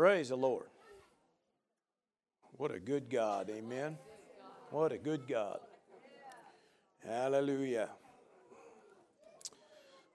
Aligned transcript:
Praise 0.00 0.30
the 0.30 0.36
Lord. 0.36 0.64
What 2.52 2.74
a 2.74 2.80
good 2.80 3.10
God. 3.10 3.50
Amen. 3.50 3.98
What 4.70 4.92
a 4.92 4.96
good 4.96 5.28
God. 5.28 5.58
Hallelujah. 7.06 7.90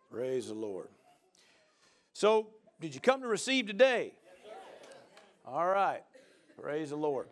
Praise 0.09 0.47
the 0.47 0.55
Lord. 0.55 0.87
So, 2.13 2.47
did 2.81 2.95
you 2.95 2.99
come 2.99 3.21
to 3.21 3.27
receive 3.27 3.67
today? 3.67 4.13
All 5.45 5.67
right. 5.67 6.01
Praise 6.59 6.89
the 6.89 6.95
Lord. 6.95 7.27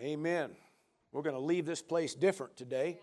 Amen. 0.00 0.52
We're 1.12 1.20
going 1.20 1.36
to 1.36 1.42
leave 1.42 1.66
this 1.66 1.82
place 1.82 2.14
different 2.14 2.56
today. 2.56 2.98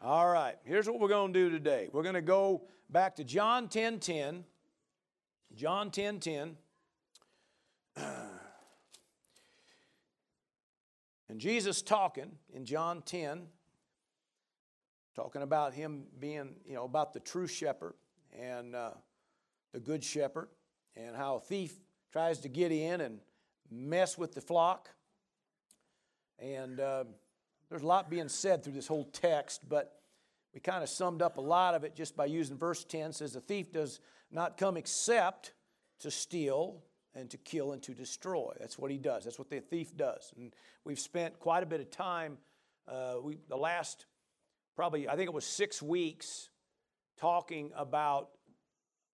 All 0.00 0.26
right. 0.26 0.56
Here's 0.64 0.86
what 0.86 1.00
we're 1.00 1.08
going 1.08 1.34
to 1.34 1.38
do 1.38 1.50
today. 1.50 1.90
We're 1.92 2.02
going 2.02 2.14
to 2.14 2.22
go 2.22 2.62
back 2.88 3.16
to 3.16 3.24
John 3.24 3.68
10 3.68 3.98
10. 3.98 4.42
John 5.54 5.90
10 5.90 6.20
10. 6.20 6.56
And 11.28 11.40
Jesus 11.40 11.82
talking 11.82 12.30
in 12.54 12.64
John 12.64 13.02
10, 13.02 13.46
talking 15.14 15.42
about 15.42 15.74
him 15.74 16.04
being, 16.18 16.54
you 16.64 16.74
know, 16.74 16.84
about 16.84 17.12
the 17.12 17.20
true 17.20 17.48
shepherd 17.48 17.94
and 18.38 18.74
uh, 18.74 18.92
the 19.72 19.80
good 19.80 20.04
shepherd, 20.04 20.48
and 20.94 21.16
how 21.16 21.36
a 21.36 21.40
thief 21.40 21.74
tries 22.12 22.38
to 22.40 22.48
get 22.48 22.70
in 22.70 23.00
and 23.00 23.18
mess 23.70 24.16
with 24.16 24.34
the 24.34 24.40
flock. 24.40 24.88
And 26.38 26.78
uh, 26.78 27.04
there's 27.68 27.82
a 27.82 27.86
lot 27.86 28.08
being 28.08 28.28
said 28.28 28.62
through 28.62 28.74
this 28.74 28.86
whole 28.86 29.04
text, 29.04 29.68
but 29.68 30.00
we 30.54 30.60
kind 30.60 30.82
of 30.82 30.88
summed 30.88 31.22
up 31.22 31.38
a 31.38 31.42
lot 31.42 31.74
of 31.74 31.84
it 31.84 31.96
just 31.96 32.16
by 32.16 32.26
using 32.26 32.56
verse 32.56 32.84
10 32.84 33.12
says 33.12 33.32
the 33.32 33.40
thief 33.40 33.72
does 33.72 34.00
not 34.30 34.56
come 34.56 34.76
except 34.76 35.52
to 35.98 36.10
steal 36.10 36.82
and 37.16 37.30
to 37.30 37.36
kill 37.38 37.72
and 37.72 37.82
to 37.82 37.94
destroy. 37.94 38.52
That's 38.60 38.78
what 38.78 38.90
he 38.90 38.98
does. 38.98 39.24
That's 39.24 39.38
what 39.38 39.50
the 39.50 39.60
thief 39.60 39.96
does. 39.96 40.32
And 40.36 40.52
we've 40.84 40.98
spent 40.98 41.40
quite 41.40 41.62
a 41.62 41.66
bit 41.66 41.80
of 41.80 41.90
time, 41.90 42.38
uh, 42.86 43.14
we, 43.22 43.38
the 43.48 43.56
last 43.56 44.06
probably, 44.76 45.08
I 45.08 45.16
think 45.16 45.28
it 45.28 45.34
was 45.34 45.46
six 45.46 45.82
weeks, 45.82 46.50
talking 47.18 47.72
about 47.74 48.28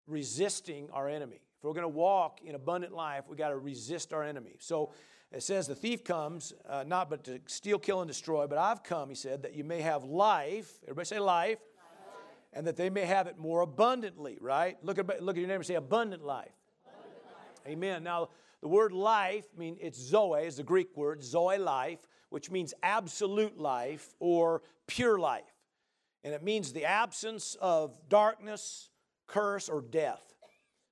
resisting 0.06 0.88
our 0.92 1.08
enemy. 1.08 1.40
If 1.58 1.64
we're 1.64 1.74
going 1.74 1.82
to 1.82 1.88
walk 1.88 2.40
in 2.44 2.56
abundant 2.56 2.92
life, 2.92 3.24
we 3.28 3.36
got 3.36 3.50
to 3.50 3.56
resist 3.56 4.12
our 4.12 4.24
enemy. 4.24 4.56
So 4.58 4.90
it 5.30 5.44
says 5.44 5.68
the 5.68 5.76
thief 5.76 6.02
comes 6.02 6.52
uh, 6.68 6.84
not 6.84 7.08
but 7.08 7.22
to 7.24 7.40
steal, 7.46 7.78
kill, 7.78 8.00
and 8.00 8.08
destroy. 8.08 8.48
But 8.48 8.58
I've 8.58 8.82
come, 8.82 9.08
he 9.08 9.14
said, 9.14 9.42
that 9.42 9.54
you 9.54 9.62
may 9.62 9.80
have 9.80 10.02
life. 10.02 10.80
Everybody 10.82 11.06
say 11.06 11.20
life. 11.20 11.58
life. 11.58 12.16
And 12.52 12.66
that 12.66 12.76
they 12.76 12.90
may 12.90 13.04
have 13.04 13.28
it 13.28 13.38
more 13.38 13.60
abundantly, 13.60 14.38
right? 14.40 14.76
Look 14.82 14.98
at, 14.98 15.22
look 15.22 15.36
at 15.36 15.40
your 15.40 15.46
neighbor 15.46 15.60
and 15.60 15.66
say 15.66 15.76
abundant 15.76 16.24
life. 16.24 16.52
Amen. 17.66 18.02
Now, 18.02 18.30
the 18.60 18.68
word 18.68 18.92
life, 18.92 19.46
I 19.54 19.58
mean, 19.58 19.76
it's 19.80 19.98
zoe, 19.98 20.44
is 20.46 20.56
the 20.56 20.62
Greek 20.62 20.96
word, 20.96 21.22
zoe 21.22 21.58
life, 21.58 22.00
which 22.30 22.50
means 22.50 22.74
absolute 22.82 23.58
life 23.58 24.14
or 24.20 24.62
pure 24.86 25.18
life. 25.18 25.42
And 26.24 26.32
it 26.32 26.42
means 26.42 26.72
the 26.72 26.84
absence 26.84 27.56
of 27.60 27.98
darkness, 28.08 28.90
curse, 29.26 29.68
or 29.68 29.82
death. 29.82 30.22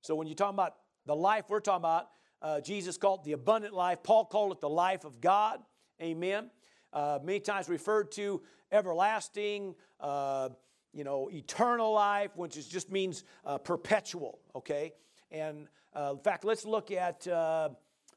So 0.03 0.15
when 0.15 0.27
you're 0.27 0.35
talking 0.35 0.57
about 0.57 0.75
the 1.07 1.15
life 1.15 1.45
we're 1.49 1.61
talking 1.61 1.83
about, 1.83 2.09
uh, 2.43 2.61
Jesus 2.61 2.97
called 2.97 3.21
it 3.21 3.25
the 3.25 3.33
abundant 3.33 3.75
life. 3.75 4.03
Paul 4.03 4.25
called 4.25 4.53
it 4.53 4.61
the 4.61 4.69
life 4.69 5.05
of 5.05 5.21
God. 5.21 5.61
Amen. 6.03 6.51
Uh, 6.93 7.19
many 7.23 7.39
times 7.39 7.69
referred 7.69 8.11
to 8.13 8.43
everlasting, 8.73 9.75
uh, 10.01 10.49
you 10.93 11.05
know, 11.05 11.31
eternal 11.33 11.93
life, 11.93 12.31
which 12.35 12.57
is, 12.57 12.67
just 12.67 12.91
means 12.91 13.25
uh, 13.45 13.59
perpetual, 13.59 14.41
okay? 14.57 14.93
And 15.31 15.69
uh, 15.95 16.15
in 16.17 16.23
fact, 16.23 16.45
let's 16.45 16.65
look 16.65 16.91
at, 16.91 17.27
uh, 17.27 17.71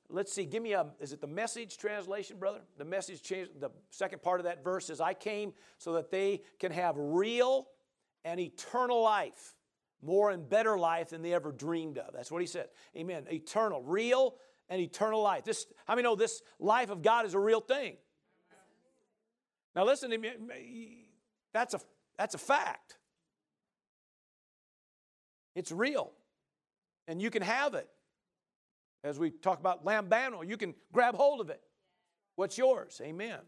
let's 0.10 0.34
see, 0.34 0.46
give 0.46 0.64
me 0.64 0.74
a, 0.74 0.88
is 1.00 1.14
it 1.14 1.22
the 1.22 1.28
message 1.28 1.78
translation, 1.78 2.38
brother? 2.38 2.60
The 2.78 2.86
message, 2.86 3.22
the 3.22 3.72
second 3.90 4.22
part 4.22 4.40
of 4.40 4.46
that 4.46 4.64
verse 4.64 4.90
is, 4.90 5.02
I 5.02 5.14
came 5.14 5.54
so 5.78 5.94
that 5.94 6.12
they 6.12 6.42
can 6.60 6.72
have 6.72 6.96
real 6.98 7.68
and 8.26 8.40
eternal 8.40 9.02
life, 9.02 9.56
more 10.02 10.32
and 10.32 10.48
better 10.48 10.78
life 10.78 11.10
than 11.10 11.22
they 11.22 11.34
ever 11.34 11.52
dreamed 11.52 11.98
of. 11.98 12.14
That's 12.14 12.32
what 12.32 12.42
he 12.42 12.48
said. 12.48 12.68
Amen. 12.96 13.26
Eternal, 13.32 13.82
real 13.84 14.36
and 14.70 14.82
eternal 14.82 15.22
life. 15.22 15.44
This, 15.44 15.66
how 15.86 15.96
many 15.96 16.04
know 16.04 16.16
this 16.16 16.42
life 16.60 16.90
of 16.90 17.02
God 17.02 17.26
is 17.26 17.34
a 17.34 17.40
real 17.40 17.62
thing? 17.62 17.98
Now 19.76 19.86
listen 19.86 20.12
to 20.12 20.18
me. 20.18 21.10
That's 21.54 21.74
a, 21.74 21.80
that's 22.18 22.36
a 22.36 22.40
fact. 22.40 22.98
It's 25.56 25.72
real 25.72 26.14
and 27.08 27.22
you 27.22 27.30
can 27.30 27.42
have 27.42 27.74
it. 27.74 27.88
As 29.04 29.20
we 29.20 29.32
talk 29.32 29.60
about 29.60 29.86
lambano, 29.86 30.48
you 30.48 30.58
can 30.58 30.74
grab 30.94 31.16
hold 31.16 31.42
of 31.42 31.50
it. 31.50 31.62
What's 32.36 32.58
yours? 32.58 33.02
Amen. 33.04 33.40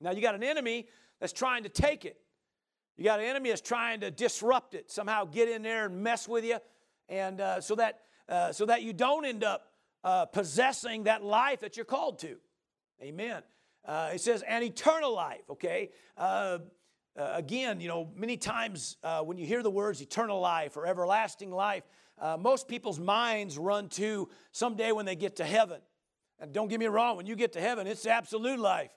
Now 0.00 0.12
you 0.12 0.22
got 0.22 0.34
an 0.34 0.42
enemy 0.42 0.88
that's 1.20 1.32
trying 1.32 1.64
to 1.64 1.68
take 1.68 2.04
it. 2.04 2.16
You 2.96 3.04
got 3.04 3.20
an 3.20 3.26
enemy 3.26 3.50
that's 3.50 3.60
trying 3.60 4.00
to 4.00 4.10
disrupt 4.10 4.74
it, 4.74 4.90
somehow 4.90 5.24
get 5.24 5.48
in 5.48 5.62
there 5.62 5.86
and 5.86 6.02
mess 6.02 6.28
with 6.28 6.44
you, 6.44 6.58
and 7.08 7.40
uh, 7.40 7.60
so 7.60 7.74
that 7.76 8.00
uh, 8.28 8.52
so 8.52 8.66
that 8.66 8.82
you 8.82 8.92
don't 8.92 9.24
end 9.24 9.42
up 9.42 9.72
uh, 10.04 10.26
possessing 10.26 11.04
that 11.04 11.22
life 11.22 11.60
that 11.60 11.76
you're 11.76 11.84
called 11.84 12.18
to. 12.20 12.36
Amen. 13.02 13.42
Uh, 13.84 14.10
it 14.14 14.20
says 14.20 14.42
an 14.42 14.62
eternal 14.62 15.14
life. 15.14 15.48
Okay. 15.50 15.90
Uh, 16.16 16.58
uh, 17.18 17.32
again, 17.34 17.80
you 17.80 17.88
know, 17.88 18.08
many 18.14 18.36
times 18.36 18.96
when 19.24 19.36
you 19.36 19.44
hear 19.44 19.62
the 19.62 19.70
words 19.70 20.00
eternal 20.00 20.40
life 20.40 20.76
or 20.76 20.86
everlasting 20.86 21.50
life, 21.50 21.82
uh, 22.20 22.36
most 22.36 22.68
people's 22.68 22.98
minds 22.98 23.58
run 23.58 23.88
to 23.90 24.28
someday 24.52 24.92
when 24.92 25.06
they 25.06 25.16
get 25.16 25.36
to 25.36 25.44
heaven. 25.44 25.80
And 26.38 26.52
don't 26.52 26.68
get 26.68 26.80
me 26.80 26.86
wrong, 26.86 27.16
when 27.16 27.26
you 27.26 27.36
get 27.36 27.52
to 27.52 27.60
heaven, 27.60 27.86
it's 27.86 28.06
absolute 28.06 28.58
life. 28.58 28.90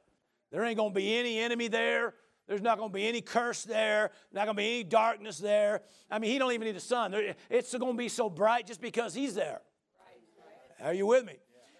There 0.51 0.63
ain't 0.63 0.77
going 0.77 0.91
to 0.91 0.95
be 0.95 1.17
any 1.17 1.39
enemy 1.39 1.67
there. 1.67 2.13
There's 2.47 2.61
not 2.61 2.77
going 2.77 2.89
to 2.89 2.93
be 2.93 3.07
any 3.07 3.21
curse 3.21 3.63
there. 3.63 4.11
Not 4.31 4.45
going 4.45 4.55
to 4.55 4.61
be 4.61 4.73
any 4.75 4.83
darkness 4.83 5.37
there. 5.37 5.81
I 6.11 6.19
mean, 6.19 6.31
he 6.31 6.37
don't 6.37 6.51
even 6.51 6.67
need 6.67 6.75
the 6.75 6.81
sun. 6.81 7.15
It's 7.49 7.75
going 7.75 7.93
to 7.93 7.97
be 7.97 8.09
so 8.09 8.29
bright 8.29 8.67
just 8.67 8.81
because 8.81 9.13
he's 9.13 9.35
there. 9.35 9.61
Are 10.81 10.93
you 10.93 11.05
with 11.05 11.25
me? 11.25 11.37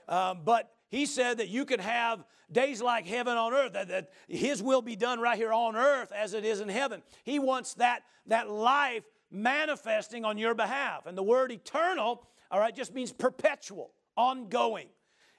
Um, 0.07 0.39
but 0.43 0.71
he 0.89 1.05
said 1.05 1.37
that 1.37 1.49
you 1.49 1.65
can 1.65 1.79
have 1.79 2.23
days 2.51 2.81
like 2.81 3.05
heaven 3.05 3.35
on 3.35 3.53
earth, 3.53 3.73
that, 3.73 3.87
that 3.89 4.09
his 4.27 4.61
will 4.61 4.81
be 4.81 4.95
done 4.95 5.19
right 5.19 5.37
here 5.37 5.51
on 5.51 5.75
earth 5.75 6.11
as 6.11 6.33
it 6.33 6.45
is 6.45 6.61
in 6.61 6.69
heaven. 6.69 7.01
He 7.23 7.39
wants 7.39 7.73
that, 7.75 8.03
that 8.27 8.49
life 8.49 9.03
manifesting 9.33 10.23
on 10.23 10.38
your 10.38 10.53
behalf. 10.53 11.05
And 11.05 11.17
the 11.17 11.23
word 11.23 11.51
eternal, 11.51 12.25
all 12.51 12.59
right, 12.59 12.75
just 12.75 12.94
means 12.94 13.11
perpetual, 13.11 13.91
ongoing. 14.16 14.88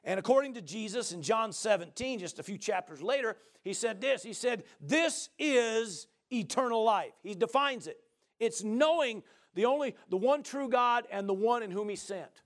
And 0.02 0.18
according 0.18 0.54
to 0.54 0.60
Jesus 0.60 1.12
in 1.12 1.22
John 1.22 1.52
17, 1.52 2.18
just 2.18 2.38
a 2.38 2.42
few 2.42 2.58
chapters 2.58 3.00
later, 3.00 3.36
he 3.62 3.72
said 3.72 4.00
this 4.00 4.22
He 4.22 4.34
said, 4.34 4.64
This 4.80 5.30
is 5.38 6.08
eternal 6.30 6.84
life. 6.84 7.12
He 7.22 7.34
defines 7.34 7.86
it. 7.86 7.98
It's 8.40 8.62
knowing 8.62 9.22
the 9.54 9.64
only, 9.66 9.94
the 10.10 10.16
one 10.16 10.42
true 10.42 10.68
God 10.68 11.06
and 11.10 11.28
the 11.28 11.34
one 11.34 11.62
in 11.62 11.70
whom 11.70 11.88
he 11.88 11.96
sent. 11.96 12.42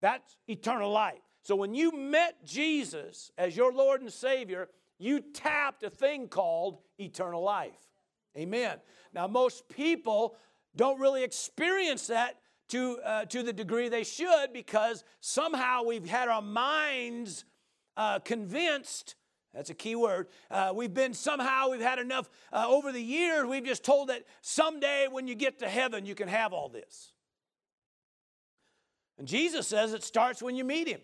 That's 0.00 0.36
eternal 0.48 0.90
life. 0.90 1.18
So 1.42 1.56
when 1.56 1.74
you 1.74 1.92
met 1.92 2.44
Jesus 2.44 3.32
as 3.36 3.56
your 3.56 3.72
Lord 3.72 4.00
and 4.00 4.12
Savior, 4.12 4.68
you 4.98 5.20
tapped 5.20 5.82
a 5.82 5.90
thing 5.90 6.28
called 6.28 6.78
eternal 6.98 7.42
life. 7.42 7.89
Amen. 8.40 8.78
Now, 9.12 9.26
most 9.26 9.68
people 9.68 10.36
don't 10.74 10.98
really 10.98 11.22
experience 11.22 12.06
that 12.06 12.40
to, 12.68 12.98
uh, 13.04 13.24
to 13.26 13.42
the 13.42 13.52
degree 13.52 13.88
they 13.88 14.04
should 14.04 14.52
because 14.52 15.04
somehow 15.20 15.82
we've 15.82 16.08
had 16.08 16.28
our 16.28 16.40
minds 16.40 17.44
uh, 17.96 18.20
convinced. 18.20 19.16
That's 19.52 19.68
a 19.68 19.74
key 19.74 19.94
word. 19.94 20.28
Uh, 20.50 20.72
we've 20.74 20.94
been 20.94 21.12
somehow, 21.12 21.70
we've 21.70 21.80
had 21.80 21.98
enough 21.98 22.30
uh, 22.52 22.64
over 22.66 22.92
the 22.92 23.02
years, 23.02 23.44
we've 23.44 23.64
just 23.64 23.84
told 23.84 24.08
that 24.08 24.24
someday 24.40 25.06
when 25.10 25.28
you 25.28 25.34
get 25.34 25.58
to 25.58 25.68
heaven, 25.68 26.06
you 26.06 26.14
can 26.14 26.28
have 26.28 26.52
all 26.52 26.68
this. 26.68 27.12
And 29.18 29.28
Jesus 29.28 29.66
says 29.66 29.92
it 29.92 30.02
starts 30.02 30.40
when 30.40 30.56
you 30.56 30.64
meet 30.64 30.88
Him. 30.88 31.00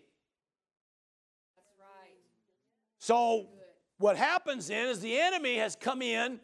That's 1.56 1.68
right. 1.78 2.16
So, 2.98 3.48
what 3.98 4.16
happens 4.16 4.68
then 4.68 4.88
is 4.88 5.00
the 5.00 5.18
enemy 5.18 5.56
has 5.56 5.76
come 5.76 6.00
in 6.00 6.40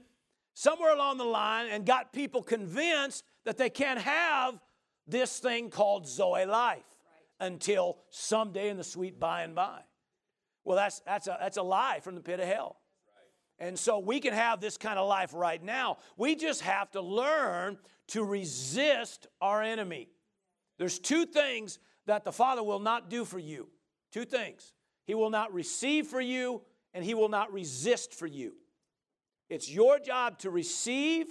somewhere 0.55 0.95
along 0.95 1.19
the 1.19 1.25
line 1.25 1.69
and 1.71 1.87
got 1.87 2.13
people 2.13 2.43
convinced 2.43 3.25
that 3.45 3.57
they 3.57 3.71
can't 3.71 4.01
have 4.01 4.59
this 5.07 5.39
thing 5.39 5.71
called 5.71 6.07
Zoe 6.07 6.45
life 6.45 6.85
until 7.41 7.99
someday 8.11 8.69
in 8.69 8.77
the 8.77 8.85
sweet 8.85 9.19
by 9.19 9.43
and 9.43 9.55
by. 9.55 9.81
Well, 10.65 10.77
that's, 10.77 11.01
that's, 11.01 11.27
a, 11.27 11.37
that's 11.41 11.57
a 11.57 11.63
lie 11.63 12.01
from 12.01 12.15
the 12.15 12.21
pit 12.21 12.39
of 12.39 12.47
hell. 12.47 12.77
And 13.59 13.79
so 13.79 13.99
we 13.99 14.21
can 14.21 14.33
have 14.33 14.61
this 14.61 14.77
kind 14.77 14.99
of 14.99 15.09
life 15.09 15.33
right 15.35 15.63
now. 15.63 15.99
We 16.17 16.35
just 16.35 16.63
have 16.63 16.91
to 16.93 17.01
learn 17.01 17.79
to 18.09 18.25
resist 18.25 19.27
our 19.41 19.63
enemy. 19.63 20.09
There's 20.79 20.99
two 20.99 21.27
things 21.27 21.79
that 22.07 22.25
the 22.25 22.33
Father 22.33 22.63
will 22.63 22.81
not 22.81 23.09
do 23.09 23.25
for 23.25 23.39
you. 23.39 23.69
Two 24.13 24.25
things. 24.25 24.73
He 25.05 25.15
will 25.15 25.31
not 25.31 25.53
receive 25.53 26.07
for 26.07 26.21
you, 26.21 26.63
and 26.95 27.05
He 27.05 27.15
will 27.15 27.29
not 27.29 27.53
resist 27.53 28.15
for 28.15 28.27
you. 28.27 28.55
It's 29.53 29.71
your 29.71 29.99
job 29.99 30.39
to 30.39 30.51
receive, 30.51 31.27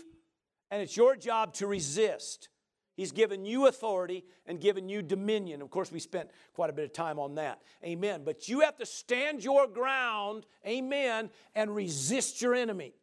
and 0.70 0.80
it's 0.80 0.96
your 0.96 1.16
job 1.16 1.56
to 1.56 1.66
resist. 1.66 2.50
He's 2.96 3.12
given 3.12 3.46
you 3.46 3.66
authority 3.66 4.26
and 4.46 4.62
given 4.62 4.88
you 4.90 5.02
dominion. 5.02 5.60
Of 5.60 5.72
course, 5.72 5.92
we 5.92 6.00
spent 6.00 6.30
quite 6.54 6.70
a 6.70 6.74
bit 6.74 6.86
of 6.86 6.94
time 6.94 7.18
on 7.18 7.34
that. 7.36 7.64
Amen. 7.84 8.22
But 8.24 8.48
you 8.48 8.60
have 8.60 8.78
to 8.78 8.86
stand 8.86 9.44
your 9.44 9.66
ground, 9.66 10.46
amen, 10.68 11.32
and 11.56 11.74
resist 11.74 12.44
your 12.44 12.54
enemy. 12.54 12.94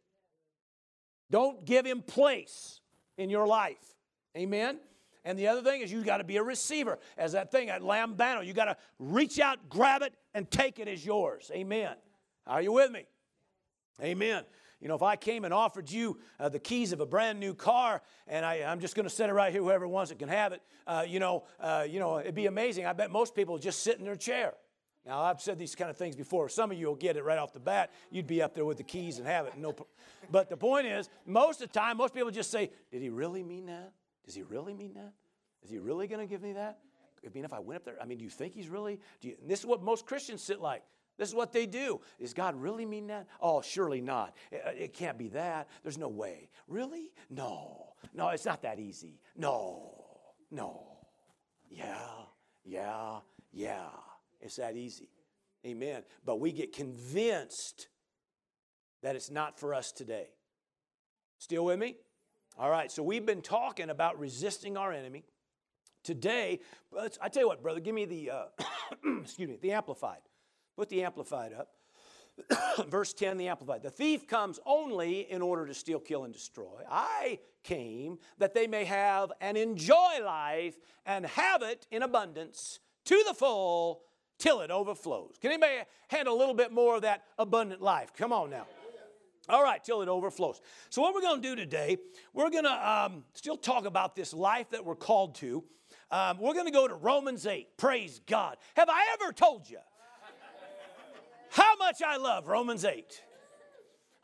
Don't 1.32 1.64
give 1.64 1.84
him 1.84 2.02
place 2.02 2.80
in 3.16 3.28
your 3.28 3.48
life. 3.48 3.96
Amen. 4.36 4.78
And 5.24 5.36
the 5.36 5.48
other 5.48 5.62
thing 5.62 5.80
is 5.80 5.90
you 5.90 6.04
got 6.04 6.18
to 6.18 6.24
be 6.24 6.36
a 6.36 6.44
receiver. 6.44 7.00
As 7.16 7.32
that 7.32 7.50
thing 7.50 7.70
at 7.70 7.82
Lambano, 7.82 8.46
you 8.46 8.52
got 8.52 8.66
to 8.66 8.76
reach 9.00 9.40
out, 9.40 9.68
grab 9.68 10.02
it, 10.02 10.14
and 10.32 10.48
take 10.48 10.78
it 10.78 10.86
as 10.86 11.04
yours. 11.04 11.50
Amen. 11.52 11.96
Are 12.46 12.62
you 12.62 12.70
with 12.70 12.92
me? 12.92 13.04
Amen. 14.00 14.44
You 14.80 14.86
know, 14.88 14.94
if 14.94 15.02
I 15.02 15.16
came 15.16 15.44
and 15.44 15.52
offered 15.52 15.90
you 15.90 16.18
uh, 16.38 16.48
the 16.48 16.60
keys 16.60 16.92
of 16.92 17.00
a 17.00 17.06
brand 17.06 17.40
new 17.40 17.52
car, 17.52 18.00
and 18.28 18.44
I, 18.46 18.56
am 18.56 18.78
just 18.78 18.94
going 18.94 19.04
to 19.04 19.10
set 19.14 19.28
it 19.28 19.32
right 19.32 19.52
here, 19.52 19.62
whoever 19.62 19.88
wants 19.88 20.12
it 20.12 20.18
can 20.18 20.28
have 20.28 20.52
it. 20.52 20.62
Uh, 20.86 21.04
you 21.06 21.18
know, 21.18 21.44
uh, 21.58 21.84
you 21.88 21.98
know, 21.98 22.18
it'd 22.18 22.34
be 22.34 22.46
amazing. 22.46 22.86
I 22.86 22.92
bet 22.92 23.10
most 23.10 23.34
people 23.34 23.54
would 23.54 23.62
just 23.62 23.82
sit 23.82 23.98
in 23.98 24.04
their 24.04 24.16
chair. 24.16 24.54
Now, 25.04 25.22
I've 25.22 25.40
said 25.40 25.58
these 25.58 25.74
kind 25.74 25.90
of 25.90 25.96
things 25.96 26.14
before. 26.14 26.48
Some 26.48 26.70
of 26.70 26.78
you 26.78 26.86
will 26.86 26.94
get 26.94 27.16
it 27.16 27.24
right 27.24 27.38
off 27.38 27.52
the 27.52 27.60
bat. 27.60 27.90
You'd 28.10 28.26
be 28.26 28.42
up 28.42 28.54
there 28.54 28.64
with 28.64 28.76
the 28.76 28.84
keys 28.84 29.18
and 29.18 29.26
have 29.26 29.46
it. 29.46 29.56
No, 29.56 29.74
but 30.30 30.48
the 30.48 30.56
point 30.56 30.86
is, 30.86 31.08
most 31.26 31.62
of 31.62 31.72
the 31.72 31.78
time, 31.78 31.96
most 31.96 32.14
people 32.14 32.30
just 32.30 32.50
say, 32.50 32.70
"Did 32.92 33.02
he 33.02 33.08
really 33.08 33.42
mean 33.42 33.66
that? 33.66 33.92
Does 34.24 34.34
he 34.34 34.42
really 34.42 34.74
mean 34.74 34.94
that? 34.94 35.12
Is 35.62 35.70
he 35.70 35.78
really 35.78 36.06
going 36.06 36.20
to 36.20 36.30
give 36.30 36.42
me 36.42 36.52
that? 36.52 36.78
I 37.24 37.30
mean, 37.34 37.44
if 37.44 37.52
I 37.52 37.58
went 37.58 37.78
up 37.78 37.84
there, 37.84 37.96
I 38.00 38.04
mean, 38.04 38.18
do 38.18 38.24
you 38.24 38.30
think 38.30 38.54
he's 38.54 38.68
really? 38.68 39.00
Do 39.20 39.28
you, 39.28 39.36
this 39.44 39.60
is 39.60 39.66
what 39.66 39.82
most 39.82 40.06
Christians 40.06 40.42
sit 40.42 40.60
like. 40.60 40.82
This 41.18 41.28
is 41.28 41.34
what 41.34 41.52
they 41.52 41.66
do. 41.66 42.00
Does 42.20 42.32
God 42.32 42.54
really 42.54 42.86
mean 42.86 43.08
that? 43.08 43.26
Oh, 43.40 43.60
surely 43.60 44.00
not. 44.00 44.34
It, 44.52 44.62
uh, 44.64 44.70
it, 44.70 44.94
can't 44.94 45.18
be 45.18 45.28
that. 45.28 45.68
There's 45.82 45.98
no 45.98 46.08
way. 46.08 46.48
Really? 46.68 47.10
No. 47.28 47.94
No, 48.14 48.28
it's 48.28 48.44
not 48.44 48.62
that 48.62 48.78
easy. 48.78 49.20
No. 49.36 49.92
No. 50.50 50.98
Yeah. 51.68 51.98
Yeah. 52.64 53.18
Yeah. 53.52 53.88
It's 54.40 54.56
that 54.56 54.76
easy. 54.76 55.10
Amen. 55.66 56.04
But 56.24 56.38
we 56.38 56.52
get 56.52 56.72
convinced 56.72 57.88
that 59.02 59.16
it's 59.16 59.30
not 59.30 59.58
for 59.58 59.74
us 59.74 59.90
today. 59.90 60.28
Still 61.38 61.64
with 61.64 61.78
me? 61.78 61.96
All 62.58 62.70
right, 62.70 62.90
so 62.90 63.02
we've 63.02 63.24
been 63.24 63.42
talking 63.42 63.90
about 63.90 64.18
resisting 64.18 64.76
our 64.76 64.92
enemy. 64.92 65.24
Today, 66.02 66.60
I 67.20 67.28
tell 67.28 67.42
you 67.42 67.48
what, 67.48 67.62
brother, 67.62 67.80
give 67.80 67.94
me 67.94 68.04
the, 68.04 68.30
uh, 68.30 68.44
excuse 69.22 69.48
me, 69.48 69.58
the 69.60 69.72
Amplified. 69.72 70.20
Put 70.78 70.90
the 70.90 71.02
Amplified 71.02 71.52
up. 71.52 71.72
Verse 72.88 73.12
10, 73.12 73.36
the 73.36 73.48
Amplified. 73.48 73.82
The 73.82 73.90
thief 73.90 74.28
comes 74.28 74.60
only 74.64 75.28
in 75.28 75.42
order 75.42 75.66
to 75.66 75.74
steal, 75.74 75.98
kill, 75.98 76.22
and 76.22 76.32
destroy. 76.32 76.84
I 76.88 77.40
came 77.64 78.20
that 78.38 78.54
they 78.54 78.68
may 78.68 78.84
have 78.84 79.32
and 79.40 79.58
enjoy 79.58 80.22
life 80.24 80.76
and 81.04 81.26
have 81.26 81.62
it 81.62 81.88
in 81.90 82.04
abundance 82.04 82.78
to 83.06 83.24
the 83.26 83.34
full 83.34 84.02
till 84.38 84.60
it 84.60 84.70
overflows. 84.70 85.34
Can 85.40 85.50
anybody 85.50 85.80
handle 86.06 86.36
a 86.36 86.38
little 86.38 86.54
bit 86.54 86.70
more 86.70 86.94
of 86.94 87.02
that 87.02 87.24
abundant 87.40 87.82
life? 87.82 88.12
Come 88.16 88.32
on 88.32 88.48
now. 88.48 88.68
All 89.48 89.64
right, 89.64 89.82
till 89.82 90.00
it 90.02 90.08
overflows. 90.08 90.60
So, 90.90 91.02
what 91.02 91.12
we're 91.12 91.22
going 91.22 91.42
to 91.42 91.48
do 91.48 91.56
today, 91.56 91.96
we're 92.32 92.50
going 92.50 92.62
to 92.62 92.88
um, 92.88 93.24
still 93.34 93.56
talk 93.56 93.84
about 93.84 94.14
this 94.14 94.32
life 94.32 94.70
that 94.70 94.84
we're 94.84 94.94
called 94.94 95.34
to. 95.36 95.64
Um, 96.12 96.38
we're 96.38 96.54
going 96.54 96.66
to 96.66 96.70
go 96.70 96.86
to 96.86 96.94
Romans 96.94 97.46
8. 97.46 97.76
Praise 97.76 98.20
God. 98.28 98.58
Have 98.76 98.88
I 98.88 99.16
ever 99.20 99.32
told 99.32 99.68
you 99.68 99.78
how 101.50 101.76
much 101.76 102.02
I 102.02 102.16
love 102.16 102.48
Romans 102.48 102.84
8. 102.84 103.22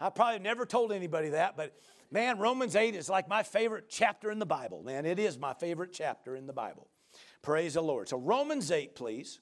I 0.01 0.11
probably 0.11 0.41
never 0.41 0.67
told 0.67 0.93
anybody 0.93 1.31
that, 1.31 1.57
but 1.57 1.75
man, 2.11 2.39
Romans 2.39 2.77
8 2.77 2.95
is 2.95 3.09
like 3.09 3.29
my 3.29 3.43
favorite 3.43 3.87
chapter 3.89 4.31
in 4.31 4.39
the 4.39 4.47
Bible. 4.47 4.83
Man, 4.83 5.07
it 5.07 5.19
is 5.19 5.39
my 5.39 5.55
favorite 5.55 5.93
chapter 5.93 6.37
in 6.37 6.47
the 6.47 6.53
Bible. 6.53 6.89
Praise 7.43 7.75
the 7.75 7.83
Lord. 7.83 8.09
So, 8.09 8.17
Romans 8.17 8.71
8, 8.71 8.95
please. 8.95 9.41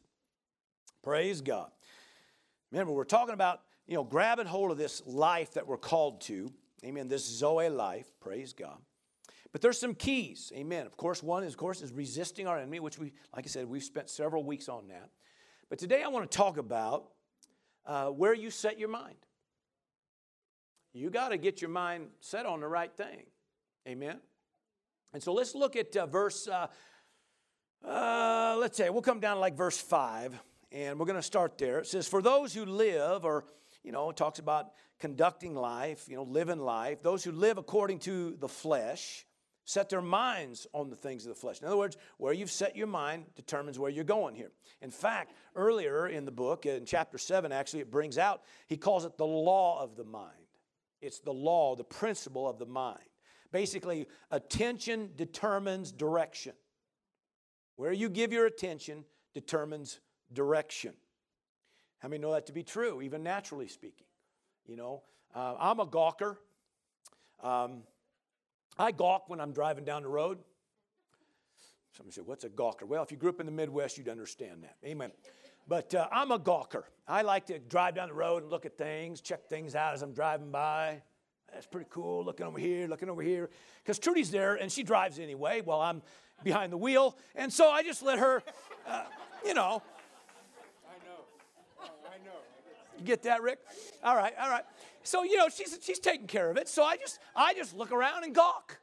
Praise 1.03 1.41
God. 1.41 1.71
Remember, 2.71 2.93
we're 2.93 3.05
talking 3.05 3.35
about, 3.35 3.61
you 3.87 3.95
know, 3.95 4.05
grabbing 4.05 4.47
hold 4.47 4.71
of 4.71 4.79
this 4.79 5.03
life 5.07 5.55
that 5.55 5.67
we're 5.67 5.77
called 5.77 6.21
to. 6.23 6.53
Amen. 6.85 7.09
This 7.09 7.25
Zoe 7.25 7.69
life. 7.69 8.07
Praise 8.21 8.53
God. 8.53 8.79
But 9.53 9.61
there's 9.61 9.79
some 9.79 9.95
keys. 9.95 10.51
Amen. 10.55 10.87
Of 10.87 10.97
course, 10.97 11.23
one 11.23 11.45
is, 11.45 11.53
of 11.53 11.59
course, 11.59 11.83
is 11.83 11.93
resisting 11.93 12.47
our 12.47 12.59
enemy, 12.59 12.81
which 12.81 12.99
we, 12.99 13.13
like 13.35 13.45
I 13.45 13.49
said, 13.49 13.69
we've 13.69 13.83
spent 13.83 14.09
several 14.09 14.45
weeks 14.45 14.69
on 14.69 14.89
that. 14.89 15.11
But 15.69 15.79
today 15.79 16.03
I 16.03 16.09
want 16.09 16.31
to 16.31 16.37
talk 16.37 16.57
about 16.57 17.09
uh, 17.87 18.07
where 18.07 18.35
you 18.35 18.51
set 18.51 18.79
your 18.79 18.89
mind. 18.89 19.17
You 20.95 21.11
got 21.11 21.31
to 21.31 21.39
get 21.39 21.63
your 21.63 21.71
mind 21.71 22.09
set 22.21 22.45
on 22.45 22.61
the 22.61 22.69
right 22.69 22.95
thing. 22.95 23.25
Amen. 23.89 24.19
And 25.15 25.23
so 25.23 25.33
let's 25.33 25.55
look 25.55 25.77
at 25.77 25.97
uh, 25.97 26.07
verse, 26.07 26.49
uh, 26.49 26.67
uh, 27.87 28.57
let's 28.59 28.77
say, 28.77 28.91
we'll 28.91 29.03
come 29.03 29.21
down 29.21 29.37
to 29.37 29.41
like 29.41 29.57
verse 29.57 29.79
5, 29.79 30.39
and 30.71 30.99
we're 30.99 31.07
going 31.07 31.17
to 31.17 31.23
start 31.23 31.59
there. 31.59 31.81
It 31.81 31.87
says, 31.87 32.07
For 32.07 32.23
those 32.23 32.55
who 32.55 32.65
live, 32.65 33.25
or, 33.25 33.45
you 33.83 33.93
know, 33.93 34.13
talks 34.13 34.39
about 34.39 34.73
conducting 35.01 35.55
life, 35.55 36.07
you 36.09 36.17
know, 36.17 36.23
living 36.23 36.61
life, 36.61 37.03
those 37.03 37.25
who 37.25 37.33
live 37.33 37.59
according 37.59 37.99
to 38.01 38.37
the 38.39 38.49
flesh, 38.49 39.27
set 39.65 39.89
their 39.89 40.03
minds 40.03 40.67
on 40.73 40.91
the 40.91 40.97
things 40.97 41.25
of 41.25 41.29
the 41.29 41.41
flesh. 41.41 41.61
In 41.61 41.67
other 41.67 41.77
words, 41.77 41.97
where 42.19 42.33
you've 42.33 42.51
set 42.51 42.77
your 42.77 42.87
mind 42.87 43.27
determines 43.37 43.79
where 43.79 43.91
you're 43.91 44.05
going 44.05 44.35
here. 44.35 44.51
In 44.81 44.91
fact, 44.91 45.35
earlier 45.55 46.09
in 46.09 46.25
the 46.25 46.33
book, 46.33 46.67
in 46.67 46.85
chapter 46.85 47.19
7, 47.19 47.53
actually, 47.53 47.81
it 47.81 47.91
brings 47.91 48.19
out, 48.19 48.43
he 48.67 48.77
calls 48.77 49.05
it 49.05 49.17
the 49.17 49.27
law 49.27 49.81
of 49.81 49.97
the 49.97 50.05
mind. 50.05 50.33
It's 51.01 51.21
the 51.21 51.33
law, 51.33 51.77
the 51.77 51.85
principle 51.85 52.49
of 52.49 52.59
the 52.59 52.67
mind. 52.67 52.99
Basically, 53.53 54.09
attention 54.31 55.11
determines 55.17 55.93
direction. 55.93 56.55
Where 57.77 57.93
you 57.93 58.09
give 58.09 58.33
your 58.33 58.47
attention 58.47 59.05
determines 59.35 60.01
direction. 60.33 60.95
How 61.99 62.09
many 62.09 62.21
know 62.21 62.33
that 62.33 62.47
to 62.47 62.53
be 62.53 62.63
true, 62.63 63.03
even 63.03 63.23
naturally 63.23 63.69
speaking? 63.69 64.07
You 64.67 64.77
know, 64.77 65.03
uh, 65.35 65.55
I'm 65.59 65.81
a 65.81 65.87
gawker. 65.87 66.37
Um, 67.43 67.83
I 68.79 68.91
gawk 68.93 69.29
when 69.29 69.41
I'm 69.41 69.53
driving 69.53 69.85
down 69.85 70.03
the 70.03 70.09
road. 70.09 70.39
Somebody 71.97 72.15
said, 72.15 72.27
What's 72.27 72.45
a 72.45 72.49
gawker? 72.49 72.85
Well, 72.85 73.03
if 73.03 73.11
you 73.11 73.17
grew 73.17 73.31
up 73.31 73.41
in 73.41 73.47
the 73.47 73.53
Midwest, 73.53 73.99
you'd 73.99 74.09
understand 74.09 74.63
that. 74.63 74.77
Amen. 74.85 75.13
But 75.69 75.95
uh, 75.95 76.09
I'm 76.11 76.31
a 76.31 76.39
gawker. 76.39 76.85
I 77.07 77.23
like 77.23 77.47
to 77.47 77.59
drive 77.59 77.95
down 77.95 78.09
the 78.09 78.15
road 78.15 78.43
and 78.43 78.51
look 78.51 78.67
at 78.67 78.77
things, 78.77 79.21
check 79.21 79.49
things 79.49 79.75
out 79.75 79.95
as 79.95 80.03
I'm 80.03 80.13
driving 80.13 80.51
by. 80.51 81.03
That's 81.53 81.67
pretty 81.67 81.87
cool. 81.91 82.25
Looking 82.25 82.47
over 82.47 82.59
here, 82.59 82.89
looking 82.89 83.11
over 83.11 83.23
here. 83.23 83.51
Because 83.85 83.99
Trudy's 83.99 84.31
there 84.31 84.55
and 84.55 84.73
she 84.73 84.83
drives 84.83 85.19
anyway 85.19 85.61
while 85.61 85.81
I'm 85.81 86.03
behind 86.43 86.73
the 86.73 86.79
wheel. 86.79 87.17
And 87.35 87.53
so 87.53 87.71
I 87.71 87.83
just 87.83 88.03
let 88.03 88.19
her, 88.19 88.43
uh, 88.89 89.05
you 89.45 89.55
know. 89.55 89.83
I 90.89 90.97
know. 91.05 91.89
I 92.07 92.25
know. 92.25 92.39
You 92.99 93.05
get 93.05 93.23
that, 93.25 93.43
Rick? 93.43 93.59
All 94.03 94.17
right, 94.17 94.33
all 94.41 94.51
right. 94.51 94.65
So, 95.03 95.23
you 95.25 95.37
know, 95.37 95.49
she's, 95.49 95.79
she's 95.83 95.99
taking 95.99 96.27
care 96.27 96.51
of 96.51 96.57
it. 96.57 96.69
So 96.69 96.85
I 96.85 96.97
just, 96.97 97.19
I 97.35 97.55
just 97.55 97.75
look 97.77 97.93
around 97.93 98.25
and 98.25 98.35
gawk, 98.35 98.79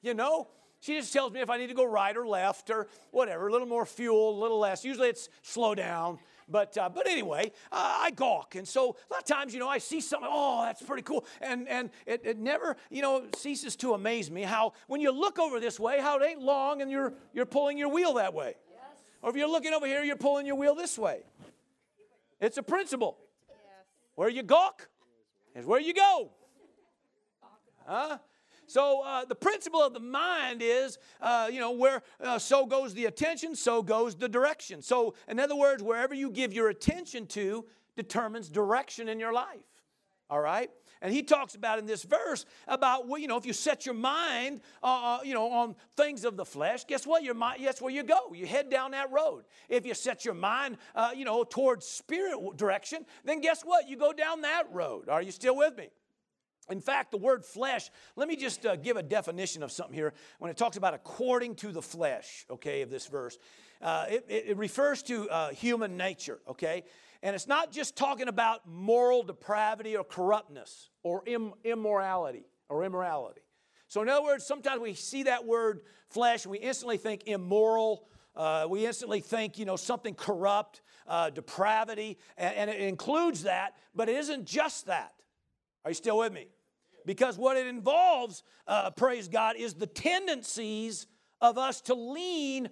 you 0.00 0.14
know. 0.14 0.48
She 0.80 0.96
just 0.96 1.12
tells 1.12 1.32
me 1.32 1.40
if 1.40 1.48
I 1.48 1.58
need 1.58 1.68
to 1.68 1.74
go 1.74 1.84
right 1.84 2.16
or 2.16 2.26
left 2.26 2.68
or 2.68 2.88
whatever, 3.12 3.46
a 3.46 3.52
little 3.52 3.68
more 3.68 3.86
fuel, 3.86 4.36
a 4.36 4.40
little 4.40 4.58
less. 4.58 4.84
Usually 4.84 5.08
it's 5.08 5.28
slow 5.42 5.76
down. 5.76 6.18
But, 6.48 6.76
uh, 6.76 6.88
but 6.88 7.06
anyway, 7.06 7.52
uh, 7.70 7.98
I 8.00 8.10
gawk. 8.10 8.56
And 8.56 8.66
so 8.66 8.96
a 9.08 9.12
lot 9.12 9.20
of 9.20 9.24
times, 9.24 9.54
you 9.54 9.60
know, 9.60 9.68
I 9.68 9.78
see 9.78 10.00
something, 10.00 10.28
oh, 10.30 10.64
that's 10.64 10.82
pretty 10.82 11.04
cool. 11.04 11.24
And, 11.40 11.68
and 11.68 11.88
it, 12.04 12.22
it 12.24 12.38
never, 12.38 12.76
you 12.90 13.00
know, 13.00 13.26
ceases 13.36 13.76
to 13.76 13.94
amaze 13.94 14.28
me 14.28 14.42
how 14.42 14.72
when 14.88 15.00
you 15.00 15.12
look 15.12 15.38
over 15.38 15.60
this 15.60 15.78
way, 15.78 16.00
how 16.00 16.18
it 16.18 16.24
ain't 16.24 16.42
long 16.42 16.82
and 16.82 16.90
you're, 16.90 17.14
you're 17.32 17.46
pulling 17.46 17.78
your 17.78 17.88
wheel 17.88 18.14
that 18.14 18.34
way. 18.34 18.56
Yes. 18.68 18.80
Or 19.22 19.30
if 19.30 19.36
you're 19.36 19.48
looking 19.48 19.72
over 19.72 19.86
here, 19.86 20.02
you're 20.02 20.16
pulling 20.16 20.46
your 20.46 20.56
wheel 20.56 20.74
this 20.74 20.98
way. 20.98 21.20
It's 22.40 22.58
a 22.58 22.62
principle. 22.62 23.18
Yes. 23.48 23.58
Where 24.16 24.28
you 24.28 24.42
gawk, 24.42 24.88
is 25.54 25.66
where 25.66 25.80
you 25.80 25.94
go. 25.94 26.30
Huh? 27.86 28.18
So 28.66 29.02
uh, 29.02 29.24
the 29.24 29.34
principle 29.34 29.82
of 29.82 29.92
the 29.92 30.00
mind 30.00 30.62
is, 30.62 30.98
uh, 31.20 31.48
you 31.52 31.60
know, 31.60 31.72
where 31.72 32.02
uh, 32.20 32.38
so 32.38 32.64
goes 32.64 32.94
the 32.94 33.04
attention, 33.06 33.54
so 33.54 33.82
goes 33.82 34.14
the 34.14 34.28
direction. 34.28 34.80
So, 34.80 35.14
in 35.28 35.38
other 35.38 35.56
words, 35.56 35.82
wherever 35.82 36.14
you 36.14 36.30
give 36.30 36.52
your 36.54 36.70
attention 36.70 37.26
to 37.28 37.66
determines 37.96 38.48
direction 38.48 39.08
in 39.08 39.20
your 39.20 39.32
life. 39.32 39.60
All 40.32 40.40
right? 40.40 40.70
And 41.02 41.12
he 41.12 41.22
talks 41.22 41.54
about 41.56 41.78
in 41.78 41.84
this 41.84 42.04
verse 42.04 42.46
about, 42.66 43.06
well, 43.06 43.20
you 43.20 43.28
know, 43.28 43.36
if 43.36 43.44
you 43.44 43.52
set 43.52 43.84
your 43.84 43.94
mind, 43.94 44.62
uh, 44.82 44.86
uh, 44.86 45.18
you 45.22 45.34
know, 45.34 45.50
on 45.50 45.76
things 45.94 46.24
of 46.24 46.38
the 46.38 46.44
flesh, 46.46 46.86
guess 46.86 47.06
what? 47.06 47.22
Your 47.22 47.34
mind, 47.34 47.62
that's 47.62 47.82
where 47.82 47.92
you 47.92 48.02
go. 48.02 48.32
You 48.32 48.46
head 48.46 48.70
down 48.70 48.92
that 48.92 49.12
road. 49.12 49.44
If 49.68 49.84
you 49.84 49.92
set 49.92 50.24
your 50.24 50.32
mind, 50.32 50.78
uh, 50.94 51.10
you 51.14 51.26
know, 51.26 51.44
towards 51.44 51.84
spirit 51.84 52.56
direction, 52.56 53.04
then 53.26 53.42
guess 53.42 53.60
what? 53.60 53.90
You 53.90 53.98
go 53.98 54.14
down 54.14 54.40
that 54.40 54.72
road. 54.72 55.10
Are 55.10 55.20
you 55.20 55.32
still 55.32 55.54
with 55.54 55.76
me? 55.76 55.90
In 56.70 56.80
fact, 56.80 57.10
the 57.10 57.18
word 57.18 57.44
flesh, 57.44 57.90
let 58.16 58.26
me 58.26 58.34
just 58.34 58.64
uh, 58.64 58.76
give 58.76 58.96
a 58.96 59.02
definition 59.02 59.62
of 59.62 59.70
something 59.70 59.94
here. 59.94 60.14
When 60.38 60.50
it 60.50 60.56
talks 60.56 60.78
about 60.78 60.94
according 60.94 61.56
to 61.56 61.72
the 61.72 61.82
flesh, 61.82 62.46
okay, 62.48 62.80
of 62.80 62.88
this 62.88 63.06
verse, 63.06 63.36
uh, 63.82 64.06
it, 64.08 64.24
it, 64.28 64.56
refers 64.56 65.02
to 65.02 65.28
uh, 65.28 65.50
human 65.50 65.98
nature, 65.98 66.38
okay? 66.48 66.84
And 67.22 67.34
it's 67.34 67.46
not 67.46 67.70
just 67.70 67.96
talking 67.96 68.28
about 68.28 68.68
moral 68.68 69.22
depravity 69.22 69.96
or 69.96 70.04
corruptness 70.04 70.90
or 71.02 71.22
Im- 71.26 71.54
immorality 71.64 72.46
or 72.68 72.84
immorality. 72.84 73.42
So, 73.86 74.02
in 74.02 74.08
other 74.08 74.22
words, 74.22 74.44
sometimes 74.46 74.80
we 74.80 74.94
see 74.94 75.24
that 75.24 75.44
word 75.44 75.82
flesh 76.08 76.46
we 76.46 76.58
instantly 76.58 76.96
think 76.96 77.24
immoral. 77.26 78.08
Uh, 78.34 78.66
we 78.68 78.86
instantly 78.86 79.20
think, 79.20 79.58
you 79.58 79.66
know, 79.66 79.76
something 79.76 80.14
corrupt, 80.14 80.80
uh, 81.06 81.28
depravity, 81.28 82.18
and, 82.38 82.54
and 82.56 82.70
it 82.70 82.80
includes 82.80 83.42
that, 83.42 83.76
but 83.94 84.08
it 84.08 84.16
isn't 84.16 84.46
just 84.46 84.86
that. 84.86 85.12
Are 85.84 85.90
you 85.90 85.94
still 85.94 86.16
with 86.16 86.32
me? 86.32 86.48
Because 87.04 87.36
what 87.36 87.56
it 87.56 87.66
involves, 87.66 88.42
uh, 88.66 88.90
praise 88.90 89.28
God, 89.28 89.56
is 89.56 89.74
the 89.74 89.86
tendencies 89.86 91.06
of 91.42 91.58
us 91.58 91.82
to 91.82 91.94
lean 91.94 92.70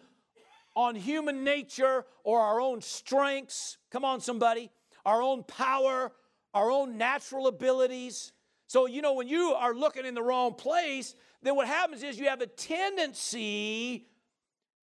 on 0.74 0.94
human 0.94 1.44
nature 1.44 2.06
or 2.24 2.40
our 2.40 2.60
own 2.60 2.80
strengths. 2.80 3.76
Come 3.90 4.04
on, 4.04 4.20
somebody. 4.20 4.70
Our 5.04 5.22
own 5.22 5.44
power, 5.44 6.12
our 6.54 6.70
own 6.70 6.96
natural 6.96 7.46
abilities. 7.46 8.32
So, 8.66 8.86
you 8.86 9.02
know, 9.02 9.14
when 9.14 9.28
you 9.28 9.54
are 9.54 9.74
looking 9.74 10.06
in 10.06 10.14
the 10.14 10.22
wrong 10.22 10.54
place, 10.54 11.14
then 11.42 11.56
what 11.56 11.66
happens 11.66 12.02
is 12.02 12.18
you 12.18 12.28
have 12.28 12.40
a 12.40 12.46
tendency 12.46 14.06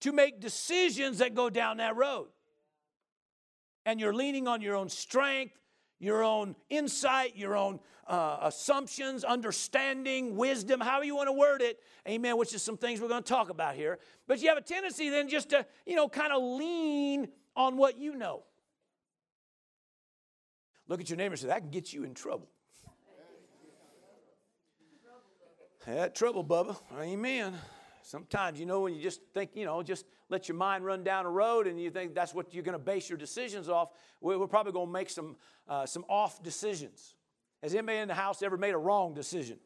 to 0.00 0.12
make 0.12 0.40
decisions 0.40 1.18
that 1.18 1.34
go 1.34 1.50
down 1.50 1.78
that 1.78 1.96
road. 1.96 2.28
And 3.86 3.98
you're 3.98 4.14
leaning 4.14 4.46
on 4.46 4.60
your 4.60 4.76
own 4.76 4.88
strength, 4.88 5.54
your 5.98 6.22
own 6.22 6.54
insight, 6.68 7.36
your 7.36 7.56
own 7.56 7.80
uh, 8.06 8.38
assumptions, 8.42 9.24
understanding, 9.24 10.36
wisdom, 10.36 10.80
however 10.80 11.04
you 11.04 11.16
want 11.16 11.28
to 11.28 11.32
word 11.32 11.62
it, 11.62 11.80
amen, 12.06 12.36
which 12.36 12.54
is 12.54 12.62
some 12.62 12.76
things 12.76 13.00
we're 13.00 13.08
going 13.08 13.22
to 13.22 13.28
talk 13.28 13.50
about 13.50 13.74
here. 13.74 13.98
But 14.26 14.40
you 14.40 14.48
have 14.48 14.58
a 14.58 14.62
tendency 14.62 15.08
then 15.08 15.28
just 15.28 15.50
to, 15.50 15.66
you 15.86 15.96
know, 15.96 16.08
kind 16.08 16.32
of 16.32 16.42
lean 16.42 17.28
on 17.56 17.76
what 17.76 17.98
you 17.98 18.14
know. 18.14 18.44
Look 20.88 21.00
at 21.00 21.10
your 21.10 21.16
neighbor 21.16 21.34
and 21.34 21.40
say, 21.40 21.48
that 21.48 21.60
can 21.60 21.70
get 21.70 21.92
you 21.92 22.04
in 22.04 22.14
trouble. 22.14 22.48
That 25.86 26.14
trouble, 26.14 26.44
Bubba. 26.44 26.76
Amen. 27.00 27.54
Sometimes, 28.02 28.58
you 28.58 28.66
know, 28.66 28.80
when 28.80 28.94
you 28.94 29.02
just 29.02 29.20
think, 29.32 29.50
you 29.54 29.64
know, 29.64 29.82
just 29.82 30.04
let 30.28 30.48
your 30.48 30.56
mind 30.56 30.84
run 30.84 31.04
down 31.04 31.24
a 31.24 31.30
road 31.30 31.66
and 31.66 31.80
you 31.80 31.90
think 31.90 32.14
that's 32.14 32.34
what 32.34 32.52
you're 32.52 32.62
going 32.62 32.72
to 32.74 32.78
base 32.78 33.08
your 33.08 33.18
decisions 33.18 33.68
off, 33.68 33.90
we're 34.20 34.46
probably 34.46 34.72
going 34.72 34.86
to 34.86 34.92
make 34.92 35.10
some, 35.10 35.36
uh, 35.68 35.86
some 35.86 36.04
off 36.08 36.42
decisions. 36.42 37.14
Has 37.62 37.74
anybody 37.74 37.98
in 37.98 38.08
the 38.08 38.14
house 38.14 38.42
ever 38.42 38.56
made 38.56 38.74
a 38.74 38.78
wrong 38.78 39.14
decision? 39.14 39.58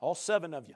All 0.00 0.14
seven 0.14 0.54
of 0.54 0.68
you. 0.68 0.74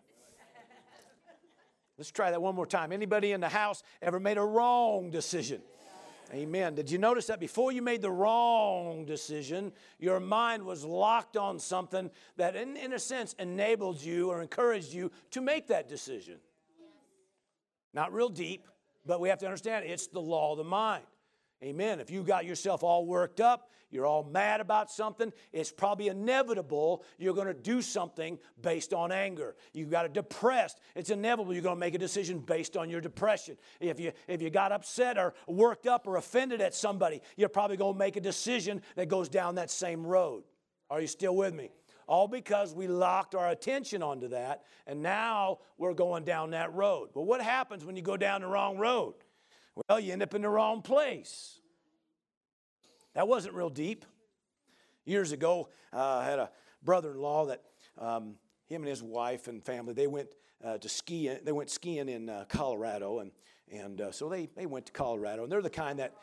Let's 1.98 2.10
try 2.10 2.30
that 2.30 2.40
one 2.40 2.54
more 2.54 2.66
time. 2.66 2.90
Anybody 2.90 3.32
in 3.32 3.40
the 3.40 3.48
house 3.48 3.82
ever 4.00 4.18
made 4.18 4.38
a 4.38 4.44
wrong 4.44 5.10
decision? 5.10 5.62
Amen. 6.34 6.74
Did 6.74 6.90
you 6.90 6.96
notice 6.96 7.26
that 7.26 7.40
before 7.40 7.72
you 7.72 7.82
made 7.82 8.00
the 8.00 8.10
wrong 8.10 9.04
decision, 9.04 9.70
your 9.98 10.18
mind 10.18 10.64
was 10.64 10.82
locked 10.82 11.36
on 11.36 11.58
something 11.58 12.10
that, 12.36 12.56
in, 12.56 12.76
in 12.78 12.94
a 12.94 12.98
sense, 12.98 13.34
enabled 13.38 14.00
you 14.02 14.30
or 14.30 14.40
encouraged 14.40 14.94
you 14.94 15.10
to 15.32 15.42
make 15.42 15.66
that 15.66 15.88
decision? 15.90 16.36
Not 17.92 18.14
real 18.14 18.30
deep, 18.30 18.66
but 19.04 19.20
we 19.20 19.28
have 19.28 19.40
to 19.40 19.46
understand 19.46 19.84
it's 19.84 20.06
the 20.06 20.20
law 20.20 20.52
of 20.52 20.58
the 20.58 20.64
mind. 20.64 21.04
Amen. 21.62 22.00
If 22.00 22.10
you 22.10 22.24
got 22.24 22.44
yourself 22.44 22.82
all 22.82 23.06
worked 23.06 23.40
up, 23.40 23.70
you're 23.90 24.06
all 24.06 24.24
mad 24.24 24.60
about 24.60 24.90
something, 24.90 25.32
it's 25.52 25.70
probably 25.70 26.08
inevitable 26.08 27.04
you're 27.18 27.34
going 27.34 27.46
to 27.46 27.54
do 27.54 27.82
something 27.82 28.38
based 28.60 28.92
on 28.94 29.12
anger. 29.12 29.54
You 29.72 29.84
got 29.84 30.06
it 30.06 30.14
depressed, 30.14 30.80
it's 30.96 31.10
inevitable 31.10 31.52
you're 31.52 31.62
going 31.62 31.76
to 31.76 31.80
make 31.80 31.94
a 31.94 31.98
decision 31.98 32.40
based 32.40 32.76
on 32.76 32.88
your 32.88 33.00
depression. 33.02 33.58
If 33.80 34.00
you 34.00 34.12
if 34.26 34.40
you 34.40 34.50
got 34.50 34.72
upset 34.72 35.18
or 35.18 35.34
worked 35.46 35.86
up 35.86 36.06
or 36.06 36.16
offended 36.16 36.60
at 36.60 36.74
somebody, 36.74 37.20
you're 37.36 37.50
probably 37.50 37.76
going 37.76 37.94
to 37.94 37.98
make 37.98 38.16
a 38.16 38.20
decision 38.20 38.82
that 38.96 39.08
goes 39.08 39.28
down 39.28 39.56
that 39.56 39.70
same 39.70 40.06
road. 40.06 40.42
Are 40.90 41.00
you 41.00 41.06
still 41.06 41.36
with 41.36 41.54
me? 41.54 41.70
All 42.08 42.26
because 42.26 42.74
we 42.74 42.88
locked 42.88 43.34
our 43.34 43.50
attention 43.50 44.02
onto 44.02 44.28
that, 44.28 44.64
and 44.86 45.02
now 45.02 45.58
we're 45.78 45.94
going 45.94 46.24
down 46.24 46.50
that 46.50 46.74
road. 46.74 47.10
But 47.14 47.22
what 47.22 47.40
happens 47.40 47.84
when 47.84 47.94
you 47.94 48.02
go 48.02 48.16
down 48.16 48.40
the 48.40 48.48
wrong 48.48 48.78
road? 48.78 49.14
Well, 49.74 49.98
you 49.98 50.12
end 50.12 50.22
up 50.22 50.34
in 50.34 50.42
the 50.42 50.48
wrong 50.48 50.82
place. 50.82 51.58
That 53.14 53.26
wasn't 53.28 53.54
real 53.54 53.70
deep. 53.70 54.04
Years 55.04 55.32
ago, 55.32 55.68
uh, 55.92 56.18
I 56.18 56.24
had 56.24 56.38
a 56.38 56.50
brother 56.82 57.12
in 57.12 57.18
law 57.18 57.46
that 57.46 57.62
um, 57.98 58.36
him 58.68 58.82
and 58.82 58.88
his 58.88 59.02
wife 59.02 59.48
and 59.48 59.64
family, 59.64 59.94
they 59.94 60.06
went 60.06 60.28
uh, 60.64 60.78
to 60.78 60.88
ski. 60.88 61.30
They 61.42 61.52
went 61.52 61.70
skiing 61.70 62.08
in 62.08 62.28
uh, 62.28 62.44
Colorado, 62.48 63.20
and, 63.20 63.32
and 63.70 64.00
uh, 64.00 64.12
so 64.12 64.28
they, 64.28 64.46
they 64.54 64.66
went 64.66 64.86
to 64.86 64.92
Colorado. 64.92 65.42
And 65.42 65.52
they're 65.52 65.62
the 65.62 65.70
kind 65.70 65.98
that, 65.98 66.14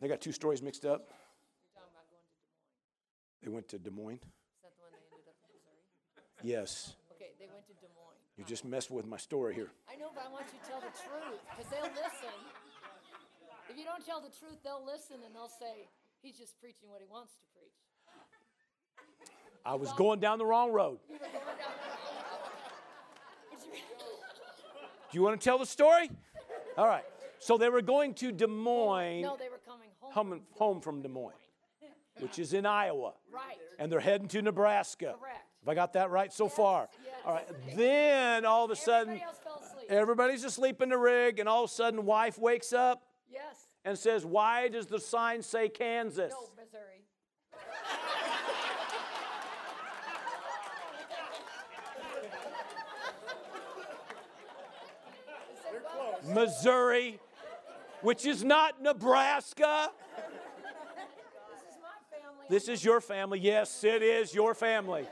they 0.00 0.08
got 0.08 0.20
two 0.20 0.32
stories 0.32 0.62
mixed 0.62 0.84
up. 0.84 1.08
They 3.42 3.50
went 3.50 3.68
to 3.68 3.78
Des 3.78 3.90
Moines. 3.90 4.20
Is 6.44 6.94
You 8.42 8.48
just 8.48 8.64
messed 8.64 8.90
with 8.90 9.06
my 9.06 9.18
story 9.18 9.54
here. 9.54 9.70
I 9.88 9.94
know, 9.94 10.08
but 10.12 10.24
I 10.28 10.32
want 10.32 10.46
you 10.52 10.58
to 10.58 10.68
tell 10.68 10.80
the 10.80 10.90
truth 10.98 11.38
because 11.48 11.70
they'll 11.70 11.94
listen. 11.94 12.34
If 13.70 13.78
you 13.78 13.84
don't 13.84 14.04
tell 14.04 14.20
the 14.20 14.34
truth, 14.36 14.58
they'll 14.64 14.84
listen 14.84 15.18
and 15.24 15.32
they'll 15.32 15.46
say, 15.46 15.86
he's 16.22 16.38
just 16.38 16.60
preaching 16.60 16.90
what 16.90 17.00
he 17.00 17.06
wants 17.08 17.34
to 17.34 17.46
preach. 17.54 17.70
I 19.64 19.76
was 19.76 19.92
going 19.92 20.18
down 20.18 20.38
the 20.38 20.44
wrong 20.44 20.72
road. 20.72 20.98
You 21.08 21.14
were 21.14 21.18
going 21.20 21.32
Do 25.12 25.18
you 25.18 25.22
want 25.22 25.40
to 25.40 25.44
tell 25.44 25.58
the 25.58 25.64
story? 25.64 26.10
All 26.76 26.88
right. 26.88 27.04
So 27.38 27.56
they 27.56 27.68
were 27.68 27.80
going 27.80 28.12
to 28.14 28.32
Des 28.32 28.48
Moines, 28.48 29.22
No, 29.22 29.36
they 29.36 29.50
were 29.50 29.60
coming 29.64 29.90
home. 30.00 30.30
home, 30.30 30.40
home 30.54 30.80
from 30.80 31.00
Des 31.00 31.08
Moines, 31.08 31.38
which 32.18 32.40
is 32.40 32.54
in 32.54 32.66
Iowa. 32.66 33.12
Right. 33.32 33.58
And 33.78 33.92
they're 33.92 34.00
heading 34.00 34.26
to 34.26 34.42
Nebraska. 34.42 35.14
Correct. 35.20 35.46
Have 35.64 35.68
I 35.68 35.74
got 35.74 35.92
that 35.92 36.10
right 36.10 36.32
so 36.32 36.44
Yes, 36.46 36.56
far? 36.56 36.88
yes. 37.04 37.14
All 37.24 37.34
right. 37.34 37.76
Then 37.76 38.44
all 38.44 38.64
of 38.64 38.70
a 38.72 38.76
sudden, 38.76 39.14
Everybody 39.14 39.22
else 39.24 39.38
fell 39.44 39.62
asleep. 39.64 39.90
everybody's 39.90 40.44
asleep 40.44 40.82
in 40.82 40.88
the 40.88 40.98
rig, 40.98 41.38
and 41.38 41.48
all 41.48 41.64
of 41.64 41.70
a 41.70 41.72
sudden, 41.72 42.04
wife 42.04 42.36
wakes 42.38 42.72
up 42.72 43.02
yes. 43.30 43.68
and 43.84 43.96
says, 43.96 44.24
Why 44.26 44.68
does 44.68 44.86
the 44.86 44.98
sign 44.98 45.40
say 45.42 45.68
Kansas? 45.68 46.32
No, 46.32 46.48
Missouri. 46.64 47.04
Missouri, 56.34 57.18
which 58.02 58.26
is 58.26 58.44
not 58.44 58.80
Nebraska. 58.82 59.90
This 60.16 61.60
is 61.62 61.78
my 61.80 62.16
family. 62.16 62.46
This 62.48 62.68
is 62.68 62.84
your 62.84 63.00
family. 63.00 63.38
Yes, 63.40 63.84
it 63.84 64.02
is 64.02 64.34
your 64.34 64.54
family. 64.54 65.06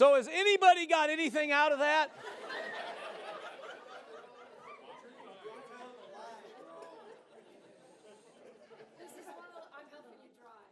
So, 0.00 0.14
has 0.14 0.28
anybody 0.28 0.86
got 0.86 1.10
anything 1.10 1.52
out 1.52 1.72
of 1.72 1.80
that? 1.80 2.08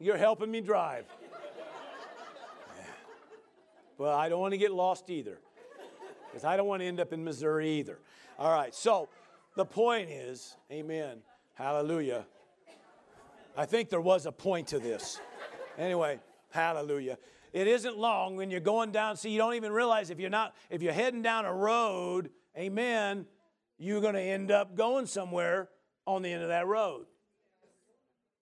You're 0.00 0.16
helping 0.16 0.50
me 0.50 0.62
drive. 0.62 1.04
Well, 3.98 4.16
I 4.16 4.30
don't 4.30 4.40
want 4.40 4.52
to 4.52 4.58
get 4.58 4.72
lost 4.72 5.10
either, 5.10 5.40
because 6.30 6.44
I 6.44 6.56
don't 6.56 6.66
want 6.66 6.80
to 6.80 6.86
end 6.86 6.98
up 6.98 7.12
in 7.12 7.22
Missouri 7.22 7.68
either. 7.80 7.98
All 8.38 8.50
right, 8.50 8.74
so 8.74 9.10
the 9.56 9.64
point 9.64 10.08
is, 10.08 10.56
amen, 10.70 11.18
hallelujah. 11.52 12.24
I 13.56 13.66
think 13.66 13.90
there 13.90 14.00
was 14.00 14.24
a 14.24 14.32
point 14.32 14.68
to 14.68 14.78
this. 14.78 15.20
Anyway, 15.76 16.20
hallelujah. 16.50 17.18
It 17.52 17.66
isn't 17.66 17.96
long 17.96 18.36
when 18.36 18.50
you're 18.50 18.60
going 18.60 18.92
down, 18.92 19.16
see, 19.16 19.30
you 19.30 19.38
don't 19.38 19.54
even 19.54 19.72
realize 19.72 20.10
if 20.10 20.20
you're 20.20 20.30
not, 20.30 20.54
if 20.70 20.82
you're 20.82 20.92
heading 20.92 21.22
down 21.22 21.44
a 21.44 21.52
road, 21.52 22.30
amen, 22.56 23.26
you're 23.78 24.00
going 24.00 24.14
to 24.14 24.20
end 24.20 24.50
up 24.50 24.74
going 24.74 25.06
somewhere 25.06 25.68
on 26.06 26.22
the 26.22 26.32
end 26.32 26.42
of 26.42 26.48
that 26.48 26.66
road. 26.66 27.06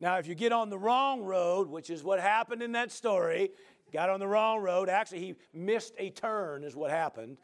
Now, 0.00 0.18
if 0.18 0.26
you 0.26 0.34
get 0.34 0.52
on 0.52 0.68
the 0.68 0.78
wrong 0.78 1.22
road, 1.22 1.68
which 1.68 1.88
is 1.88 2.04
what 2.04 2.20
happened 2.20 2.62
in 2.62 2.72
that 2.72 2.92
story, 2.92 3.50
got 3.92 4.10
on 4.10 4.20
the 4.20 4.26
wrong 4.26 4.60
road. 4.60 4.88
Actually, 4.88 5.20
he 5.20 5.34
missed 5.54 5.94
a 5.98 6.10
turn, 6.10 6.64
is 6.64 6.76
what 6.76 6.90
happened, 6.90 7.38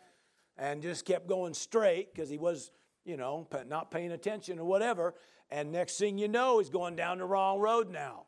and 0.59 0.83
just 0.83 1.07
kept 1.07 1.27
going 1.27 1.55
straight 1.55 2.13
because 2.13 2.29
he 2.29 2.37
was, 2.37 2.71
you 3.05 3.17
know, 3.17 3.49
not 3.69 3.91
paying 3.91 4.13
attention 4.13 4.59
or 4.59 4.65
whatever. 4.65 5.15
And 5.51 5.73
next 5.73 5.99
thing 5.99 6.19
you 6.19 6.29
know, 6.29 6.59
he's 6.59 6.71
going 6.71 6.97
down 6.97 7.19
the 7.19 7.25
wrong 7.25 7.59
road 7.59 7.91
now. 7.91 8.27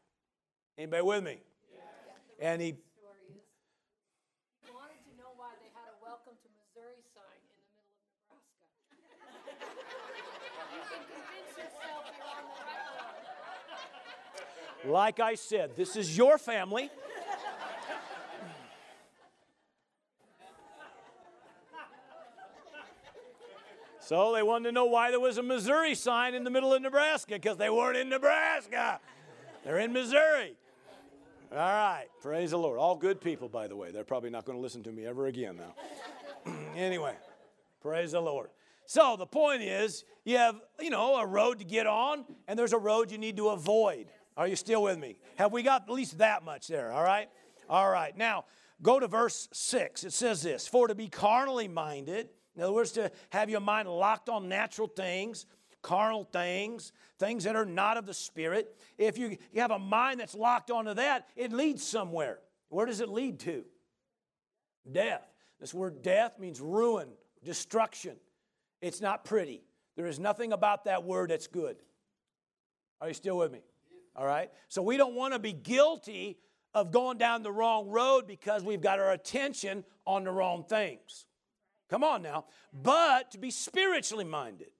Anybody 0.79 1.03
with 1.03 1.23
me? 1.23 1.41
And 2.41 2.61
he, 2.61 2.75
story 2.99 3.31
is 3.31 3.47
he 4.67 4.71
wanted 4.75 4.99
to 5.07 5.13
know 5.17 5.31
why 5.37 5.55
they 5.63 5.71
had 5.71 5.87
a 5.87 5.97
welcome 6.03 6.35
to 6.35 6.49
Missouri 6.51 6.99
sign 7.15 7.39
in 7.39 7.55
the 7.55 7.63
middle 7.71 7.87
of 8.35 8.43
Nebraska. 8.99 9.55
you 10.75 10.83
can 10.83 11.03
convince 11.07 11.55
yourself 11.55 12.11
you're 12.11 12.27
on 12.27 12.43
the 12.43 12.59
right 12.59 12.91
road. 12.91 13.15
Like 14.87 15.21
I 15.21 15.35
said, 15.35 15.77
this 15.77 15.97
is 15.97 16.17
your 16.17 16.39
family. 16.39 16.91
So 24.01 24.35
they 24.35 24.43
wanted 24.43 24.65
to 24.65 24.73
know 24.73 24.85
why 24.85 25.11
there 25.11 25.21
was 25.21 25.39
a 25.39 25.43
Missouri 25.43 25.95
sign 25.95 26.35
in 26.35 26.45
the 26.45 26.51
middle 26.51 26.75
of 26.75 26.83
Nebraska 26.83 27.37
because 27.37 27.57
they 27.57 27.71
weren't 27.71 27.97
in 27.97 28.11
Nebraska. 28.11 29.01
They're 29.65 29.79
in 29.79 29.95
Missouri. 29.95 30.57
All 31.51 31.59
right. 31.59 32.05
Praise 32.21 32.51
the 32.51 32.59
Lord. 32.59 32.79
All 32.79 32.97
good 32.97 33.19
people, 33.19 33.49
by 33.49 33.67
the 33.67 33.77
way. 33.77 33.93
They're 33.93 34.05
probably 34.05 34.29
not 34.29 34.45
going 34.45 34.59
to 34.59 34.63
listen 34.63 34.83
to 34.83 34.93
me 34.93 35.07
ever 35.07 35.27
again 35.27 35.57
now. 35.57 36.53
anyway, 36.77 37.15
praise 37.81 38.13
the 38.13 38.21
Lord. 38.21 38.51
So 38.85 39.17
the 39.17 39.27
point 39.27 39.63
is, 39.63 40.05
you 40.25 40.37
have, 40.37 40.61
you 40.79 40.91
know, 40.91 41.17
a 41.17 41.25
road 41.25 41.61
to 41.61 41.65
get 41.65 41.87
on, 41.87 42.27
and 42.47 42.59
there's 42.59 42.75
a 42.75 42.79
road 42.79 43.11
you 43.11 43.17
need 43.17 43.39
to 43.39 43.49
avoid. 43.49 44.09
Are 44.37 44.49
you 44.49 44.57
still 44.57 44.83
with 44.83 44.99
me? 44.99 45.17
Have 45.37 45.53
we 45.53 45.63
got 45.63 45.83
at 45.83 45.91
least 45.91 46.19
that 46.19 46.45
much 46.45 46.67
there? 46.67 46.93
All 46.93 47.05
right? 47.05 47.29
All 47.69 47.89
right. 47.89 48.17
Now, 48.17 48.47
go 48.83 48.99
to 48.99 49.07
verse 49.07 49.49
6. 49.53 50.05
It 50.05 50.13
says 50.13 50.43
this 50.43 50.67
For 50.67 50.89
to 50.89 50.95
be 50.95 51.09
carnally 51.09 51.69
minded, 51.69 52.29
in 52.57 52.63
other 52.63 52.73
words, 52.73 52.93
to 52.93 53.11
have 53.31 53.49
your 53.49 53.61
mind 53.61 53.89
locked 53.89 54.29
on 54.29 54.49
natural 54.49 54.89
things, 54.89 55.47
carnal 55.83 56.25
things, 56.25 56.93
things 57.19 57.45
that 57.45 57.55
are 57.55 57.65
not 57.67 57.97
of 57.97 58.07
the 58.07 58.15
Spirit, 58.15 58.77
if 58.99 59.19
you, 59.19 59.37
you 59.53 59.61
have 59.61 59.71
a 59.71 59.79
mind 59.79 60.19
that's 60.19 60.35
locked 60.35 60.71
onto 60.71 60.95
that, 60.95 61.29
it 61.37 61.53
leads 61.53 61.87
somewhere. 61.87 62.39
Where 62.71 62.87
does 62.87 63.01
it 63.01 63.09
lead 63.09 63.39
to? 63.41 63.65
Death. 64.91 65.23
This 65.61 65.73
word 65.73 66.03
death 66.03 66.39
means 66.39 66.61
ruin, 66.61 67.09
destruction. 67.45 68.17
It's 68.81 69.01
not 69.01 69.25
pretty. 69.25 69.63
There 69.97 70.07
is 70.07 70.19
nothing 70.19 70.53
about 70.53 70.87
that 70.87 71.05
word 71.05 71.31
that's 71.31 71.47
good. 71.47 71.77
Are 73.01 73.09
you 73.09 73.15
still 73.15 73.39
with 73.39 73.53
me? 73.53 73.61
All 74.17 74.27
right? 74.27 74.51
So 74.69 74.83
we 74.83 74.97
don't 74.97 75.15
want 75.15 75.33
to 75.33 75.39
be 75.39 75.53
guilty 75.53 76.39
of 76.73 76.91
going 76.91 77.19
down 77.19 77.43
the 77.43 77.53
wrong 77.53 77.89
road 77.89 78.27
because 78.27 78.63
we've 78.65 78.81
got 78.81 78.99
our 78.99 79.13
attention 79.13 79.85
on 80.07 80.25
the 80.25 80.31
wrong 80.31 80.65
things. 80.65 81.27
Come 81.89 82.03
on 82.03 82.23
now. 82.23 82.47
But 82.73 83.31
to 83.33 83.39
be 83.39 83.51
spiritually 83.51 84.25
minded. 84.25 84.71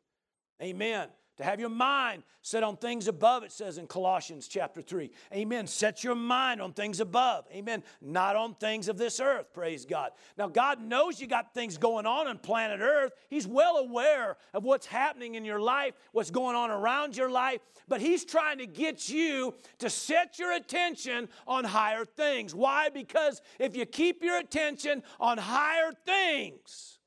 Amen 0.63 1.09
to 1.37 1.45
have 1.45 1.59
your 1.59 1.69
mind 1.69 2.23
set 2.43 2.63
on 2.63 2.77
things 2.77 3.09
above, 3.09 3.43
it 3.43 3.51
says 3.51 3.79
in 3.79 3.87
Colossians 3.87 4.47
chapter 4.47 4.83
3. 4.83 5.11
Amen. 5.33 5.67
Set 5.67 6.05
your 6.05 6.15
mind 6.15 6.61
on 6.61 6.73
things 6.73 7.01
above. 7.01 7.47
Amen. 7.53 7.83
Not 8.01 8.37
on 8.37 8.55
things 8.55 8.89
of 8.89 8.99
this 8.99 9.19
earth. 9.19 9.53
Praise 9.53 9.85
God. 9.85 10.11
Now, 10.37 10.49
God 10.49 10.81
knows 10.81 11.21
you 11.21 11.27
got 11.27 11.55
things 11.55 11.79
going 11.79 12.07
on 12.07 12.27
on 12.27 12.39
planet 12.39 12.81
earth. 12.81 13.13
He's 13.29 13.47
well 13.47 13.79
aware 13.79 14.37
of 14.53 14.65
what's 14.65 14.87
happening 14.87 15.35
in 15.35 15.45
your 15.45 15.61
life, 15.61 15.95
what's 16.13 16.31
going 16.31 16.55
on 16.55 16.71
around 16.71 17.17
your 17.17 17.31
life, 17.31 17.61
but 17.89 18.01
He's 18.01 18.25
trying 18.25 18.59
to 18.59 18.67
get 18.67 19.09
you 19.09 19.55
to 19.79 19.91
set 19.91 20.39
your 20.39 20.53
attention 20.53 21.29
on 21.47 21.65
higher 21.65 22.05
things. 22.05 22.55
Why? 22.55 22.91
Because 22.91 23.41
if 23.59 23.75
you 23.75 23.87
keep 23.87 24.23
your 24.23 24.39
attention 24.39 25.03
on 25.19 25.39
higher 25.39 25.93
things, 26.05 26.99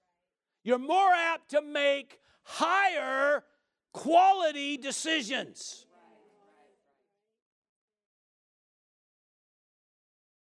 you're 0.63 0.79
more 0.79 1.11
apt 1.13 1.51
to 1.51 1.61
make 1.61 2.19
higher 2.43 3.43
quality 3.97 4.77
decisions. 4.77 5.87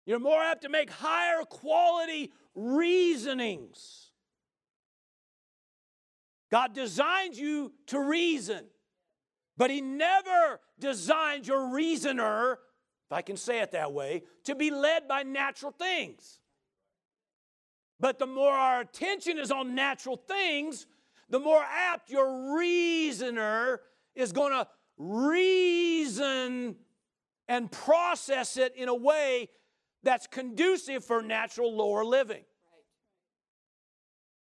You're 0.05 0.19
more 0.19 0.41
apt 0.41 0.63
to 0.63 0.69
make 0.69 0.89
higher 0.89 1.43
quality 1.43 2.33
reasonings. 2.55 4.11
God 6.51 6.73
designed 6.73 7.37
you 7.37 7.71
to 7.87 8.01
reason, 8.01 8.65
but 9.55 9.71
He 9.71 9.79
never 9.79 10.59
designed 10.77 11.47
your 11.47 11.73
reasoner, 11.73 12.53
if 12.53 13.11
I 13.11 13.21
can 13.21 13.37
say 13.37 13.61
it 13.61 13.71
that 13.71 13.93
way, 13.93 14.23
to 14.43 14.55
be 14.55 14.71
led 14.71 15.07
by 15.07 15.23
natural 15.23 15.71
things. 15.71 16.39
But 17.97 18.19
the 18.19 18.27
more 18.27 18.51
our 18.51 18.81
attention 18.81 19.39
is 19.39 19.51
on 19.51 19.73
natural 19.73 20.17
things, 20.17 20.85
the 21.29 21.39
more 21.39 21.63
apt 21.63 22.09
your 22.09 22.57
reasoner 22.57 23.81
is 24.15 24.31
going 24.31 24.53
to 24.53 24.67
reason 24.97 26.75
and 27.47 27.71
process 27.71 28.57
it 28.57 28.75
in 28.75 28.89
a 28.89 28.95
way 28.95 29.49
that's 30.03 30.27
conducive 30.27 31.03
for 31.03 31.21
natural 31.21 31.75
lower 31.75 32.03
living. 32.03 32.43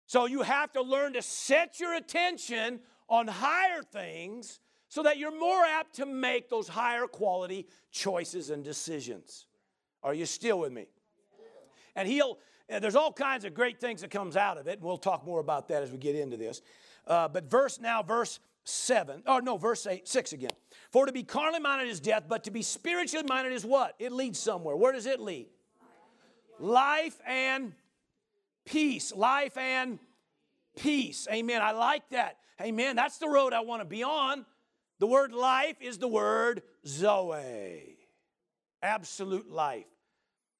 So 0.06 0.28
you 0.28 0.44
have 0.44 0.72
to 0.74 0.82
learn 0.82 1.14
to 1.14 1.22
set 1.22 1.80
your 1.80 1.96
attention 1.96 2.80
on 3.10 3.28
higher 3.28 3.82
things 3.82 4.60
so 4.88 5.04
that 5.04 5.18
you're 5.18 5.38
more 5.38 5.64
apt 5.64 5.96
to 5.96 6.06
make 6.06 6.50
those 6.50 6.68
higher 6.68 7.08
quality 7.08 7.68
choices 7.92 8.50
and 8.50 8.64
decisions. 8.64 9.48
Are 10.04 10.14
you 10.14 10.26
still 10.26 10.60
with 10.60 10.72
me? 10.72 10.88
And 11.96 12.08
he'll 12.08 12.38
and 12.70 12.84
there's 12.84 12.96
all 12.96 13.14
kinds 13.14 13.46
of 13.46 13.54
great 13.54 13.80
things 13.80 14.02
that 14.02 14.12
comes 14.12 14.36
out 14.36 14.58
of 14.58 14.68
it, 14.68 14.80
and 14.80 14.84
we'll 14.84 14.98
talk 14.98 15.26
more 15.26 15.40
about 15.40 15.68
that 15.70 15.84
as 15.84 15.92
we 15.92 15.98
get 15.98 16.16
into 16.16 16.38
this. 16.38 16.62
Uh, 17.08 17.28
but 17.28 17.50
verse 17.50 17.80
now, 17.80 18.02
verse 18.02 18.40
7, 18.64 19.24
oh 19.28 19.40
no, 19.40 19.58
verse 19.58 19.86
8, 19.86 20.08
6 20.08 20.34
again. 20.34 20.50
For 20.92 21.06
to 21.06 21.12
be 21.12 21.24
carnally 21.24 21.60
minded 21.60 21.88
is 21.88 22.00
death, 22.00 22.24
but 22.28 22.44
to 22.46 22.52
be 22.52 22.64
spiritually 22.64 23.26
minded 23.28 23.54
is 23.54 23.64
what? 23.64 23.96
It 24.00 24.12
leads 24.12 24.40
somewhere. 24.40 24.76
Where 24.76 24.92
does 24.92 25.06
it 25.06 25.20
lead? 25.20 25.48
Life 26.60 27.20
and 27.28 27.74
peace. 28.66 29.14
Life 29.14 29.58
and 29.58 30.00
peace. 30.76 31.28
Amen. 31.32 31.62
I 31.62 31.72
like 31.72 32.10
that. 32.10 32.38
Amen. 32.62 32.96
That's 32.96 33.18
the 33.18 33.28
road 33.28 33.54
I 33.54 33.62
want 33.62 33.82
to 33.82 33.86
be 33.86 34.04
on. 34.04 34.46
The 35.00 35.08
word 35.08 35.34
life 35.34 35.76
is 35.82 35.98
the 35.98 36.08
word 36.08 36.64
Zoe. 36.88 37.98
Absolute 38.82 39.52
life. 39.52 39.86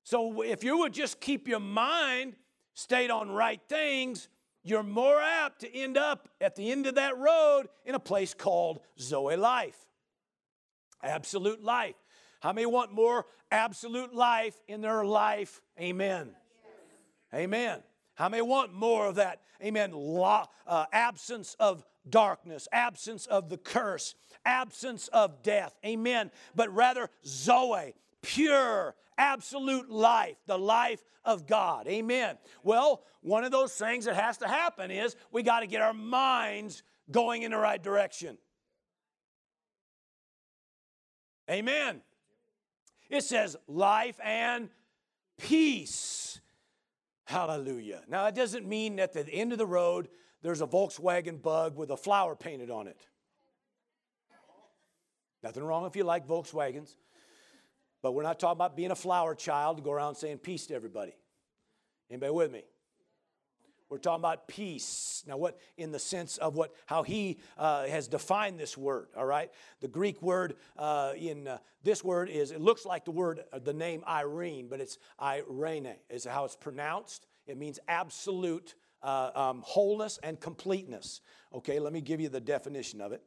So 0.06 0.44
if 0.44 0.64
you 0.64 0.78
would 0.78 0.94
just 0.94 1.20
keep 1.20 1.48
your 1.48 1.60
mind 1.60 2.36
stayed 2.76 3.10
on 3.10 3.32
right 3.32 3.60
things, 3.68 4.30
you're 4.64 4.84
more 4.84 5.20
apt 5.20 5.62
to 5.62 5.76
end 5.76 5.98
up 5.98 6.30
at 6.40 6.56
the 6.56 6.72
end 6.72 6.86
of 6.86 6.96
that 6.96 7.18
road 7.18 7.64
in 7.86 7.96
a 7.96 8.00
place 8.00 8.36
called 8.36 8.82
Zoe 9.00 9.36
life. 9.36 9.78
Absolute 11.04 11.64
life. 11.64 11.96
How 12.40 12.54
many 12.54 12.68
want 12.68 12.94
more 12.94 13.26
absolute 13.52 14.14
life 14.14 14.56
in 14.68 14.82
their 14.82 15.04
life? 15.04 15.60
Amen. 15.80 16.30
Amen. 17.34 17.82
How 18.14 18.30
many 18.30 18.44
want 18.44 18.76
more 18.76 19.08
of 19.08 19.16
that? 19.16 19.42
Amen. 19.64 19.92
uh, 19.92 20.86
absence 20.94 21.56
of 21.60 21.84
darkness, 22.08 22.68
absence 22.72 23.26
of 23.26 23.50
the 23.50 23.58
curse, 23.58 24.14
absence 24.46 25.08
of 25.08 25.42
death. 25.42 25.76
Amen. 25.84 26.30
But 26.56 26.74
rather, 26.76 27.10
Zoe, 27.26 27.96
pure, 28.26 28.96
absolute 29.18 29.90
life, 29.90 30.38
the 30.48 30.58
life 30.58 31.04
of 31.24 31.48
God. 31.48 31.88
Amen. 31.88 32.38
Well, 32.64 33.04
one 33.22 33.44
of 33.44 33.52
those 33.52 33.74
things 33.74 34.06
that 34.06 34.16
has 34.16 34.38
to 34.40 34.48
happen 34.48 34.92
is 34.92 35.16
we 35.32 35.44
got 35.44 35.60
to 35.62 35.68
get 35.68 35.82
our 35.82 35.94
minds 35.94 36.84
going 37.12 37.44
in 37.44 37.52
the 37.52 37.58
right 37.58 37.82
direction. 37.82 38.38
Amen. 41.50 42.02
It 43.10 43.24
says 43.24 43.56
life 43.68 44.20
and 44.24 44.70
peace. 45.38 46.40
Hallelujah. 47.26 48.02
Now, 48.08 48.26
it 48.26 48.36
doesn't 48.36 48.68
mean 48.68 48.96
that 48.98 49.16
at 49.16 49.26
the 49.28 49.34
end 49.34 49.52
of 49.52 49.58
the 49.58 49.66
road 49.66 50.10
there's 50.42 50.62
a 50.62 50.68
Volkswagen 50.68 51.42
bug 51.42 51.76
with 51.76 51.92
a 51.92 51.98
flower 51.98 52.36
painted 52.36 52.70
on 52.70 52.88
it. 52.88 53.08
Nothing 55.44 55.64
wrong 55.64 55.86
if 55.86 55.96
you 55.96 56.04
like 56.04 56.28
Volkswagens. 56.28 56.96
But 58.06 58.12
we're 58.12 58.22
not 58.22 58.40
talking 58.40 58.58
about 58.58 58.78
being 58.78 58.92
a 58.92 58.96
flower 58.96 59.34
child 59.34 59.78
to 59.78 59.84
go 59.84 59.92
around 59.92 60.14
saying 60.14 60.38
peace 60.38 60.68
to 60.68 60.76
everybody. 60.76 61.16
Anybody 62.08 62.32
with 62.34 62.52
me? 62.52 62.62
We're 63.90 63.98
talking 63.98 64.22
about 64.22 64.48
peace. 64.48 65.24
Now, 65.28 65.38
what 65.38 65.60
in 65.76 65.92
the 65.92 65.98
sense 65.98 66.38
of 66.38 66.56
what 66.56 66.76
how 66.86 67.02
he 67.02 67.40
uh, 67.58 67.88
has 67.88 68.08
defined 68.08 68.60
this 68.60 68.78
word? 68.78 69.08
All 69.18 69.26
right, 69.26 69.50
the 69.80 69.88
Greek 69.88 70.22
word 70.22 70.58
uh, 70.78 71.14
in 71.18 71.48
uh, 71.48 71.58
this 71.82 72.04
word 72.04 72.30
is 72.30 72.52
it 72.52 72.62
looks 72.62 72.86
like 72.86 73.06
the 73.06 73.12
word 73.12 73.44
uh, 73.52 73.58
the 73.58 73.74
name 73.74 74.04
Irene, 74.08 74.68
but 74.70 74.80
it's 74.80 75.00
Irene 75.20 75.96
is 76.08 76.26
how 76.26 76.46
it's 76.46 76.56
pronounced. 76.56 77.26
It 77.48 77.58
means 77.58 77.80
absolute 77.88 78.76
uh, 79.02 79.32
um, 79.34 79.64
wholeness 79.66 80.20
and 80.22 80.40
completeness. 80.40 81.22
Okay, 81.56 81.80
let 81.80 81.92
me 81.92 82.02
give 82.02 82.22
you 82.22 82.30
the 82.30 82.40
definition 82.40 83.02
of 83.02 83.14
it. 83.14 83.24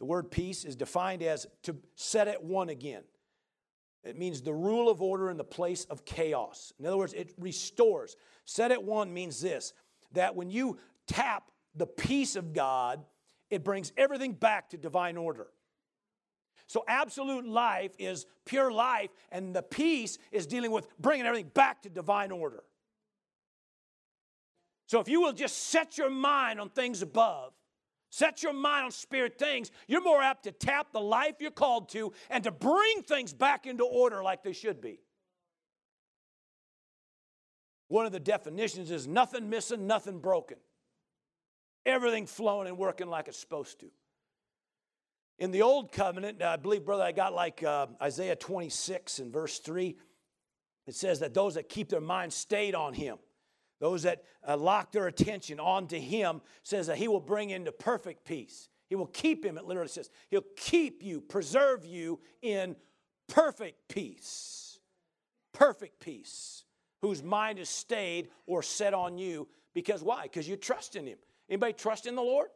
The 0.00 0.06
word 0.06 0.28
peace 0.32 0.64
is 0.64 0.74
defined 0.74 1.22
as 1.22 1.46
to 1.62 1.76
set 1.94 2.26
at 2.26 2.42
one 2.42 2.68
again. 2.68 3.04
It 4.08 4.16
means 4.16 4.40
the 4.40 4.54
rule 4.54 4.88
of 4.88 5.02
order 5.02 5.30
in 5.30 5.36
the 5.36 5.44
place 5.44 5.84
of 5.84 6.04
chaos. 6.04 6.72
In 6.80 6.86
other 6.86 6.96
words, 6.96 7.12
it 7.12 7.34
restores. 7.38 8.16
Set 8.46 8.72
at 8.72 8.82
one 8.82 9.12
means 9.12 9.40
this 9.40 9.74
that 10.12 10.34
when 10.34 10.50
you 10.50 10.78
tap 11.06 11.50
the 11.74 11.86
peace 11.86 12.34
of 12.34 12.54
God, 12.54 13.04
it 13.50 13.62
brings 13.62 13.92
everything 13.98 14.32
back 14.32 14.70
to 14.70 14.78
divine 14.78 15.18
order. 15.18 15.48
So, 16.66 16.84
absolute 16.88 17.46
life 17.46 17.92
is 17.98 18.26
pure 18.44 18.72
life, 18.72 19.10
and 19.30 19.54
the 19.54 19.62
peace 19.62 20.18
is 20.32 20.46
dealing 20.46 20.70
with 20.70 20.86
bringing 20.98 21.26
everything 21.26 21.50
back 21.52 21.82
to 21.82 21.90
divine 21.90 22.30
order. 22.30 22.62
So, 24.86 25.00
if 25.00 25.08
you 25.08 25.20
will 25.20 25.32
just 25.32 25.68
set 25.68 25.98
your 25.98 26.10
mind 26.10 26.60
on 26.60 26.70
things 26.70 27.02
above, 27.02 27.52
Set 28.10 28.42
your 28.42 28.52
mind 28.52 28.86
on 28.86 28.90
spirit 28.90 29.38
things. 29.38 29.70
You're 29.86 30.02
more 30.02 30.22
apt 30.22 30.44
to 30.44 30.52
tap 30.52 30.92
the 30.92 31.00
life 31.00 31.36
you're 31.40 31.50
called 31.50 31.90
to 31.90 32.12
and 32.30 32.42
to 32.44 32.50
bring 32.50 33.02
things 33.02 33.32
back 33.32 33.66
into 33.66 33.84
order 33.84 34.22
like 34.22 34.42
they 34.42 34.52
should 34.52 34.80
be. 34.80 35.00
One 37.88 38.06
of 38.06 38.12
the 38.12 38.20
definitions 38.20 38.90
is 38.90 39.06
nothing 39.06 39.48
missing, 39.50 39.86
nothing 39.86 40.20
broken. 40.20 40.58
Everything 41.86 42.26
flowing 42.26 42.68
and 42.68 42.76
working 42.76 43.08
like 43.08 43.28
it's 43.28 43.38
supposed 43.38 43.80
to. 43.80 43.86
In 45.38 45.52
the 45.52 45.62
old 45.62 45.92
covenant, 45.92 46.42
I 46.42 46.56
believe, 46.56 46.84
brother, 46.84 47.04
I 47.04 47.12
got 47.12 47.32
like 47.32 47.62
uh, 47.62 47.86
Isaiah 48.02 48.36
26 48.36 49.20
and 49.20 49.32
verse 49.32 49.58
3. 49.58 49.96
It 50.86 50.94
says 50.94 51.20
that 51.20 51.32
those 51.32 51.54
that 51.54 51.68
keep 51.68 51.88
their 51.88 52.00
mind 52.00 52.32
stayed 52.32 52.74
on 52.74 52.92
him, 52.92 53.18
those 53.80 54.02
that 54.02 54.24
uh, 54.46 54.56
lock 54.56 54.92
their 54.92 55.06
attention 55.06 55.60
onto 55.60 55.98
him, 55.98 56.40
says 56.62 56.86
that 56.88 56.96
he 56.96 57.08
will 57.08 57.20
bring 57.20 57.50
into 57.50 57.72
perfect 57.72 58.24
peace. 58.24 58.68
He 58.88 58.94
will 58.94 59.06
keep 59.06 59.44
him, 59.44 59.58
it 59.58 59.64
literally 59.64 59.88
says, 59.88 60.10
he'll 60.30 60.44
keep 60.56 61.02
you, 61.02 61.20
preserve 61.20 61.84
you 61.84 62.20
in 62.42 62.74
perfect 63.28 63.88
peace. 63.88 64.78
Perfect 65.52 66.00
peace. 66.00 66.64
Whose 67.02 67.22
mind 67.22 67.58
is 67.58 67.68
stayed 67.68 68.28
or 68.46 68.62
set 68.62 68.94
on 68.94 69.18
you. 69.18 69.46
Because 69.74 70.02
why? 70.02 70.22
Because 70.22 70.48
you 70.48 70.56
trust 70.56 70.96
in 70.96 71.06
him. 71.06 71.18
Anybody 71.48 71.74
trust 71.74 72.06
in 72.06 72.14
the 72.14 72.22
Lord? 72.22 72.48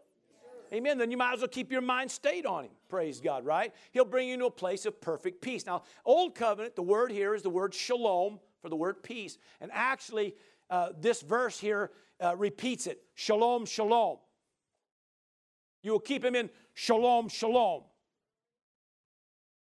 Amen. 0.72 0.96
Then 0.96 1.10
you 1.10 1.18
might 1.18 1.34
as 1.34 1.40
well 1.40 1.48
keep 1.48 1.70
your 1.70 1.82
mind 1.82 2.10
stayed 2.10 2.46
on 2.46 2.64
Him. 2.64 2.70
Praise 2.88 3.20
God, 3.20 3.44
right? 3.44 3.74
He'll 3.90 4.06
bring 4.06 4.28
you 4.28 4.38
to 4.38 4.46
a 4.46 4.50
place 4.50 4.86
of 4.86 5.00
perfect 5.02 5.42
peace. 5.42 5.66
Now, 5.66 5.82
Old 6.04 6.34
Covenant, 6.34 6.76
the 6.76 6.82
word 6.82 7.12
here 7.12 7.34
is 7.34 7.42
the 7.42 7.50
word 7.50 7.74
shalom 7.74 8.40
for 8.62 8.70
the 8.70 8.76
word 8.76 9.02
peace. 9.02 9.36
And 9.60 9.70
actually, 9.74 10.34
uh, 10.72 10.88
this 10.98 11.20
verse 11.20 11.60
here 11.60 11.90
uh, 12.18 12.34
repeats 12.34 12.86
it 12.86 13.02
shalom, 13.14 13.66
shalom. 13.66 14.16
You 15.82 15.92
will 15.92 16.00
keep 16.00 16.24
him 16.24 16.34
in 16.34 16.48
shalom, 16.72 17.28
shalom, 17.28 17.82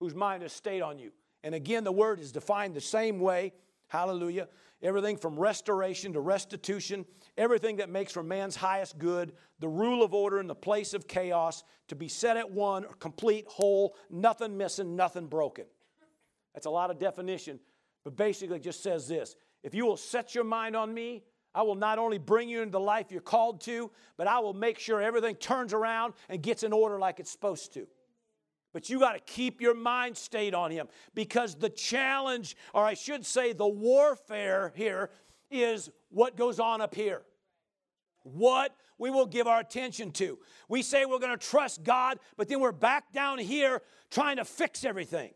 whose 0.01 0.15
mind 0.15 0.43
is 0.43 0.53
stayed 0.53 0.81
on 0.81 0.99
you. 0.99 1.13
And 1.45 1.55
again, 1.55 1.85
the 1.85 1.93
word 1.93 2.19
is 2.19 2.33
defined 2.33 2.75
the 2.75 2.81
same 2.81 3.21
way. 3.21 3.53
Hallelujah. 3.89 4.49
Everything 4.83 5.19
from 5.19 5.39
restoration 5.39 6.15
to 6.15 6.21
restitution, 6.21 7.05
everything 7.37 7.77
that 7.77 7.91
makes 7.91 8.13
for 8.13 8.23
man's 8.23 8.57
highest 8.57 8.99
good, 8.99 9.33
the 9.59 9.69
rule 9.69 10.03
of 10.03 10.15
order 10.15 10.41
in 10.41 10.47
the 10.47 10.55
place 10.55 10.95
of 10.95 11.07
chaos, 11.07 11.63
to 11.89 11.95
be 11.95 12.09
set 12.09 12.39
at 12.39 12.51
one, 12.51 12.87
complete, 13.01 13.45
whole, 13.49 13.97
nothing 14.09 14.57
missing, 14.57 14.97
nothing 14.97 15.27
broken. 15.27 15.67
That's 16.55 16.67
a 16.67 16.71
lot 16.71 16.91
of 16.91 16.99
definition, 16.99 17.61
but 18.03 18.17
basically 18.17 18.61
just 18.61 18.83
says 18.83 19.07
this 19.09 19.37
if 19.67 19.75
you 19.75 19.85
will 19.85 19.97
set 19.97 20.33
your 20.33 20.45
mind 20.45 20.77
on 20.77 20.95
me, 20.95 21.25
I 21.53 21.63
will 21.63 21.75
not 21.75 21.99
only 21.99 22.19
bring 22.19 22.49
you 22.49 22.63
into 22.63 22.71
the 22.71 22.79
life 22.79 23.11
you're 23.11 23.21
called 23.21 23.61
to, 23.63 23.91
but 24.17 24.29
I 24.29 24.39
will 24.39 24.55
make 24.55 24.79
sure 24.79 25.03
everything 25.03 25.35
turns 25.35 25.75
around 25.75 26.15
and 26.29 26.41
gets 26.41 26.63
in 26.63 26.73
order 26.73 27.01
like 27.01 27.19
it's 27.19 27.33
supposed 27.33 27.75
to. 27.75 27.89
But 28.73 28.89
you 28.89 29.01
got 29.01 29.15
to 29.15 29.19
keep 29.19 29.61
your 29.61 29.75
mind 29.75 30.17
stayed 30.17 30.55
on 30.55 30.71
Him 30.71 30.87
because 31.17 31.57
the 31.57 31.69
challenge, 31.69 32.57
or 32.75 32.85
I 32.85 32.95
should 32.95 33.27
say, 33.27 33.53
the 33.53 33.67
warfare 33.67 34.73
here 34.77 35.11
is 35.51 35.91
what 36.11 36.37
goes 36.37 36.61
on 36.61 36.81
up 36.81 36.95
here. 36.95 37.23
What 38.23 38.73
we 38.99 39.11
will 39.11 39.27
give 39.27 39.49
our 39.49 39.59
attention 39.59 40.13
to. 40.13 40.39
We 40.69 40.83
say 40.83 41.07
we're 41.07 41.19
going 41.19 41.37
to 41.37 41.45
trust 41.45 41.83
God, 41.83 42.21
but 42.37 42.49
then 42.49 42.61
we're 42.61 42.71
back 42.71 43.13
down 43.13 43.39
here 43.39 43.83
trying 44.11 44.37
to 44.37 44.45
fix 44.45 44.85
everything. 44.85 45.33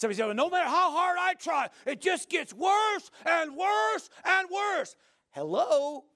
Somebody 0.00 0.16
said, 0.16 0.24
well, 0.24 0.34
no 0.34 0.48
matter 0.48 0.66
how 0.66 0.92
hard 0.92 1.18
I 1.20 1.34
try, 1.34 1.68
it 1.84 2.00
just 2.00 2.30
gets 2.30 2.54
worse 2.54 3.10
and 3.26 3.54
worse 3.54 4.08
and 4.24 4.48
worse. 4.50 4.96
Hello? 5.28 6.06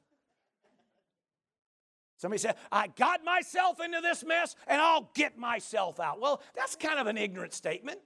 Somebody 2.16 2.38
said, 2.38 2.54
I 2.72 2.86
got 2.86 3.22
myself 3.22 3.80
into 3.84 4.00
this 4.00 4.24
mess 4.24 4.56
and 4.68 4.80
I'll 4.80 5.10
get 5.14 5.36
myself 5.36 6.00
out. 6.00 6.18
Well, 6.18 6.42
that's 6.56 6.76
kind 6.76 6.98
of 6.98 7.08
an 7.08 7.18
ignorant 7.18 7.52
statement 7.52 7.98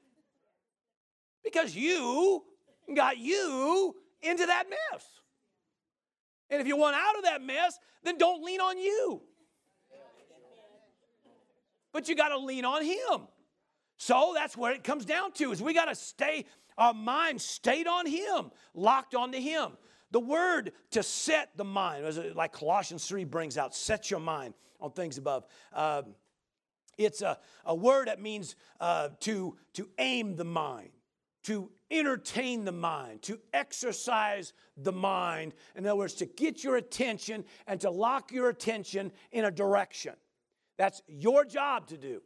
because 1.45 1.77
you 1.77 2.43
got 2.93 3.19
you 3.19 3.95
into 4.21 4.47
that 4.47 4.65
mess. 4.69 5.07
And 6.51 6.61
if 6.61 6.67
you 6.67 6.77
want 6.77 6.97
out 6.97 7.19
of 7.19 7.23
that 7.23 7.41
mess, 7.41 7.79
then 8.03 8.19
don't 8.19 8.43
lean 8.43 8.61
on 8.61 8.79
you. 8.79 9.23
But 11.93 12.09
you 12.09 12.17
got 12.17 12.31
to 12.31 12.39
lean 12.39 12.65
on 12.65 12.83
Him. 12.85 13.29
So 13.99 14.33
that's 14.35 14.57
where 14.57 14.73
it 14.73 14.85
comes 14.85 15.05
down 15.05 15.33
to 15.33 15.53
is 15.53 15.63
we 15.63 15.75
got 15.75 15.87
to 15.87 15.95
stay 15.95 16.47
our 16.79 16.95
mind 16.95 17.43
stayed 17.43 17.89
on 17.89 18.07
him, 18.07 18.53
locked 18.73 19.15
onto 19.15 19.39
him. 19.39 19.73
The 20.13 20.21
word 20.21 20.73
to 20.93 21.03
set 21.03 21.51
the 21.57 21.65
mind, 21.65 22.35
like 22.35 22.53
Colossians 22.53 23.05
3 23.07 23.25
brings 23.25 23.59
out, 23.59 23.75
set 23.75 24.11
your 24.11 24.21
mind 24.21 24.55
on 24.81 24.93
things 24.93 25.19
above. 25.19 25.45
Uh, 25.73 26.03
it's 26.97 27.21
a, 27.21 27.39
a 27.67 27.75
word 27.75 28.09
that 28.09 28.23
means 28.23 28.57
uh, 28.81 29.11
to, 29.21 29.57
to 29.75 29.89
aim 29.99 30.37
the 30.37 30.45
mind, 30.45 30.91
to 31.43 31.71
entertain 31.91 32.65
the 32.65 32.73
mind, 32.73 33.23
to 33.23 33.39
exercise 33.53 34.53
the 34.77 34.93
mind. 34.93 35.53
In 35.77 35.85
other 35.85 35.97
words, 35.97 36.15
to 36.15 36.27
get 36.27 36.65
your 36.65 36.77
attention 36.77 37.45
and 37.67 37.81
to 37.81 37.91
lock 37.91 38.33
your 38.33 38.49
attention 38.49 39.13
in 39.33 39.45
a 39.45 39.51
direction. 39.51 40.15
That's 40.77 41.03
your 41.09 41.45
job 41.45 41.89
to 41.89 41.97
do. 41.97 42.23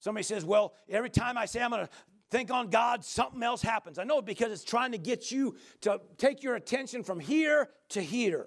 Somebody 0.00 0.24
says, 0.24 0.44
Well, 0.44 0.74
every 0.88 1.10
time 1.10 1.36
I 1.36 1.46
say 1.46 1.62
I'm 1.62 1.70
going 1.70 1.86
to 1.86 1.92
think 2.30 2.50
on 2.50 2.68
God, 2.70 3.04
something 3.04 3.42
else 3.42 3.62
happens. 3.62 3.98
I 3.98 4.04
know 4.04 4.20
because 4.20 4.52
it's 4.52 4.64
trying 4.64 4.92
to 4.92 4.98
get 4.98 5.30
you 5.30 5.56
to 5.82 6.00
take 6.18 6.42
your 6.42 6.56
attention 6.56 7.02
from 7.02 7.20
here 7.20 7.68
to 7.90 8.02
here. 8.02 8.46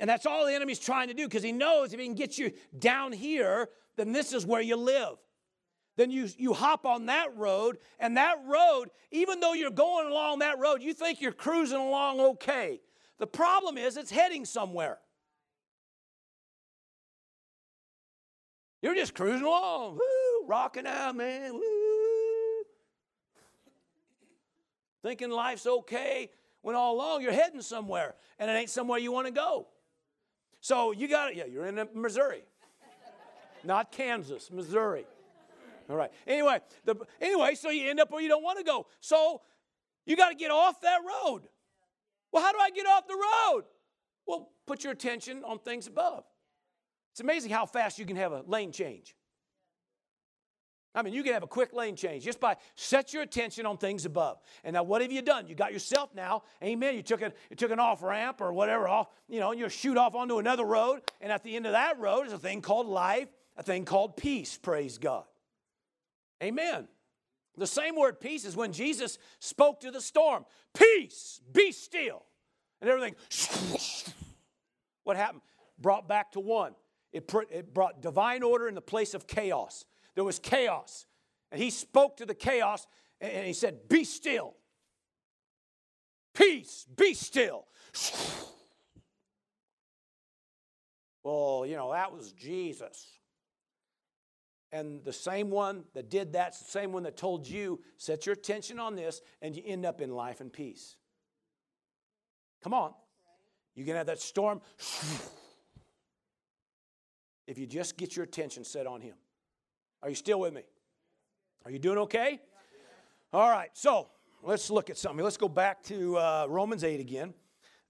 And 0.00 0.10
that's 0.10 0.26
all 0.26 0.44
the 0.44 0.52
enemy's 0.52 0.80
trying 0.80 1.08
to 1.08 1.14
do 1.14 1.26
because 1.28 1.44
he 1.44 1.52
knows 1.52 1.92
if 1.92 2.00
he 2.00 2.06
can 2.06 2.16
get 2.16 2.36
you 2.36 2.50
down 2.76 3.12
here, 3.12 3.68
then 3.96 4.12
this 4.12 4.32
is 4.32 4.44
where 4.44 4.60
you 4.60 4.76
live. 4.76 5.16
Then 5.96 6.10
you, 6.10 6.28
you 6.38 6.54
hop 6.54 6.86
on 6.86 7.06
that 7.06 7.36
road, 7.36 7.78
and 8.00 8.16
that 8.16 8.38
road, 8.46 8.90
even 9.10 9.40
though 9.40 9.52
you're 9.52 9.70
going 9.70 10.08
along 10.08 10.38
that 10.38 10.58
road, 10.58 10.82
you 10.82 10.94
think 10.94 11.20
you're 11.20 11.32
cruising 11.32 11.78
along 11.78 12.18
okay. 12.18 12.80
The 13.18 13.26
problem 13.26 13.76
is 13.76 13.96
it's 13.96 14.10
heading 14.10 14.44
somewhere. 14.44 14.98
You're 18.82 18.96
just 18.96 19.14
cruising 19.14 19.46
along, 19.46 19.94
woo, 19.94 20.46
rocking 20.46 20.86
out, 20.86 21.16
man, 21.16 21.54
woo. 21.54 22.64
Thinking 25.02 25.30
life's 25.30 25.66
okay 25.66 26.30
when 26.62 26.76
all 26.76 26.96
along 26.96 27.22
you're 27.22 27.32
heading 27.32 27.62
somewhere 27.62 28.14
and 28.38 28.50
it 28.50 28.54
ain't 28.54 28.70
somewhere 28.70 28.98
you 28.98 29.12
want 29.12 29.28
to 29.28 29.32
go. 29.32 29.68
So 30.60 30.92
you 30.92 31.08
got 31.08 31.30
it. 31.30 31.36
Yeah, 31.36 31.46
you're 31.46 31.66
in 31.66 31.88
Missouri, 31.94 32.42
not 33.64 33.90
Kansas, 33.92 34.50
Missouri. 34.50 35.06
All 35.88 35.96
right. 35.96 36.10
Anyway, 36.26 36.60
the, 36.84 36.94
anyway, 37.20 37.54
so 37.54 37.70
you 37.70 37.88
end 37.88 38.00
up 38.00 38.10
where 38.10 38.22
you 38.22 38.28
don't 38.28 38.42
want 38.42 38.58
to 38.58 38.64
go. 38.64 38.86
So 39.00 39.42
you 40.06 40.16
got 40.16 40.30
to 40.30 40.34
get 40.36 40.50
off 40.50 40.80
that 40.82 41.00
road. 41.04 41.42
Well, 42.32 42.42
how 42.42 42.52
do 42.52 42.58
I 42.60 42.70
get 42.70 42.86
off 42.86 43.06
the 43.06 43.14
road? 43.14 43.64
Well, 44.26 44.50
put 44.66 44.84
your 44.84 44.92
attention 44.92 45.42
on 45.44 45.58
things 45.58 45.86
above. 45.86 46.24
It's 47.12 47.20
amazing 47.20 47.50
how 47.50 47.66
fast 47.66 47.98
you 47.98 48.06
can 48.06 48.16
have 48.16 48.32
a 48.32 48.42
lane 48.46 48.72
change. 48.72 49.14
I 50.94 51.02
mean, 51.02 51.14
you 51.14 51.22
can 51.22 51.32
have 51.32 51.42
a 51.42 51.48
quick 51.48 51.72
lane 51.72 51.96
change 51.96 52.24
just 52.24 52.38
by 52.38 52.56
set 52.74 53.14
your 53.14 53.22
attention 53.22 53.64
on 53.64 53.78
things 53.78 54.04
above. 54.04 54.38
And 54.62 54.74
now, 54.74 54.82
what 54.82 55.00
have 55.00 55.10
you 55.10 55.22
done? 55.22 55.46
You 55.46 55.54
got 55.54 55.72
yourself 55.72 56.14
now, 56.14 56.42
amen. 56.62 56.94
You 56.94 57.02
took, 57.02 57.22
a, 57.22 57.32
you 57.48 57.56
took 57.56 57.70
an 57.70 57.78
off 57.78 58.02
ramp 58.02 58.42
or 58.42 58.52
whatever 58.52 58.88
off, 58.88 59.08
you 59.28 59.40
know, 59.40 59.52
and 59.52 59.60
you 59.60 59.68
shoot 59.70 59.96
off 59.96 60.14
onto 60.14 60.38
another 60.38 60.64
road. 60.64 61.00
And 61.20 61.32
at 61.32 61.42
the 61.44 61.56
end 61.56 61.64
of 61.64 61.72
that 61.72 61.98
road 61.98 62.26
is 62.26 62.32
a 62.32 62.38
thing 62.38 62.60
called 62.60 62.86
life, 62.86 63.28
a 63.56 63.62
thing 63.62 63.86
called 63.86 64.18
peace, 64.18 64.58
praise 64.58 64.98
God. 64.98 65.24
Amen. 66.42 66.88
The 67.56 67.66
same 67.66 67.96
word 67.96 68.20
peace 68.20 68.44
is 68.44 68.56
when 68.56 68.72
Jesus 68.72 69.18
spoke 69.38 69.80
to 69.80 69.90
the 69.90 70.00
storm 70.00 70.44
Peace, 70.74 71.40
be 71.52 71.72
still. 71.72 72.24
And 72.80 72.90
everything, 72.90 73.14
what 75.04 75.16
happened? 75.16 75.42
Brought 75.78 76.08
back 76.08 76.32
to 76.32 76.40
one. 76.40 76.74
It, 77.12 77.30
it 77.50 77.74
brought 77.74 78.00
divine 78.00 78.42
order 78.42 78.68
in 78.68 78.74
the 78.74 78.80
place 78.80 79.14
of 79.14 79.26
chaos. 79.26 79.84
There 80.14 80.24
was 80.24 80.38
chaos. 80.38 81.06
And 81.50 81.60
he 81.60 81.70
spoke 81.70 82.16
to 82.18 82.26
the 82.26 82.34
chaos 82.34 82.86
and 83.20 83.46
he 83.46 83.52
said, 83.52 83.88
Be 83.88 84.04
still. 84.04 84.54
Peace, 86.34 86.86
be 86.96 87.14
still. 87.14 87.66
Well, 91.24 91.64
you 91.68 91.76
know, 91.76 91.92
that 91.92 92.12
was 92.12 92.32
Jesus. 92.32 93.06
And 94.72 95.04
the 95.04 95.12
same 95.12 95.50
one 95.50 95.84
that 95.94 96.10
did 96.10 96.32
that's 96.32 96.58
the 96.58 96.70
same 96.70 96.92
one 96.92 97.02
that 97.04 97.16
told 97.16 97.46
you, 97.46 97.80
set 97.96 98.26
your 98.26 98.32
attention 98.32 98.80
on 98.80 98.96
this, 98.96 99.20
and 99.40 99.54
you 99.54 99.62
end 99.64 99.86
up 99.86 100.00
in 100.00 100.10
life 100.10 100.40
and 100.40 100.52
peace. 100.52 100.96
Come 102.62 102.74
on. 102.74 102.92
You 103.74 103.84
can 103.84 103.94
have 103.96 104.06
that 104.06 104.20
storm 104.20 104.60
if 107.46 107.58
you 107.58 107.66
just 107.66 107.96
get 107.96 108.16
your 108.16 108.24
attention 108.24 108.64
set 108.64 108.86
on 108.86 109.00
Him. 109.00 109.14
Are 110.02 110.08
you 110.08 110.14
still 110.14 110.40
with 110.40 110.52
me? 110.52 110.62
Are 111.64 111.70
you 111.70 111.78
doing 111.78 111.98
okay? 111.98 112.40
All 113.32 113.50
right, 113.50 113.70
so 113.72 114.08
let's 114.42 114.70
look 114.70 114.90
at 114.90 114.98
something. 114.98 115.22
Let's 115.24 115.36
go 115.36 115.48
back 115.48 115.82
to 115.84 116.18
uh, 116.18 116.46
Romans 116.48 116.84
8 116.84 117.00
again. 117.00 117.34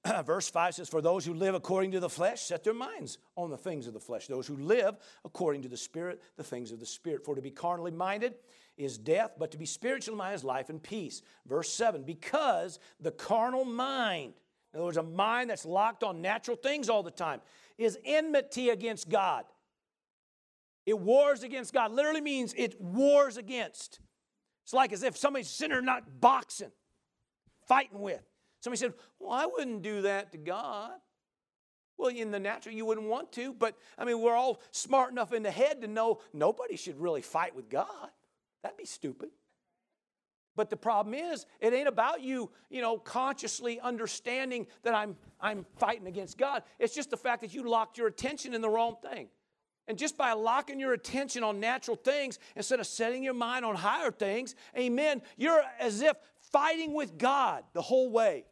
Verse 0.24 0.48
5 0.50 0.74
says, 0.74 0.88
For 0.88 1.00
those 1.00 1.24
who 1.24 1.34
live 1.34 1.54
according 1.54 1.92
to 1.92 2.00
the 2.00 2.08
flesh 2.08 2.42
set 2.42 2.64
their 2.64 2.74
minds 2.74 3.18
on 3.36 3.50
the 3.50 3.56
things 3.56 3.86
of 3.86 3.94
the 3.94 4.00
flesh. 4.00 4.26
Those 4.26 4.46
who 4.46 4.56
live 4.56 4.96
according 5.24 5.62
to 5.62 5.68
the 5.68 5.76
Spirit, 5.76 6.20
the 6.36 6.44
things 6.44 6.72
of 6.72 6.80
the 6.80 6.86
Spirit. 6.86 7.24
For 7.24 7.34
to 7.34 7.42
be 7.42 7.50
carnally 7.50 7.92
minded 7.92 8.34
is 8.76 8.98
death, 8.98 9.32
but 9.38 9.50
to 9.52 9.58
be 9.58 9.66
spiritually 9.66 10.18
minded 10.18 10.36
is 10.36 10.44
life 10.44 10.70
and 10.70 10.82
peace. 10.82 11.22
Verse 11.46 11.72
7 11.72 12.02
Because 12.02 12.78
the 13.00 13.12
carnal 13.12 13.64
mind, 13.64 14.34
in 14.72 14.78
other 14.78 14.86
words, 14.86 14.96
a 14.96 15.02
mind 15.02 15.50
that's 15.50 15.64
locked 15.64 16.02
on 16.02 16.20
natural 16.20 16.56
things 16.56 16.88
all 16.88 17.02
the 17.02 17.10
time, 17.10 17.40
is 17.78 17.98
enmity 18.04 18.70
against 18.70 19.08
God. 19.08 19.44
It 20.84 20.98
wars 20.98 21.42
against 21.42 21.72
God. 21.72 21.92
Literally 21.92 22.20
means 22.20 22.54
it 22.56 22.80
wars 22.80 23.36
against. 23.36 24.00
It's 24.64 24.72
like 24.72 24.92
as 24.92 25.02
if 25.02 25.16
somebody's 25.16 25.50
sinner 25.50 25.80
not 25.80 26.20
boxing, 26.20 26.72
fighting 27.66 28.00
with. 28.00 28.22
Somebody 28.60 28.78
said, 28.78 28.94
Well, 29.18 29.32
I 29.32 29.46
wouldn't 29.46 29.82
do 29.82 30.02
that 30.02 30.32
to 30.32 30.38
God. 30.38 30.92
Well, 31.98 32.10
in 32.10 32.30
the 32.30 32.40
natural, 32.40 32.74
you 32.74 32.84
wouldn't 32.84 33.06
want 33.06 33.32
to, 33.32 33.52
but 33.52 33.76
I 33.96 34.04
mean, 34.04 34.20
we're 34.20 34.34
all 34.34 34.60
smart 34.70 35.12
enough 35.12 35.32
in 35.32 35.42
the 35.42 35.50
head 35.50 35.82
to 35.82 35.86
know 35.86 36.20
nobody 36.32 36.76
should 36.76 37.00
really 37.00 37.22
fight 37.22 37.54
with 37.54 37.68
God. 37.68 38.10
That'd 38.62 38.78
be 38.78 38.86
stupid. 38.86 39.28
But 40.54 40.68
the 40.68 40.76
problem 40.76 41.14
is, 41.14 41.46
it 41.60 41.72
ain't 41.72 41.88
about 41.88 42.20
you, 42.20 42.50
you 42.68 42.82
know, 42.82 42.98
consciously 42.98 43.80
understanding 43.80 44.66
that 44.82 44.94
I'm, 44.94 45.16
I'm 45.40 45.64
fighting 45.78 46.06
against 46.06 46.36
God. 46.36 46.62
It's 46.78 46.94
just 46.94 47.10
the 47.10 47.16
fact 47.16 47.40
that 47.40 47.54
you 47.54 47.68
locked 47.68 47.96
your 47.96 48.06
attention 48.06 48.54
in 48.54 48.60
the 48.60 48.68
wrong 48.68 48.96
thing. 49.02 49.28
And 49.88 49.98
just 49.98 50.16
by 50.16 50.32
locking 50.32 50.78
your 50.78 50.92
attention 50.92 51.42
on 51.42 51.58
natural 51.58 51.96
things 51.96 52.38
instead 52.54 52.80
of 52.80 52.86
setting 52.86 53.22
your 53.22 53.34
mind 53.34 53.64
on 53.64 53.74
higher 53.74 54.12
things, 54.12 54.54
amen, 54.78 55.22
you're 55.36 55.62
as 55.80 56.02
if 56.02 56.16
fighting 56.38 56.92
with 56.92 57.18
God 57.18 57.64
the 57.72 57.82
whole 57.82 58.10
way. 58.10 58.44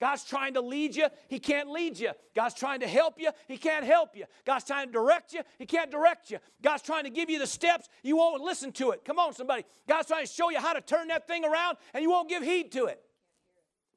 God's 0.00 0.24
trying 0.24 0.54
to 0.54 0.60
lead 0.62 0.96
you, 0.96 1.08
He 1.28 1.38
can't 1.38 1.70
lead 1.70 1.98
you. 1.98 2.12
God's 2.34 2.54
trying 2.54 2.80
to 2.80 2.88
help 2.88 3.20
you, 3.20 3.30
He 3.46 3.58
can't 3.58 3.84
help 3.84 4.16
you. 4.16 4.24
God's 4.46 4.64
trying 4.64 4.86
to 4.86 4.92
direct 4.92 5.34
you, 5.34 5.42
He 5.58 5.66
can't 5.66 5.90
direct 5.90 6.30
you. 6.30 6.38
God's 6.62 6.82
trying 6.82 7.04
to 7.04 7.10
give 7.10 7.28
you 7.28 7.38
the 7.38 7.46
steps, 7.46 7.88
you 8.02 8.16
won't 8.16 8.42
listen 8.42 8.72
to 8.72 8.92
it. 8.92 9.04
Come 9.04 9.18
on, 9.18 9.34
somebody. 9.34 9.64
God's 9.86 10.08
trying 10.08 10.24
to 10.24 10.32
show 10.32 10.50
you 10.50 10.58
how 10.58 10.72
to 10.72 10.80
turn 10.80 11.08
that 11.08 11.28
thing 11.28 11.44
around, 11.44 11.76
and 11.92 12.02
you 12.02 12.10
won't 12.10 12.28
give 12.28 12.42
heed 12.42 12.72
to 12.72 12.86
it 12.86 13.00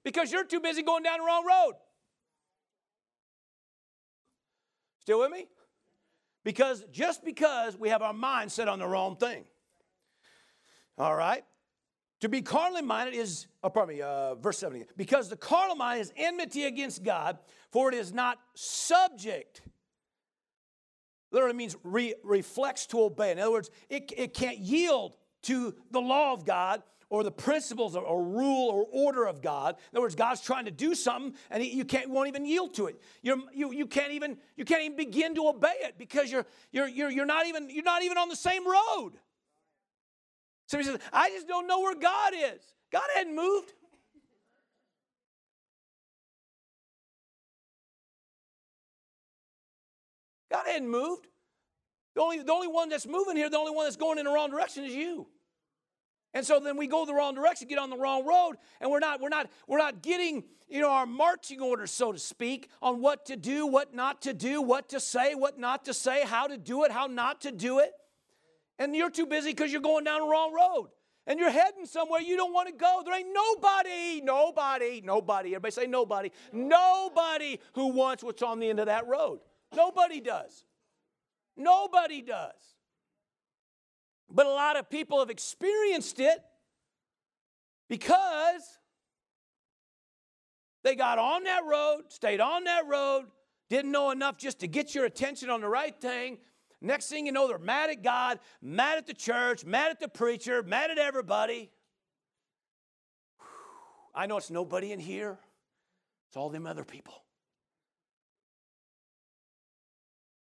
because 0.04 0.32
you're 0.32 0.44
too 0.44 0.60
busy 0.60 0.84
going 0.84 1.04
down 1.04 1.20
the 1.20 1.26
wrong 1.26 1.46
road. 1.46 1.74
Still 5.00 5.20
with 5.20 5.32
me? 5.32 5.48
Because 6.44 6.84
just 6.92 7.24
because 7.24 7.78
we 7.78 7.90
have 7.90 8.02
our 8.02 8.14
mind 8.14 8.52
set 8.52 8.68
on 8.68 8.80
the 8.80 8.88
wrong 8.88 9.16
thing. 9.16 9.46
All 10.98 11.16
right? 11.16 11.44
To 12.24 12.30
be 12.30 12.42
carnally 12.42 12.82
minded 12.82 13.16
is, 13.16 13.48
oh, 13.66 13.70
pardon 13.70 13.98
me, 13.98 14.02
uh, 14.02 14.36
verse 14.36 14.58
70. 14.58 14.86
Because 14.96 15.28
the 15.28 15.36
carnal 15.36 15.76
mind 15.76 16.00
is 16.00 16.14
enmity 16.16 16.64
against 16.64 17.04
God, 17.04 17.38
for 17.70 17.90
it 17.90 17.96
is 17.96 18.14
not 18.14 18.40
subject. 18.54 19.62
Literally 21.34 21.54
means 21.54 21.76
re- 21.84 22.16
reflects 22.24 22.86
to 22.86 23.02
obey. 23.02 23.34
In 23.34 23.40
other 23.40 23.52
words, 23.52 23.70
it, 23.90 24.14
it 24.16 24.34
can't 24.34 24.58
yield 24.58 25.18
to 25.42 25.76
the 25.92 26.00
law 26.00 26.32
of 26.32 26.46
God 26.46 26.82
or 27.10 27.26
the 27.26 27.32
principles 27.32 27.94
or, 27.94 28.06
or, 28.06 28.24
rule 28.24 28.70
or 28.70 28.88
order 28.90 29.28
of 29.28 29.42
God. 29.42 29.76
In 29.92 29.98
other 29.98 30.04
words, 30.04 30.16
God's 30.16 30.40
trying 30.40 30.64
to 30.64 30.72
do 30.72 30.96
something 30.96 31.34
and 31.52 31.62
he, 31.62 31.76
you 31.76 31.84
can't 31.84 32.10
won't 32.10 32.30
even 32.30 32.46
yield 32.46 32.74
to 32.76 32.88
it. 32.88 33.02
You're, 33.22 33.40
you, 33.54 33.74
you 33.74 33.86
can't 33.86 34.14
even 34.14 34.38
you 34.56 34.64
can't 34.64 34.82
even 34.82 34.96
begin 34.96 35.36
to 35.36 35.50
obey 35.50 35.76
it 35.82 35.96
because 35.98 36.32
you're 36.32 36.46
you're 36.72 36.88
you're, 36.88 37.12
you're 37.12 37.26
not 37.26 37.48
even 37.48 37.70
you're 37.70 37.84
not 37.84 38.02
even 38.02 38.18
on 38.18 38.30
the 38.30 38.38
same 38.38 38.66
road. 38.66 39.12
Somebody 40.74 40.90
says, 40.90 41.08
I 41.14 41.30
just 41.30 41.48
don't 41.48 41.68
know 41.68 41.82
where 41.82 41.94
God 41.94 42.34
is. 42.34 42.60
God 42.92 43.04
hadn't 43.16 43.36
moved. 43.36 43.72
God 50.52 50.64
hadn't 50.66 50.90
moved. 50.90 51.28
The 52.16 52.22
only, 52.22 52.42
the 52.42 52.52
only 52.52 52.68
one 52.68 52.90
that's 52.90 53.06
moving 53.06 53.36
here, 53.36 53.52
the 53.52 53.58
only 53.58 53.72
one 53.72 53.86
that's 53.86 53.98
going 53.98 54.18
in 54.18 54.26
the 54.26 54.32
wrong 54.32 54.50
direction 54.50 54.84
is 54.84 54.96
you. 54.96 55.28
And 56.34 56.44
so 56.44 56.60
then 56.60 56.76
we 56.76 56.88
go 56.88 57.06
the 57.06 57.14
wrong 57.14 57.36
direction, 57.36 57.68
get 57.68 57.78
on 57.78 57.92
the 57.92 57.98
wrong 57.98 58.26
road, 58.26 58.56
and 58.82 58.90
we're 58.90 58.98
not, 58.98 59.22
we're 59.22 59.30
not, 59.30 59.52
we're 59.68 59.78
not 59.78 60.02
getting, 60.02 60.44
you 60.68 60.82
know, 60.82 60.90
our 60.90 61.06
marching 61.06 61.62
orders, 61.62 61.92
so 61.92 62.12
to 62.12 62.18
speak, 62.18 62.72
on 62.82 63.00
what 63.00 63.28
to 63.28 63.36
do, 63.36 63.68
what 63.68 63.94
not 63.94 64.24
to 64.24 64.34
do, 64.34 64.60
what 64.60 64.90
to 64.90 65.00
say, 65.00 65.36
what 65.36 65.60
not 65.60 65.86
to 65.86 65.94
say, 65.94 66.26
how 66.26 66.48
to 66.48 66.58
do 66.58 66.84
it, 66.84 66.92
how 66.92 67.06
not 67.06 67.42
to 67.42 67.52
do 67.52 67.78
it. 67.78 67.92
And 68.80 68.96
you're 68.96 69.10
too 69.10 69.26
busy 69.26 69.52
because 69.52 69.72
you're 69.72 69.82
going 69.82 70.04
down 70.04 70.22
the 70.22 70.28
wrong 70.28 70.54
road. 70.54 70.90
And 71.26 71.40
you're 71.40 71.52
heading 71.52 71.86
somewhere 71.86 72.20
you 72.20 72.36
don't 72.36 72.54
want 72.54 72.68
to 72.68 72.74
go. 72.74 73.02
There 73.06 73.16
ain't 73.16 73.30
nobody, 73.34 74.22
nobody, 74.22 75.02
nobody. 75.04 75.50
Everybody 75.50 75.72
say 75.72 75.88
nobody. 75.88 76.32
Nobody 76.52 77.60
who 77.76 77.88
wants 77.94 78.24
what's 78.24 78.42
on 78.42 78.60
the 78.60 78.70
end 78.70 78.80
of 78.80 78.88
that 78.88 79.08
road. 79.08 79.40
Nobody 79.74 80.20
does. 80.20 80.66
Nobody 81.56 82.22
does. 82.22 82.52
But 84.30 84.48
a 84.48 84.50
lot 84.50 84.78
of 84.78 84.90
people 84.90 85.20
have 85.20 85.30
experienced 85.30 86.20
it 86.20 86.40
because 87.88 88.80
they 90.84 90.96
got 90.96 91.20
on 91.20 91.44
that 91.44 91.64
road, 91.66 92.04
stayed 92.10 92.42
on 92.42 92.66
that 92.66 92.88
road, 92.88 93.26
didn't 93.70 93.92
know 93.92 94.12
enough 94.12 94.38
just 94.38 94.60
to 94.60 94.68
get 94.68 94.94
your 94.94 95.06
attention 95.06 95.50
on 95.50 95.62
the 95.62 95.70
right 95.70 95.96
thing, 96.02 96.40
Next 96.84 97.08
thing 97.08 97.26
you 97.26 97.32
know, 97.32 97.48
they're 97.48 97.58
mad 97.58 97.90
at 97.90 98.04
God, 98.04 98.40
mad 98.62 98.98
at 98.98 99.08
the 99.08 99.14
church, 99.14 99.64
mad 99.64 99.90
at 99.90 100.02
the 100.02 100.10
preacher, 100.10 100.62
mad 100.62 100.92
at 100.92 100.98
everybody. 100.98 101.72
I 104.14 104.26
know 104.28 104.36
it's 104.36 104.52
nobody 104.52 104.92
in 104.92 105.00
here, 105.00 105.40
it's 106.28 106.36
all 106.36 106.50
them 106.50 106.68
other 106.68 106.84
people. 106.84 107.24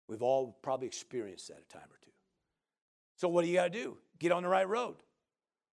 We've 0.09 0.23
all 0.23 0.57
probably 0.63 0.87
experienced 0.87 1.47
that 1.49 1.59
a 1.59 1.71
time 1.71 1.87
or 1.89 1.99
two. 2.03 2.11
So, 3.15 3.29
what 3.29 3.43
do 3.43 3.47
you 3.47 3.55
got 3.55 3.71
to 3.71 3.79
do? 3.79 3.97
Get 4.19 4.31
on 4.31 4.43
the 4.43 4.49
right 4.49 4.67
road. 4.67 4.95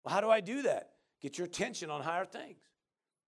Well, 0.03 0.13
how 0.13 0.21
do 0.21 0.29
I 0.29 0.41
do 0.41 0.63
that? 0.63 0.91
Get 1.21 1.37
your 1.37 1.45
attention 1.45 1.89
on 1.89 2.01
higher 2.01 2.25
things. 2.25 2.59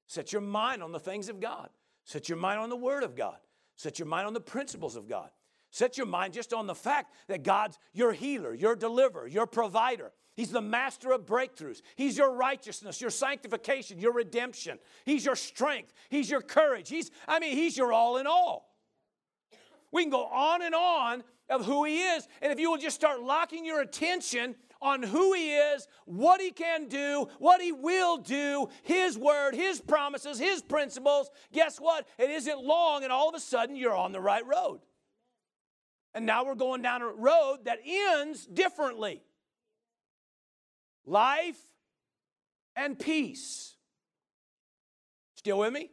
Set 0.08 0.34
your 0.34 0.42
mind 0.42 0.84
on 0.84 0.92
the 0.92 1.00
things 1.00 1.30
of 1.30 1.40
God. 1.40 1.70
Set 2.04 2.28
your 2.28 2.38
mind 2.38 2.60
on 2.60 2.70
the 2.70 2.76
Word 2.76 3.04
of 3.04 3.16
God. 3.16 3.38
Set 3.78 4.00
your 4.00 4.08
mind 4.08 4.28
on 4.28 4.34
the 4.34 4.42
principles 4.42 4.98
of 4.98 5.08
God. 5.08 5.30
Set 5.72 5.98
your 5.98 6.06
mind 6.06 6.34
just 6.34 6.54
on 6.54 6.68
the 6.68 6.76
fact 6.76 7.14
that 7.28 7.44
God's 7.44 7.80
your 7.94 8.12
healer, 8.12 8.54
your 8.54 8.76
deliverer, 8.76 9.26
your 9.26 9.48
provider. 9.48 10.12
He's 10.36 10.52
the 10.52 10.62
master 10.62 11.12
of 11.12 11.26
breakthroughs. 11.26 11.82
He's 11.96 12.18
your 12.18 12.36
righteousness, 12.36 13.00
your 13.00 13.10
sanctification, 13.10 14.00
your 14.00 14.14
redemption. 14.14 14.80
He's 15.06 15.26
your 15.26 15.36
strength. 15.36 15.94
He's 16.10 16.30
your 16.30 16.42
courage. 16.42 16.90
He's, 16.90 17.10
I 17.28 17.40
mean, 17.40 17.56
He's 17.56 17.78
your 17.78 17.94
all 17.94 18.18
in 18.18 18.28
all. 18.28 18.70
We 19.92 20.04
can 20.04 20.12
go 20.12 20.26
on 20.26 20.62
and 20.62 20.76
on 20.76 21.24
of 21.50 21.66
who 21.66 21.86
He 21.86 22.02
is. 22.02 22.28
And 22.42 22.52
if 22.52 22.60
you 22.60 22.70
will 22.70 22.78
just 22.78 22.96
start 22.96 23.22
locking 23.22 23.66
your 23.66 23.82
attention 23.82 24.56
on 24.82 25.04
who 25.04 25.34
He 25.34 25.54
is, 25.54 25.88
what 26.06 26.42
He 26.42 26.52
can 26.52 26.88
do, 26.88 27.28
what 27.40 27.62
He 27.62 27.72
will 27.72 28.18
do, 28.18 28.68
His 28.84 29.18
word, 29.18 29.54
His 29.54 29.80
promises, 29.80 30.40
His 30.40 30.62
principles, 30.62 31.30
guess 31.54 31.78
what? 31.78 32.08
It 32.18 32.30
isn't 32.30 32.62
long, 32.62 33.04
and 33.04 33.12
all 33.12 33.30
of 33.30 33.36
a 33.36 33.40
sudden 33.40 33.76
you're 33.76 33.96
on 33.96 34.12
the 34.12 34.22
right 34.22 34.46
road. 34.46 34.80
And 36.14 36.26
now 36.26 36.46
we're 36.46 36.56
going 36.56 36.82
down 36.82 37.02
a 37.02 37.08
road 37.08 37.60
that 37.66 37.80
ends 37.86 38.46
differently 38.46 39.22
life 41.06 41.60
and 42.76 42.98
peace. 42.98 43.76
Still 45.36 45.60
with 45.60 45.74
me? 45.74 45.90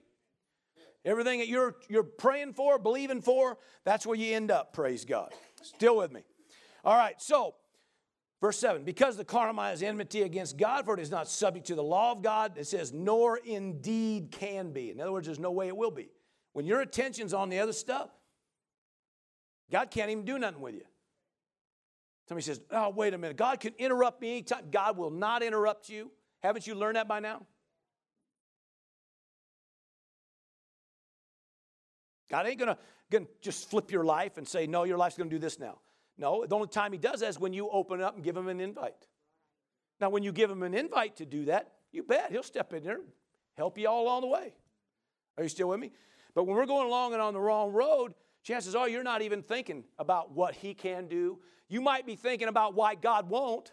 Everything 1.04 1.38
that 1.38 1.48
you're, 1.48 1.76
you're 1.88 2.02
praying 2.02 2.52
for, 2.52 2.78
believing 2.78 3.22
for, 3.22 3.57
that's 3.85 4.07
where 4.07 4.16
you 4.16 4.35
end 4.35 4.50
up, 4.50 4.72
praise 4.72 5.04
God. 5.04 5.33
Still 5.62 5.96
with 5.96 6.12
me? 6.12 6.22
All 6.85 6.96
right, 6.96 7.20
so 7.20 7.54
verse 8.40 8.59
7 8.59 8.85
because 8.85 9.16
the 9.16 9.24
carnal 9.24 9.54
mind 9.54 9.74
is 9.74 9.83
enmity 9.83 10.22
against 10.22 10.57
God, 10.57 10.85
for 10.85 10.94
it 10.94 11.00
is 11.00 11.11
not 11.11 11.28
subject 11.28 11.66
to 11.68 11.74
the 11.74 11.83
law 11.83 12.12
of 12.12 12.22
God, 12.22 12.59
it 12.59 12.66
says, 12.66 12.92
nor 12.92 13.38
indeed 13.38 14.31
can 14.31 14.72
be. 14.72 14.90
In 14.90 15.00
other 15.00 15.12
words, 15.12 15.26
there's 15.26 15.38
no 15.38 15.52
way 15.52 15.68
it 15.68 15.76
will 15.76 15.90
be. 15.90 16.11
When 16.52 16.66
your 16.66 16.81
attention's 16.81 17.33
on 17.33 17.48
the 17.48 17.59
other 17.59 17.72
stuff, 17.72 18.11
God 19.70 19.90
can't 19.90 20.11
even 20.11 20.24
do 20.24 20.38
nothing 20.38 20.61
with 20.61 20.74
you. 20.74 20.85
Somebody 22.28 22.44
says, 22.44 22.61
Oh, 22.70 22.90
wait 22.90 23.14
a 23.14 23.18
minute. 23.18 23.37
God 23.37 23.61
can 23.61 23.72
interrupt 23.78 24.20
me 24.20 24.31
anytime. 24.31 24.70
God 24.70 24.96
will 24.96 25.11
not 25.11 25.42
interrupt 25.42 25.88
you. 25.88 26.11
Haven't 26.42 26.66
you 26.66 26.74
learned 26.74 26.96
that 26.96 27.09
by 27.09 27.20
now? 27.20 27.46
God 32.31 32.46
ain't 32.46 32.59
gonna, 32.59 32.78
gonna 33.11 33.26
just 33.40 33.70
flip 33.70 33.90
your 33.90 34.04
life 34.04 34.37
and 34.37 34.46
say, 34.46 34.66
No, 34.66 34.85
your 34.85 34.98
life's 34.98 35.16
gonna 35.16 35.31
do 35.31 35.38
this 35.38 35.59
now. 35.59 35.78
No, 36.18 36.44
the 36.44 36.54
only 36.54 36.68
time 36.68 36.92
He 36.92 36.98
does 36.98 37.20
that 37.20 37.28
is 37.28 37.38
when 37.38 37.52
you 37.52 37.68
open 37.70 38.02
up 38.02 38.14
and 38.14 38.24
give 38.24 38.37
Him 38.37 38.48
an 38.48 38.61
invite. 38.61 39.07
Now, 40.00 40.11
when 40.11 40.22
you 40.22 40.33
give 40.33 40.50
Him 40.50 40.62
an 40.62 40.74
invite 40.74 41.16
to 41.16 41.26
do 41.26 41.46
that, 41.46 41.72
you 41.92 42.02
bet 42.02 42.31
He'll 42.31 42.42
step 42.42 42.72
in 42.72 42.85
there 42.85 43.00
help 43.59 43.76
you 43.76 43.88
all 43.88 44.04
along 44.04 44.20
the 44.20 44.28
way. 44.28 44.54
Are 45.37 45.42
you 45.42 45.48
still 45.48 45.68
with 45.68 45.81
me? 45.81 45.90
But 46.35 46.44
when 46.44 46.57
we're 46.57 46.66
going 46.66 46.87
along 46.87 47.12
and 47.12 47.20
on 47.20 47.35
the 47.35 47.40
wrong 47.40 47.72
road, 47.72 48.14
chances 48.48 48.74
are 48.74 48.88
you're 48.88 49.02
not 49.02 49.20
even 49.20 49.42
thinking 49.42 49.84
about 49.98 50.32
what 50.32 50.54
He 50.54 50.72
can 50.72 51.06
do. 51.06 51.38
You 51.68 51.82
might 51.82 52.06
be 52.06 52.16
thinking 52.16 52.48
about 52.48 52.74
why 52.74 52.94
God 52.94 53.28
won't. 53.28 53.72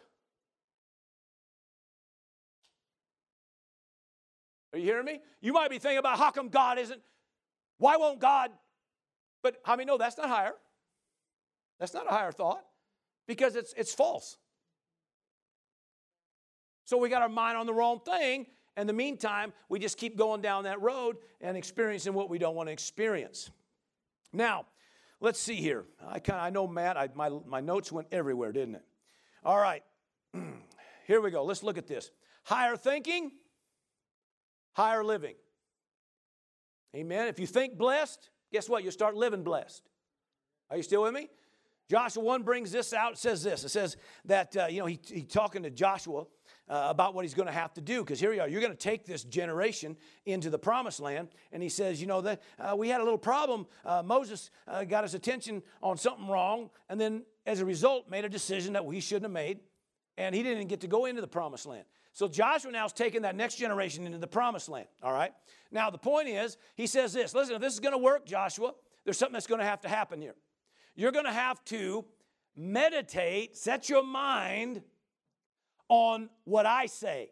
Are 4.73 4.77
you 4.77 4.83
hearing 4.83 5.05
me? 5.05 5.21
You 5.39 5.53
might 5.53 5.69
be 5.69 5.79
thinking 5.79 5.99
about 5.99 6.17
how 6.17 6.29
come 6.31 6.49
God 6.49 6.77
isn't, 6.77 6.99
why 7.77 7.95
won't 7.95 8.19
God? 8.19 8.51
But 9.41 9.61
how 9.63 9.77
many 9.77 9.85
know 9.85 9.97
that's 9.97 10.17
not 10.17 10.27
higher? 10.27 10.53
That's 11.79 11.93
not 11.93 12.05
a 12.07 12.11
higher 12.11 12.33
thought 12.33 12.61
because 13.27 13.55
it's, 13.55 13.73
it's 13.77 13.93
false. 13.93 14.35
So 16.83 16.97
we 16.97 17.07
got 17.07 17.21
our 17.21 17.29
mind 17.29 17.57
on 17.57 17.65
the 17.65 17.73
wrong 17.73 18.01
thing. 18.01 18.47
In 18.75 18.87
the 18.87 18.93
meantime, 18.93 19.53
we 19.69 19.79
just 19.79 19.97
keep 19.97 20.17
going 20.17 20.41
down 20.41 20.65
that 20.65 20.81
road 20.81 21.15
and 21.39 21.55
experiencing 21.55 22.13
what 22.13 22.29
we 22.29 22.37
don't 22.37 22.55
want 22.55 22.67
to 22.67 22.73
experience. 22.73 23.51
Now, 24.35 24.65
let's 25.19 25.39
see 25.39 25.55
here. 25.55 25.85
I 26.05 26.19
kind 26.19 26.39
I 26.39 26.49
know 26.49 26.67
Matt. 26.67 26.97
I, 26.97 27.09
my 27.15 27.29
my 27.45 27.61
notes 27.61 27.91
went 27.91 28.07
everywhere, 28.11 28.51
didn't 28.51 28.75
it? 28.75 28.85
All 29.43 29.57
right. 29.57 29.83
here 31.07 31.21
we 31.21 31.31
go. 31.31 31.43
Let's 31.43 31.63
look 31.63 31.77
at 31.77 31.87
this. 31.87 32.11
Higher 32.43 32.75
thinking, 32.75 33.31
higher 34.73 35.03
living. 35.03 35.35
Amen. 36.95 37.27
If 37.27 37.39
you 37.39 37.47
think 37.47 37.77
blessed, 37.77 38.29
guess 38.51 38.69
what? 38.69 38.83
You 38.83 38.91
start 38.91 39.15
living 39.15 39.43
blessed. 39.43 39.83
Are 40.69 40.77
you 40.77 40.83
still 40.83 41.03
with 41.03 41.13
me? 41.13 41.29
Joshua 41.89 42.23
1 42.23 42.43
brings 42.43 42.71
this 42.71 42.93
out. 42.93 43.17
Says 43.17 43.43
this. 43.43 43.63
It 43.63 43.69
says 43.69 43.97
that, 44.25 44.57
uh, 44.57 44.65
you 44.67 44.79
know, 44.79 44.85
he's 44.87 45.07
he 45.07 45.23
talking 45.23 45.63
to 45.63 45.69
Joshua 45.69 46.25
uh, 46.67 46.87
about 46.89 47.13
what 47.13 47.23
he's 47.25 47.33
going 47.33 47.47
to 47.47 47.53
have 47.53 47.73
to 47.73 47.81
do. 47.81 48.01
Because 48.03 48.19
here 48.19 48.33
you 48.33 48.41
are. 48.41 48.47
You're 48.47 48.61
going 48.61 48.73
to 48.73 48.77
take 48.77 49.05
this 49.05 49.23
generation 49.23 49.95
into 50.25 50.49
the 50.49 50.59
promised 50.59 50.99
land. 50.99 51.29
And 51.51 51.61
he 51.61 51.69
says, 51.69 52.01
you 52.01 52.07
know, 52.07 52.21
that 52.21 52.41
uh, 52.59 52.75
we 52.75 52.89
had 52.89 53.01
a 53.01 53.03
little 53.03 53.17
problem. 53.17 53.67
Uh, 53.83 54.01
Moses 54.03 54.49
uh, 54.67 54.83
got 54.83 55.03
his 55.03 55.13
attention 55.13 55.61
on 55.81 55.97
something 55.97 56.27
wrong. 56.27 56.69
And 56.89 56.99
then 56.99 57.23
as 57.45 57.59
a 57.59 57.65
result, 57.65 58.09
made 58.09 58.25
a 58.25 58.29
decision 58.29 58.73
that 58.73 58.83
he 58.91 58.99
shouldn't 58.99 59.25
have 59.25 59.31
made. 59.31 59.59
And 60.17 60.33
he 60.33 60.43
didn't 60.43 60.67
get 60.67 60.81
to 60.81 60.87
go 60.87 61.05
into 61.05 61.21
the 61.21 61.27
promised 61.27 61.65
land. 61.65 61.85
So 62.13 62.29
Joshua 62.29 62.71
now 62.71 62.85
is 62.85 62.93
taking 62.93 63.23
that 63.23 63.35
next 63.35 63.55
generation 63.55 64.05
into 64.05 64.17
the 64.17 64.27
promised 64.27 64.69
land. 64.69 64.87
All 65.03 65.11
right. 65.11 65.33
Now, 65.69 65.89
the 65.89 65.97
point 65.97 66.29
is, 66.29 66.57
he 66.75 66.87
says 66.87 67.11
this 67.11 67.35
listen, 67.35 67.55
if 67.55 67.61
this 67.61 67.73
is 67.73 67.81
going 67.81 67.91
to 67.91 67.97
work, 67.97 68.25
Joshua, 68.25 68.71
there's 69.03 69.17
something 69.17 69.33
that's 69.33 69.47
going 69.47 69.59
to 69.59 69.65
have 69.65 69.81
to 69.81 69.89
happen 69.89 70.21
here. 70.21 70.35
You're 70.95 71.11
going 71.11 71.25
to 71.25 71.33
have 71.33 71.63
to 71.65 72.05
meditate, 72.55 73.57
set 73.57 73.89
your 73.89 74.03
mind 74.03 74.81
on 75.89 76.29
what 76.43 76.65
I 76.65 76.85
say. 76.87 77.31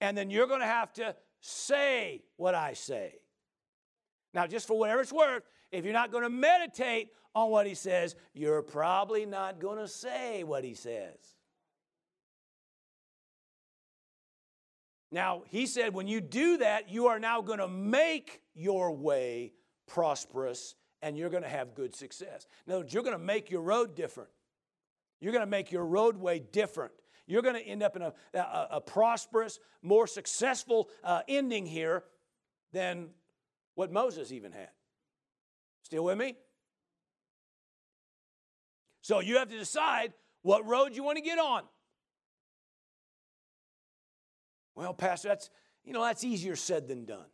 And 0.00 0.16
then 0.16 0.30
you're 0.30 0.46
going 0.46 0.60
to 0.60 0.66
have 0.66 0.92
to 0.94 1.14
say 1.40 2.22
what 2.36 2.54
I 2.54 2.74
say. 2.74 3.14
Now, 4.32 4.46
just 4.46 4.66
for 4.66 4.78
whatever 4.78 5.00
it's 5.00 5.12
worth, 5.12 5.44
if 5.70 5.84
you're 5.84 5.92
not 5.92 6.10
going 6.10 6.24
to 6.24 6.30
meditate 6.30 7.10
on 7.34 7.50
what 7.50 7.66
he 7.66 7.74
says, 7.74 8.16
you're 8.32 8.62
probably 8.62 9.26
not 9.26 9.60
going 9.60 9.78
to 9.78 9.88
say 9.88 10.44
what 10.44 10.64
he 10.64 10.74
says. 10.74 11.16
Now, 15.10 15.42
he 15.46 15.66
said, 15.66 15.94
when 15.94 16.08
you 16.08 16.20
do 16.20 16.58
that, 16.58 16.90
you 16.90 17.06
are 17.06 17.20
now 17.20 17.40
going 17.40 17.60
to 17.60 17.68
make 17.68 18.40
your 18.54 18.90
way 18.90 19.52
prosperous 19.86 20.74
and 21.02 21.16
you're 21.16 21.30
going 21.30 21.44
to 21.44 21.48
have 21.48 21.74
good 21.74 21.94
success. 21.94 22.46
In 22.66 22.72
other 22.72 22.80
words, 22.80 22.92
you're 22.92 23.04
going 23.04 23.16
to 23.16 23.24
make 23.24 23.50
your 23.50 23.62
road 23.62 23.94
different. 23.94 24.30
You're 25.24 25.32
going 25.32 25.40
to 25.40 25.50
make 25.50 25.72
your 25.72 25.86
roadway 25.86 26.38
different. 26.38 26.92
You're 27.26 27.40
going 27.40 27.54
to 27.54 27.62
end 27.62 27.82
up 27.82 27.96
in 27.96 28.02
a, 28.02 28.12
a, 28.34 28.68
a 28.72 28.80
prosperous, 28.82 29.58
more 29.80 30.06
successful 30.06 30.90
uh, 31.02 31.22
ending 31.26 31.64
here 31.64 32.04
than 32.74 33.08
what 33.74 33.90
Moses 33.90 34.32
even 34.32 34.52
had. 34.52 34.68
Still 35.82 36.04
with 36.04 36.18
me? 36.18 36.36
So 39.00 39.20
you 39.20 39.38
have 39.38 39.48
to 39.48 39.56
decide 39.56 40.12
what 40.42 40.66
road 40.66 40.94
you 40.94 41.02
want 41.02 41.16
to 41.16 41.24
get 41.24 41.38
on. 41.38 41.62
Well, 44.74 44.92
Pastor, 44.92 45.28
that's 45.28 45.48
you 45.86 45.94
know 45.94 46.04
that's 46.04 46.22
easier 46.22 46.54
said 46.54 46.86
than 46.86 47.06
done. 47.06 47.28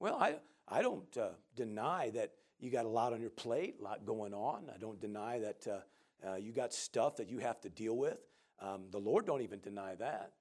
Well, 0.00 0.16
I 0.18 0.36
I 0.66 0.80
don't 0.80 1.14
uh, 1.18 1.32
deny 1.54 2.08
that 2.14 2.32
you 2.58 2.70
got 2.70 2.86
a 2.86 2.88
lot 2.88 3.12
on 3.12 3.20
your 3.20 3.28
plate, 3.28 3.76
a 3.80 3.84
lot 3.84 4.06
going 4.06 4.32
on. 4.32 4.70
I 4.74 4.78
don't 4.78 4.98
deny 4.98 5.40
that 5.40 5.66
uh, 5.66 5.80
uh, 6.26 6.36
you 6.36 6.52
got 6.52 6.72
stuff 6.72 7.16
that 7.16 7.28
you 7.28 7.38
have 7.38 7.60
to 7.60 7.68
deal 7.68 7.96
with. 7.96 8.18
Um, 8.60 8.86
the 8.90 8.98
Lord 8.98 9.26
don't 9.26 9.42
even 9.42 9.60
deny 9.60 9.94
that. 9.96 10.32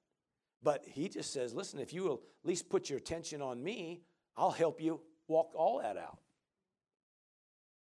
But 0.63 0.83
He 0.85 1.09
just 1.09 1.31
says, 1.31 1.53
listen, 1.53 1.79
if 1.79 1.93
you 1.93 2.03
will 2.03 2.21
at 2.43 2.47
least 2.47 2.69
put 2.69 2.89
your 2.89 2.97
attention 2.97 3.41
on 3.41 3.63
me, 3.63 4.01
I'll 4.35 4.51
help 4.51 4.81
you 4.81 5.01
walk 5.27 5.51
all 5.55 5.81
that 5.81 5.97
out. 5.97 6.19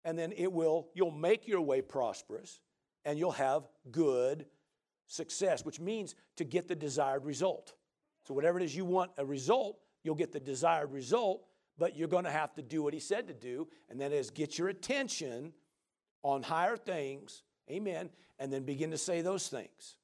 And 0.05 0.19
then 0.19 0.33
it 0.37 0.53
will, 0.53 0.89
you'll 0.95 1.11
make 1.11 1.47
your 1.47 1.61
way 1.61 1.81
prosperous 1.81 2.61
and 3.05 3.19
you'll 3.19 3.33
have 3.33 3.69
good 3.91 4.47
success, 5.07 5.65
which 5.65 5.81
means 5.81 6.15
to 6.37 6.45
get 6.45 6.69
the 6.69 6.75
desired 6.75 7.25
result. 7.25 7.75
So, 8.25 8.35
whatever 8.35 8.59
it 8.59 8.65
is 8.65 8.75
you 8.75 8.85
want 8.85 9.11
a 9.19 9.25
result, 9.25 9.79
you'll 10.05 10.15
get 10.15 10.33
the 10.33 10.41
desired 10.41 10.93
result 10.93 11.45
but 11.79 11.97
you're 11.97 12.09
going 12.09 12.25
to 12.25 12.31
have 12.31 12.55
to 12.55 12.63
do 12.63 12.83
what 12.83 12.95
he 12.95 13.01
said 13.01 13.27
to 13.29 13.35
do, 13.35 13.69
and 13.89 14.01
that 14.01 14.13
is 14.13 14.31
get 14.31 14.59
your 14.59 14.69
attention 14.69 15.53
on 16.23 16.43
higher 16.43 16.77
things, 16.77 17.43
amen, 17.71 18.11
and 18.39 18.53
then 18.53 18.65
begin 18.65 18.91
to 18.91 18.99
say 18.99 19.21
those 19.21 19.49
things. 19.49 19.97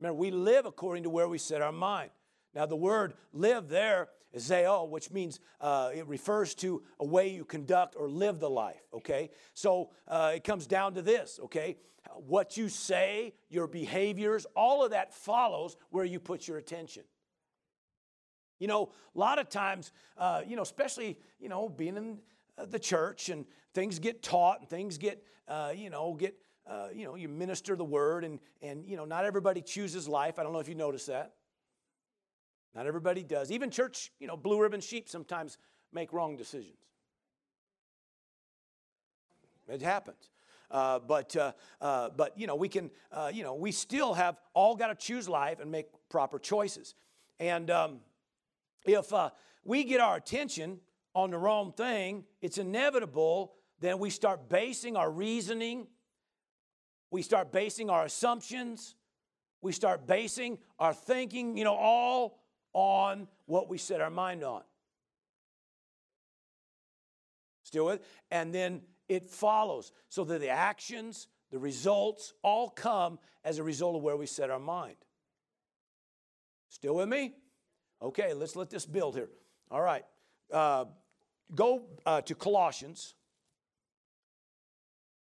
Remember, 0.00 0.18
we 0.18 0.30
live 0.30 0.66
according 0.66 1.02
to 1.04 1.10
where 1.10 1.28
we 1.28 1.38
set 1.38 1.60
our 1.60 1.72
mind. 1.72 2.10
Now, 2.54 2.66
the 2.66 2.76
word 2.76 3.14
live 3.32 3.68
there 3.68 4.08
is 4.32 4.48
zeo, 4.48 4.88
which 4.88 5.10
means 5.10 5.40
uh, 5.60 5.90
it 5.94 6.06
refers 6.06 6.54
to 6.56 6.82
a 7.00 7.04
way 7.04 7.28
you 7.28 7.44
conduct 7.44 7.96
or 7.96 8.08
live 8.08 8.40
the 8.40 8.50
life, 8.50 8.82
okay? 8.92 9.30
So 9.54 9.90
uh, 10.06 10.32
it 10.34 10.44
comes 10.44 10.66
down 10.66 10.94
to 10.94 11.02
this, 11.02 11.40
okay? 11.44 11.76
What 12.14 12.56
you 12.56 12.68
say, 12.68 13.34
your 13.48 13.66
behaviors, 13.66 14.46
all 14.56 14.84
of 14.84 14.92
that 14.92 15.12
follows 15.12 15.76
where 15.90 16.04
you 16.04 16.20
put 16.20 16.48
your 16.48 16.58
attention. 16.58 17.04
You 18.58 18.66
know, 18.66 18.90
a 19.14 19.18
lot 19.18 19.38
of 19.38 19.48
times, 19.48 19.92
uh, 20.16 20.42
you 20.46 20.56
know, 20.56 20.62
especially, 20.62 21.18
you 21.38 21.48
know, 21.48 21.68
being 21.68 21.96
in 21.96 22.18
the 22.66 22.78
church 22.78 23.28
and 23.28 23.44
things 23.74 23.98
get 23.98 24.22
taught 24.22 24.60
and 24.60 24.68
things 24.68 24.98
get, 24.98 25.22
uh, 25.46 25.72
you 25.74 25.90
know, 25.90 26.14
get, 26.14 26.36
uh, 26.66 26.88
you 26.94 27.04
know, 27.04 27.14
you 27.14 27.28
minister 27.28 27.76
the 27.76 27.84
word 27.84 28.24
and, 28.24 28.40
and, 28.62 28.84
you 28.86 28.96
know, 28.96 29.04
not 29.04 29.24
everybody 29.24 29.62
chooses 29.62 30.08
life. 30.08 30.38
I 30.38 30.42
don't 30.42 30.52
know 30.52 30.58
if 30.58 30.68
you 30.68 30.74
notice 30.74 31.06
that. 31.06 31.34
Not 32.74 32.86
everybody 32.86 33.22
does. 33.22 33.50
Even 33.50 33.70
church, 33.70 34.12
you 34.20 34.26
know, 34.26 34.36
blue 34.36 34.60
ribbon 34.60 34.80
sheep 34.80 35.08
sometimes 35.08 35.58
make 35.92 36.12
wrong 36.12 36.36
decisions. 36.36 36.76
It 39.68 39.82
happens. 39.82 40.30
Uh, 40.70 40.98
but 40.98 41.34
uh, 41.34 41.52
uh, 41.80 42.10
but 42.10 42.38
you 42.38 42.46
know 42.46 42.54
we 42.54 42.68
can 42.68 42.90
uh, 43.10 43.30
you 43.32 43.42
know 43.42 43.54
we 43.54 43.72
still 43.72 44.12
have 44.12 44.36
all 44.52 44.76
got 44.76 44.88
to 44.88 44.94
choose 44.94 45.26
life 45.26 45.60
and 45.60 45.70
make 45.70 45.86
proper 46.10 46.38
choices. 46.38 46.94
And 47.40 47.70
um, 47.70 48.00
if 48.84 49.12
uh, 49.12 49.30
we 49.64 49.84
get 49.84 50.00
our 50.00 50.16
attention 50.16 50.80
on 51.18 51.30
the 51.30 51.38
wrong 51.38 51.72
thing, 51.72 52.24
it's 52.40 52.58
inevitable 52.58 53.54
then 53.80 53.98
we 53.98 54.10
start 54.10 54.48
basing 54.48 54.96
our 54.96 55.10
reasoning, 55.10 55.86
we 57.10 57.22
start 57.22 57.52
basing 57.52 57.90
our 57.90 58.04
assumptions, 58.04 58.96
we 59.62 59.72
start 59.72 60.06
basing 60.06 60.58
our 60.78 60.92
thinking, 60.92 61.56
you 61.56 61.64
know, 61.64 61.76
all 61.76 62.40
on 62.72 63.28
what 63.46 63.68
we 63.68 63.78
set 63.78 64.00
our 64.00 64.10
mind 64.10 64.42
on. 64.42 64.62
Still 67.62 67.86
with? 67.86 68.00
And 68.30 68.54
then 68.54 68.82
it 69.08 69.26
follows. 69.26 69.92
So 70.08 70.24
that 70.24 70.40
the 70.40 70.48
actions, 70.48 71.28
the 71.50 71.58
results 71.58 72.34
all 72.42 72.70
come 72.70 73.18
as 73.44 73.58
a 73.58 73.62
result 73.62 73.96
of 73.96 74.02
where 74.02 74.16
we 74.16 74.26
set 74.26 74.50
our 74.50 74.58
mind. 74.58 74.96
Still 76.68 76.96
with 76.96 77.08
me? 77.08 77.34
Okay, 78.02 78.34
let's 78.34 78.56
let 78.56 78.70
this 78.70 78.86
build 78.86 79.14
here. 79.14 79.28
All 79.70 79.82
right. 79.82 80.04
Uh, 80.52 80.86
go 81.54 81.82
uh, 82.06 82.20
to 82.22 82.34
Colossians. 82.34 83.14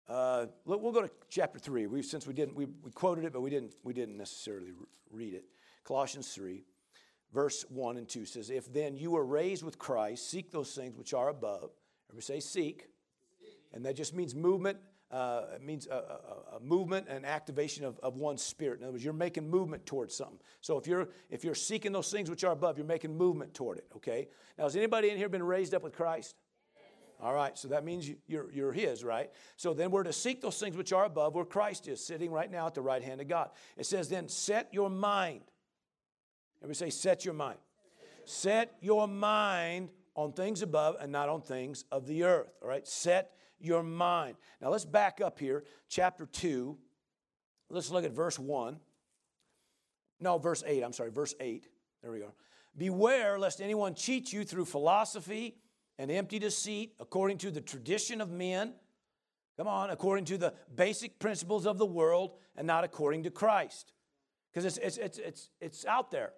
Uh, 0.08 0.46
we'll 0.64 0.92
go 0.92 1.02
to 1.02 1.10
chapter 1.30 1.58
3. 1.58 1.86
We, 1.86 2.02
since 2.02 2.26
we 2.26 2.34
didn't, 2.34 2.54
we, 2.54 2.66
we 2.66 2.90
quoted 2.90 3.24
it, 3.24 3.32
but 3.32 3.40
we 3.40 3.50
didn't, 3.50 3.72
we 3.82 3.94
didn't 3.94 4.16
necessarily 4.16 4.72
read 5.10 5.34
it. 5.34 5.44
Colossians 5.84 6.28
3, 6.34 6.62
verse 7.32 7.64
1 7.68 7.96
and 7.96 8.08
2 8.08 8.26
says, 8.26 8.50
If 8.50 8.72
then 8.72 8.96
you 8.96 9.12
were 9.12 9.24
raised 9.24 9.62
with 9.62 9.78
Christ, 9.78 10.30
seek 10.30 10.50
those 10.50 10.74
things 10.74 10.96
which 10.96 11.14
are 11.14 11.28
above. 11.28 11.70
Everybody 12.10 12.24
say 12.24 12.40
seek. 12.40 12.88
And 13.72 13.84
that 13.86 13.96
just 13.96 14.14
means 14.14 14.34
movement 14.34 14.78
uh, 15.10 15.42
it 15.54 15.62
means 15.62 15.86
a, 15.86 15.94
a, 15.94 16.56
a, 16.56 16.60
movement 16.60 17.06
and 17.08 17.24
activation 17.24 17.84
of, 17.84 17.98
of 18.00 18.16
one's 18.16 18.42
spirit. 18.42 18.78
In 18.78 18.84
other 18.84 18.92
words, 18.92 19.04
you're 19.04 19.12
making 19.12 19.48
movement 19.48 19.86
towards 19.86 20.14
something. 20.14 20.38
So 20.60 20.78
if 20.78 20.86
you're 20.86 21.08
if 21.30 21.44
you're 21.44 21.54
seeking 21.54 21.92
those 21.92 22.10
things 22.10 22.28
which 22.28 22.42
are 22.42 22.52
above, 22.52 22.78
you're 22.78 22.86
making 22.86 23.16
movement 23.16 23.54
toward 23.54 23.78
it. 23.78 23.86
Okay. 23.96 24.28
Now, 24.58 24.64
has 24.64 24.76
anybody 24.76 25.10
in 25.10 25.16
here 25.16 25.28
been 25.28 25.42
raised 25.42 25.74
up 25.74 25.82
with 25.82 25.92
Christ? 25.92 26.34
All 27.20 27.32
right, 27.32 27.56
so 27.56 27.68
that 27.68 27.84
means 27.84 28.10
you're, 28.26 28.50
you're 28.50 28.72
His, 28.72 29.04
right? 29.04 29.30
So 29.56 29.72
then 29.72 29.90
we're 29.90 30.02
to 30.02 30.12
seek 30.12 30.42
those 30.42 30.58
things 30.58 30.76
which 30.76 30.92
are 30.92 31.04
above, 31.04 31.34
where 31.34 31.44
Christ 31.44 31.88
is, 31.88 32.04
sitting 32.04 32.30
right 32.30 32.50
now 32.50 32.66
at 32.66 32.74
the 32.74 32.82
right 32.82 33.02
hand 33.02 33.20
of 33.20 33.28
God. 33.28 33.50
It 33.76 33.86
says, 33.86 34.08
then 34.08 34.28
set 34.28 34.68
your 34.72 34.90
mind. 34.90 35.40
Everybody 36.58 36.76
say, 36.76 36.90
set 36.90 37.24
your 37.24 37.34
mind. 37.34 37.58
Set 38.24 38.76
your 38.80 39.06
mind 39.06 39.90
on 40.14 40.32
things 40.32 40.62
above 40.62 40.96
and 41.00 41.12
not 41.12 41.28
on 41.28 41.40
things 41.40 41.84
of 41.90 42.06
the 42.06 42.24
earth. 42.24 42.52
All 42.62 42.68
right, 42.68 42.86
set 42.86 43.32
your 43.64 43.82
mind. 43.82 44.36
Now 44.60 44.70
let's 44.70 44.84
back 44.84 45.20
up 45.20 45.38
here, 45.38 45.64
chapter 45.88 46.26
2. 46.26 46.76
Let's 47.70 47.90
look 47.90 48.04
at 48.04 48.12
verse 48.12 48.38
1. 48.38 48.78
No, 50.20 50.38
verse 50.38 50.62
8. 50.66 50.82
I'm 50.82 50.92
sorry, 50.92 51.10
verse 51.10 51.34
8. 51.40 51.68
There 52.02 52.12
we 52.12 52.20
go. 52.20 52.32
Beware 52.76 53.38
lest 53.38 53.60
anyone 53.60 53.94
cheat 53.94 54.32
you 54.32 54.44
through 54.44 54.64
philosophy 54.64 55.56
and 55.98 56.10
empty 56.10 56.38
deceit, 56.38 56.94
according 57.00 57.38
to 57.38 57.50
the 57.50 57.60
tradition 57.60 58.20
of 58.20 58.30
men. 58.30 58.74
Come 59.56 59.68
on, 59.68 59.90
according 59.90 60.24
to 60.26 60.38
the 60.38 60.54
basic 60.74 61.18
principles 61.18 61.66
of 61.66 61.78
the 61.78 61.86
world 61.86 62.32
and 62.56 62.66
not 62.66 62.82
according 62.82 63.22
to 63.24 63.30
Christ. 63.30 63.92
Because 64.52 64.64
it's, 64.64 64.78
it's, 64.78 64.98
it's, 64.98 65.18
it's, 65.18 65.50
it's 65.60 65.84
out 65.86 66.10
there. 66.10 66.32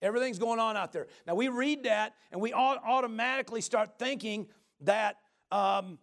Everything's 0.00 0.38
going 0.38 0.58
on 0.58 0.76
out 0.76 0.92
there. 0.92 1.06
Now 1.26 1.34
we 1.34 1.48
read 1.48 1.84
that 1.84 2.14
and 2.32 2.40
we 2.40 2.52
automatically 2.52 3.60
start 3.60 3.98
thinking 3.98 4.48
that 4.80 5.16
um, 5.50 5.98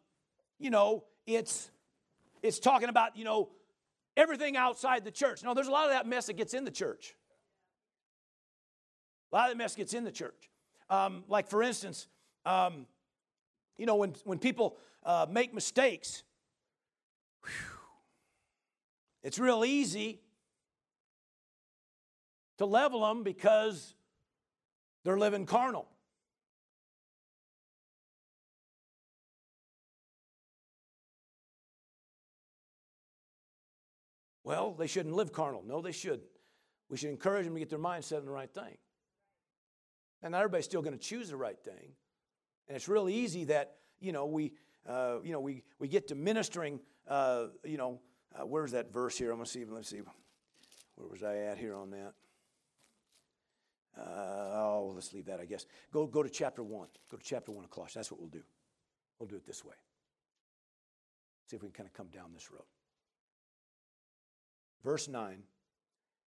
you 0.60 0.70
know, 0.70 1.03
it's 1.26 1.72
it's 2.41 2.60
talking 2.60 2.89
about, 2.89 3.18
you 3.18 3.26
know, 3.26 3.49
everything 4.16 4.55
outside 4.55 5.03
the 5.03 5.12
church. 5.12 5.43
No, 5.43 5.53
there's 5.53 5.68
a 5.68 5.72
lot 5.72 5.86
of 5.86 5.91
that 5.91 6.07
mess 6.07 6.28
that 6.28 6.38
gets 6.38 6.53
in 6.53 6.66
the 6.66 6.72
church. 6.72 7.16
A 9.32 9.36
lot 9.36 9.49
of 9.49 9.51
that 9.51 9.57
mess 9.57 9.76
gets 9.76 9.93
in 9.93 10.03
the 10.03 10.12
church. 10.12 10.49
Um, 10.89 11.24
like, 11.28 11.47
for 11.47 11.62
instance, 11.62 12.07
um, 12.45 12.86
you 13.78 13.86
know, 13.86 13.95
when, 13.95 14.16
when 14.24 14.39
people 14.39 14.78
uh, 15.03 15.26
make 15.30 15.53
mistakes, 15.53 16.24
whew, 17.43 17.51
it's 19.24 19.38
real 19.38 19.64
easy 19.64 20.22
to 22.57 22.66
level 22.66 23.07
them 23.07 23.24
because 23.24 23.93
they're 25.03 25.20
living 25.20 25.45
carnal. 25.45 25.88
Well, 34.50 34.74
they 34.74 34.88
shouldn't 34.88 35.14
live 35.14 35.32
carnal. 35.32 35.64
No, 35.64 35.80
they 35.80 35.91
shouldn't. 35.91 36.24
We 36.89 36.97
should 36.97 37.12
encourage 37.12 37.45
them 37.45 37.54
to 37.54 37.60
get 37.60 37.70
their 37.70 37.78
mind 37.78 38.04
set 38.04 38.18
on 38.18 38.26
the 38.26 38.32
right 38.32 38.52
thing. 38.52 38.78
And 40.24 40.32
not 40.32 40.39
everybody's 40.39 40.66
still 40.66 40.82
going 40.82 40.97
to 40.97 41.00
choose 41.00 41.30
the 41.30 41.38
right 41.38 41.60
thing. 41.64 41.93
And 42.68 42.76
it's 42.76 42.88
real 42.88 43.08
easy 43.10 43.43
that, 43.43 43.76
you 44.00 44.12
know, 44.12 44.26
we, 44.26 44.54
uh, 44.88 45.18
you 45.24 45.34
know, 45.34 45.39
we, 45.39 45.62
we 45.78 45.88
get 45.88 46.08
to 46.08 46.16
ministering, 46.16 46.80
uh, 47.08 47.50
you 47.64 47.78
know, 47.78 48.00
uh, 48.34 48.43
where's 48.43 48.72
that 48.72 48.91
verse 48.91 49.16
here? 49.16 49.30
I'm 49.30 49.38
going 49.38 49.45
to 49.45 49.52
see, 49.52 49.66
let's 49.66 49.88
see. 49.88 50.02
Where 50.95 51.08
was 51.08 51.22
I 51.22 51.38
at 51.41 51.60
here 51.60 51.76
on 51.76 51.91
that? 51.91 52.14
Uh, 53.95 54.02
oh, 54.02 54.91
let's 54.95 55.14
leave 55.14 55.26
that, 55.26 55.39
I 55.39 55.45
guess. 55.45 55.68
Go, 55.93 56.08
go 56.08 56.24
to 56.24 56.30
chapter 56.30 56.64
1. 56.64 56.88
Go 57.12 57.18
to 57.18 57.24
chapter 57.24 57.52
1 57.52 57.66
of 57.66 57.70
Colossians. 57.70 57.93
That's 57.93 58.12
what 58.12 58.20
we'll 58.20 58.32
do. 58.32 58.41
We'll 59.20 59.30
do 59.30 59.36
it 59.36 59.45
this 59.45 59.64
way. 59.64 59.76
See 61.45 61.56
if 61.56 61.62
we 61.62 61.68
can 61.68 61.76
kind 61.76 61.88
of 61.88 61.93
come 61.93 62.08
down 62.08 62.32
this 62.34 62.50
road. 62.52 62.64
Verse 64.84 65.07
9 65.07 65.43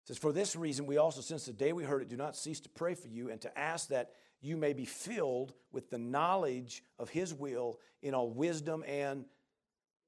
says, 0.06 0.18
For 0.18 0.32
this 0.32 0.56
reason, 0.56 0.86
we 0.86 0.98
also, 0.98 1.22
since 1.22 1.46
the 1.46 1.54
day 1.54 1.74
we 1.74 1.84
heard 1.84 2.02
it, 2.02 2.10
do 2.10 2.18
not 2.18 2.36
cease 2.36 2.60
to 2.62 2.70
pray 2.70 2.96
for 2.96 3.08
you 3.08 3.30
and 3.30 3.40
to 3.42 3.60
ask 3.60 3.90
that 3.90 4.12
you 4.42 4.58
may 4.58 4.74
be 4.74 4.86
filled 4.86 5.54
with 5.72 5.90
the 5.90 5.98
knowledge 5.98 6.84
of 6.98 7.10
his 7.10 7.34
will 7.34 7.80
in 8.02 8.14
all 8.14 8.30
wisdom 8.30 8.84
and 8.88 9.26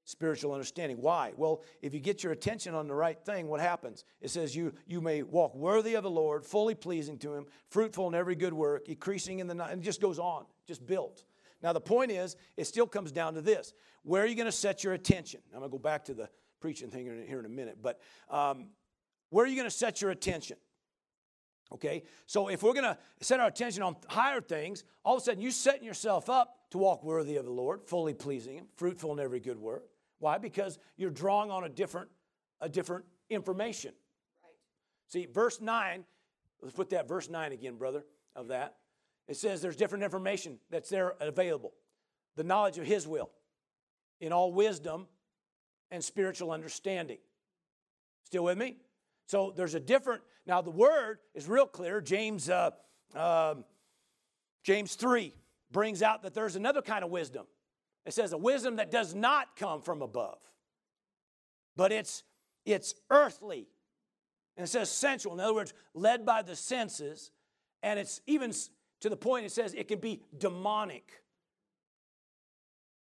spiritual 0.04 0.52
understanding. 0.52 1.00
Why? 1.00 1.32
Well, 1.36 1.62
if 1.80 1.94
you 1.94 2.00
get 2.00 2.22
your 2.22 2.32
attention 2.32 2.74
on 2.74 2.88
the 2.88 2.94
right 2.94 3.18
thing, 3.24 3.48
what 3.48 3.60
happens? 3.60 4.04
It 4.20 4.30
says 4.30 4.56
you 4.56 4.72
you 4.86 5.00
may 5.00 5.22
walk 5.22 5.54
worthy 5.54 5.94
of 5.94 6.02
the 6.02 6.10
Lord, 6.10 6.44
fully 6.44 6.74
pleasing 6.74 7.18
to 7.18 7.34
him, 7.34 7.46
fruitful 7.68 8.08
in 8.08 8.14
every 8.14 8.34
good 8.34 8.52
work, 8.52 8.88
increasing 8.88 9.38
in 9.38 9.46
the 9.46 9.64
and 9.64 9.80
it 9.80 9.84
just 9.84 10.00
goes 10.00 10.18
on, 10.18 10.44
just 10.66 10.84
built. 10.86 11.24
Now 11.62 11.72
the 11.72 11.80
point 11.80 12.10
is, 12.10 12.36
it 12.56 12.66
still 12.66 12.86
comes 12.86 13.12
down 13.12 13.34
to 13.34 13.40
this. 13.40 13.72
Where 14.02 14.22
are 14.22 14.26
you 14.26 14.34
going 14.34 14.46
to 14.46 14.52
set 14.52 14.82
your 14.82 14.94
attention? 14.94 15.40
I'm 15.52 15.60
going 15.60 15.70
to 15.70 15.76
go 15.76 15.80
back 15.80 16.04
to 16.06 16.14
the 16.14 16.28
preaching 16.62 16.88
thing 16.88 17.04
here 17.26 17.40
in 17.40 17.44
a 17.44 17.50
minute, 17.50 17.78
but 17.82 18.00
um, 18.30 18.68
where 19.30 19.44
are 19.44 19.48
you 19.48 19.56
going 19.56 19.68
to 19.68 19.76
set 19.76 20.00
your 20.00 20.12
attention? 20.12 20.56
Okay, 21.72 22.04
so 22.26 22.48
if 22.48 22.62
we're 22.62 22.74
going 22.74 22.84
to 22.84 22.96
set 23.20 23.40
our 23.40 23.48
attention 23.48 23.82
on 23.82 23.96
higher 24.08 24.40
things, 24.40 24.84
all 25.04 25.16
of 25.16 25.22
a 25.22 25.24
sudden 25.24 25.40
you're 25.40 25.50
setting 25.50 25.84
yourself 25.84 26.30
up 26.30 26.56
to 26.70 26.78
walk 26.78 27.02
worthy 27.02 27.36
of 27.36 27.44
the 27.44 27.50
Lord, 27.50 27.82
fully 27.82 28.14
pleasing 28.14 28.56
Him, 28.56 28.66
fruitful 28.76 29.12
in 29.12 29.18
every 29.18 29.40
good 29.40 29.58
work. 29.58 29.84
Why? 30.18 30.38
Because 30.38 30.78
you're 30.96 31.10
drawing 31.10 31.50
on 31.50 31.64
a 31.64 31.68
different, 31.68 32.10
a 32.60 32.68
different 32.68 33.06
information. 33.28 33.92
Right. 34.44 34.52
See, 35.08 35.26
verse 35.26 35.60
9, 35.60 36.04
let's 36.60 36.76
put 36.76 36.90
that 36.90 37.08
verse 37.08 37.28
9 37.28 37.52
again, 37.52 37.76
brother, 37.76 38.04
of 38.36 38.48
that. 38.48 38.76
It 39.26 39.36
says 39.36 39.62
there's 39.62 39.76
different 39.76 40.04
information 40.04 40.58
that's 40.70 40.90
there 40.90 41.14
available. 41.20 41.72
The 42.36 42.44
knowledge 42.44 42.78
of 42.78 42.86
His 42.86 43.08
will 43.08 43.30
in 44.20 44.32
all 44.32 44.52
wisdom 44.52 45.06
and 45.92 46.02
spiritual 46.02 46.50
understanding. 46.50 47.18
Still 48.24 48.44
with 48.44 48.58
me? 48.58 48.78
So 49.26 49.52
there's 49.54 49.74
a 49.74 49.80
different, 49.80 50.22
now 50.46 50.60
the 50.62 50.70
word 50.70 51.18
is 51.34 51.46
real 51.46 51.66
clear. 51.66 52.00
James, 52.00 52.50
uh, 52.50 52.70
uh, 53.14 53.54
James 54.64 54.94
3 54.96 55.34
brings 55.70 56.02
out 56.02 56.22
that 56.22 56.34
there's 56.34 56.56
another 56.56 56.82
kind 56.82 57.04
of 57.04 57.10
wisdom. 57.10 57.46
It 58.06 58.14
says 58.14 58.32
a 58.32 58.38
wisdom 58.38 58.76
that 58.76 58.90
does 58.90 59.14
not 59.14 59.54
come 59.54 59.80
from 59.82 60.02
above, 60.02 60.38
but 61.76 61.92
it's, 61.92 62.24
it's 62.64 62.94
earthly. 63.10 63.68
And 64.56 64.64
it 64.64 64.68
says 64.68 64.90
sensual. 64.90 65.34
In 65.34 65.40
other 65.40 65.54
words, 65.54 65.72
led 65.94 66.26
by 66.26 66.42
the 66.42 66.56
senses. 66.56 67.30
And 67.82 67.98
it's 67.98 68.20
even 68.26 68.52
to 69.00 69.08
the 69.08 69.16
point 69.16 69.46
it 69.46 69.52
says 69.52 69.72
it 69.74 69.88
can 69.88 69.98
be 69.98 70.20
demonic. 70.36 71.22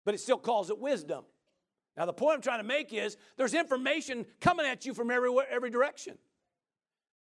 But 0.04 0.14
it 0.14 0.20
still 0.20 0.38
calls 0.38 0.70
it 0.70 0.78
wisdom. 0.78 1.24
Now, 1.96 2.06
the 2.06 2.12
point 2.12 2.36
I'm 2.36 2.42
trying 2.42 2.58
to 2.58 2.64
make 2.66 2.92
is 2.92 3.16
there's 3.36 3.54
information 3.54 4.26
coming 4.40 4.66
at 4.66 4.84
you 4.84 4.94
from 4.94 5.10
everywhere, 5.10 5.46
every 5.48 5.70
direction. 5.70 6.18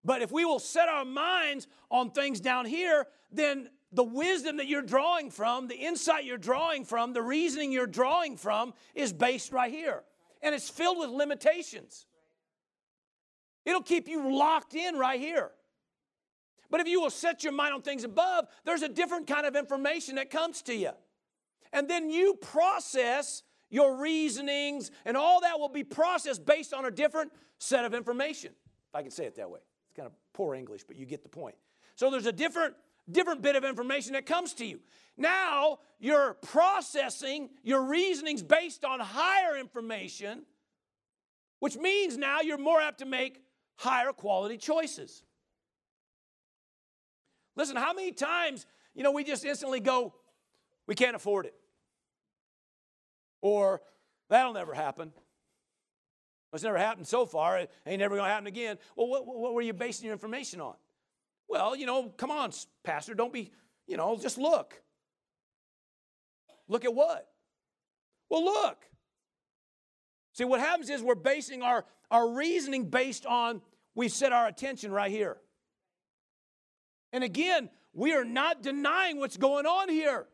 But 0.05 0.23
if 0.23 0.31
we 0.33 0.45
will 0.45 0.59
set 0.59 0.89
our 0.89 1.05
minds 1.05 1.67
on 1.91 2.11
things 2.11 2.41
down 2.41 2.67
here, 2.67 3.07
then 3.33 3.69
the 3.93 4.05
wisdom 4.05 4.57
that 4.59 4.67
you're 4.67 4.83
drawing 4.83 5.31
from, 5.31 5.69
the 5.69 5.77
insight 5.77 6.25
you're 6.25 6.39
drawing 6.39 6.85
from, 6.85 7.13
the 7.13 7.23
reasoning 7.23 7.73
you're 7.73 7.87
drawing 7.87 8.37
from 8.37 8.75
is 8.95 9.13
based 9.13 9.53
right 9.53 9.71
here. 9.71 10.03
And 10.43 10.55
it's 10.55 10.69
filled 10.69 10.99
with 10.99 11.11
limitations. 11.11 12.07
It'll 13.65 13.83
keep 13.83 14.07
you 14.09 14.37
locked 14.37 14.75
in 14.75 14.97
right 14.97 15.19
here. 15.19 15.51
But 16.71 16.81
if 16.81 16.89
you 16.89 17.01
will 17.01 17.11
set 17.11 17.43
your 17.43 17.53
mind 17.53 17.75
on 17.75 17.83
things 17.83 18.05
above, 18.05 18.47
there's 18.65 18.83
a 18.83 18.89
different 18.89 19.27
kind 19.27 19.47
of 19.47 19.57
information 19.57 20.17
that 20.17 20.31
comes 20.31 20.63
to 20.63 20.75
you. 20.75 20.91
And 21.73 21.89
then 21.89 22.11
you 22.11 22.35
process 22.35 23.43
your 23.71 23.97
reasonings 23.97 24.91
and 25.05 25.17
all 25.17 25.41
that 25.41 25.59
will 25.59 25.69
be 25.69 25.85
processed 25.85 26.45
based 26.45 26.73
on 26.73 26.85
a 26.85 26.91
different 26.91 27.33
set 27.59 27.85
of 27.85 27.95
information. 27.95 28.53
If 28.89 28.95
I 28.95 29.03
can 29.03 29.11
say 29.11 29.25
it 29.25 29.37
that 29.37 29.51
way. 29.51 29.61
It's 29.87 29.97
kind 29.97 30.07
of 30.07 30.13
poor 30.33 30.55
English, 30.55 30.85
but 30.87 30.97
you 30.97 31.07
get 31.07 31.23
the 31.23 31.29
point. 31.29 31.57
So 31.95 32.11
there's 32.11 32.27
a 32.27 32.33
different 32.33 32.75
different 33.11 33.41
bit 33.41 33.55
of 33.55 33.65
information 33.65 34.15
that 34.15 34.27
comes 34.27 34.53
to 34.55 34.67
you. 34.67 34.81
Now 35.17 35.79
you're 35.99 36.35
processing 36.35 37.51
your 37.63 37.83
reasonings 37.83 38.43
based 38.43 38.85
on 38.85 39.01
higher 39.01 39.57
information, 39.57 40.43
which 41.61 41.77
means 41.77 42.17
now 42.17 42.41
you're 42.41 42.59
more 42.59 42.81
apt 42.81 42.99
to 42.99 43.07
make 43.07 43.43
higher 43.77 44.13
quality 44.13 44.57
choices. 44.57 45.23
Listen, 47.55 47.77
how 47.77 47.93
many 47.93 48.13
times, 48.13 48.67
you 48.95 49.03
know, 49.03 49.13
we 49.13 49.25
just 49.25 49.45
instantly 49.45 49.81
go, 49.81 50.15
we 50.87 50.95
can't 50.95 51.17
afford 51.17 51.47
it. 51.47 51.55
Or 53.41 53.83
that'll 54.29 54.55
never 54.55 54.75
happen. 54.75 55.13
It's 56.53 56.65
never 56.65 56.79
happened 56.79 57.07
so 57.07 57.27
far. 57.27 57.59
It 57.59 57.71
ain't 57.87 57.99
never 57.99 58.17
going 58.17 58.27
to 58.27 58.33
happen 58.33 58.47
again. 58.47 58.79
Well, 58.97 59.09
what, 59.09 59.27
what 59.27 59.53
were 59.53 59.61
you 59.61 59.75
basing 59.75 60.07
your 60.07 60.15
information 60.15 60.61
on? 60.61 60.75
Well, 61.49 61.77
you 61.77 61.87
know, 61.87 62.09
come 62.09 62.31
on, 62.31 62.51
Pastor, 62.83 63.15
don't 63.15 63.33
be, 63.33 63.53
you 63.87 63.97
know, 63.97 64.17
just 64.17 64.39
look. 64.39 64.81
Look 66.67 66.85
at 66.85 66.95
what? 66.95 67.29
Well, 68.31 68.45
look. 68.45 68.79
See, 70.33 70.45
what 70.45 70.61
happens 70.61 70.91
is 70.91 71.03
we're 71.03 71.15
basing 71.15 71.63
our, 71.63 71.85
our 72.11 72.29
reasoning 72.29 72.89
based 72.91 73.27
on, 73.27 73.61
we 73.95 74.09
set 74.09 74.33
our 74.33 74.47
attention 74.47 74.93
right 74.93 75.11
here. 75.11 75.37
And 77.13 77.23
again, 77.23 77.71
we 77.93 78.13
are 78.15 78.25
not 78.25 78.63
denying 78.63 79.19
what's 79.19 79.37
going 79.37 79.67
on 79.67 79.89
here. 79.89 80.27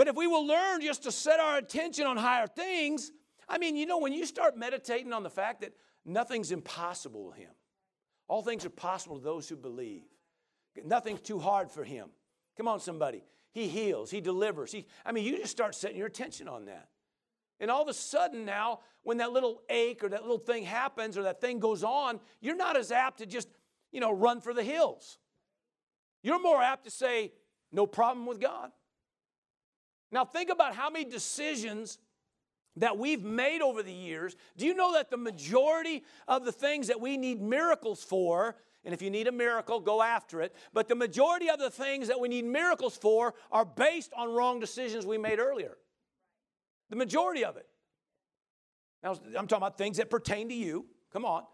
But 0.00 0.08
if 0.08 0.16
we 0.16 0.26
will 0.26 0.46
learn 0.46 0.80
just 0.80 1.02
to 1.02 1.12
set 1.12 1.40
our 1.40 1.58
attention 1.58 2.06
on 2.06 2.16
higher 2.16 2.46
things, 2.46 3.12
I 3.46 3.58
mean, 3.58 3.76
you 3.76 3.84
know, 3.84 3.98
when 3.98 4.14
you 4.14 4.24
start 4.24 4.56
meditating 4.56 5.12
on 5.12 5.22
the 5.22 5.28
fact 5.28 5.60
that 5.60 5.74
nothing's 6.06 6.52
impossible 6.52 7.26
with 7.26 7.36
Him, 7.36 7.50
all 8.26 8.40
things 8.40 8.64
are 8.64 8.70
possible 8.70 9.18
to 9.18 9.22
those 9.22 9.46
who 9.46 9.56
believe. 9.56 10.04
Nothing's 10.86 11.20
too 11.20 11.38
hard 11.38 11.70
for 11.70 11.84
him. 11.84 12.08
Come 12.56 12.66
on, 12.66 12.80
somebody. 12.80 13.22
He 13.52 13.68
heals, 13.68 14.10
he 14.10 14.22
delivers. 14.22 14.72
He, 14.72 14.86
I 15.04 15.12
mean, 15.12 15.22
you 15.22 15.36
just 15.36 15.52
start 15.52 15.74
setting 15.74 15.98
your 15.98 16.06
attention 16.06 16.48
on 16.48 16.64
that. 16.64 16.88
And 17.60 17.70
all 17.70 17.82
of 17.82 17.88
a 17.88 17.92
sudden 17.92 18.46
now, 18.46 18.80
when 19.02 19.18
that 19.18 19.32
little 19.32 19.60
ache 19.68 20.02
or 20.02 20.08
that 20.08 20.22
little 20.22 20.38
thing 20.38 20.64
happens 20.64 21.18
or 21.18 21.24
that 21.24 21.42
thing 21.42 21.58
goes 21.58 21.84
on, 21.84 22.20
you're 22.40 22.56
not 22.56 22.74
as 22.74 22.90
apt 22.90 23.18
to 23.18 23.26
just, 23.26 23.48
you 23.92 24.00
know, 24.00 24.12
run 24.12 24.40
for 24.40 24.54
the 24.54 24.64
hills. 24.64 25.18
You're 26.22 26.40
more 26.40 26.62
apt 26.62 26.84
to 26.84 26.90
say, 26.90 27.32
no 27.70 27.86
problem 27.86 28.24
with 28.24 28.40
God. 28.40 28.70
Now, 30.12 30.24
think 30.24 30.50
about 30.50 30.74
how 30.74 30.90
many 30.90 31.04
decisions 31.04 31.98
that 32.76 32.96
we've 32.96 33.22
made 33.22 33.62
over 33.62 33.82
the 33.82 33.92
years, 33.92 34.36
do 34.56 34.66
you 34.66 34.74
know 34.74 34.92
that 34.94 35.10
the 35.10 35.16
majority 35.16 36.04
of 36.26 36.44
the 36.44 36.52
things 36.52 36.88
that 36.88 37.00
we 37.00 37.16
need 37.16 37.40
miracles 37.40 38.02
for, 38.02 38.56
and 38.84 38.94
if 38.94 39.02
you 39.02 39.10
need 39.10 39.26
a 39.26 39.32
miracle, 39.32 39.80
go 39.80 40.02
after 40.02 40.40
it, 40.40 40.54
but 40.72 40.88
the 40.88 40.94
majority 40.94 41.50
of 41.50 41.58
the 41.58 41.70
things 41.70 42.08
that 42.08 42.18
we 42.18 42.28
need 42.28 42.44
miracles 42.44 42.96
for 42.96 43.34
are 43.50 43.64
based 43.64 44.12
on 44.16 44.32
wrong 44.32 44.60
decisions 44.60 45.04
we 45.04 45.18
made 45.18 45.38
earlier? 45.38 45.76
The 46.90 46.96
majority 46.96 47.44
of 47.44 47.56
it. 47.56 47.66
Now, 49.02 49.12
I'm 49.36 49.46
talking 49.46 49.56
about 49.58 49.78
things 49.78 49.96
that 49.96 50.10
pertain 50.10 50.48
to 50.48 50.54
you. 50.54 50.86
Come 51.12 51.24
on. 51.24 51.44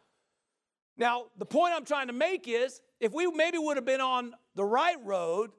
Now, 0.96 1.26
the 1.36 1.46
point 1.46 1.74
I'm 1.74 1.84
trying 1.84 2.06
to 2.06 2.12
make 2.12 2.48
is 2.48 2.80
if 3.00 3.12
we 3.12 3.26
maybe 3.26 3.58
would 3.58 3.76
have 3.76 3.84
been 3.84 4.00
on 4.00 4.34
the 4.54 4.64
right 4.64 4.96
road 5.04 5.50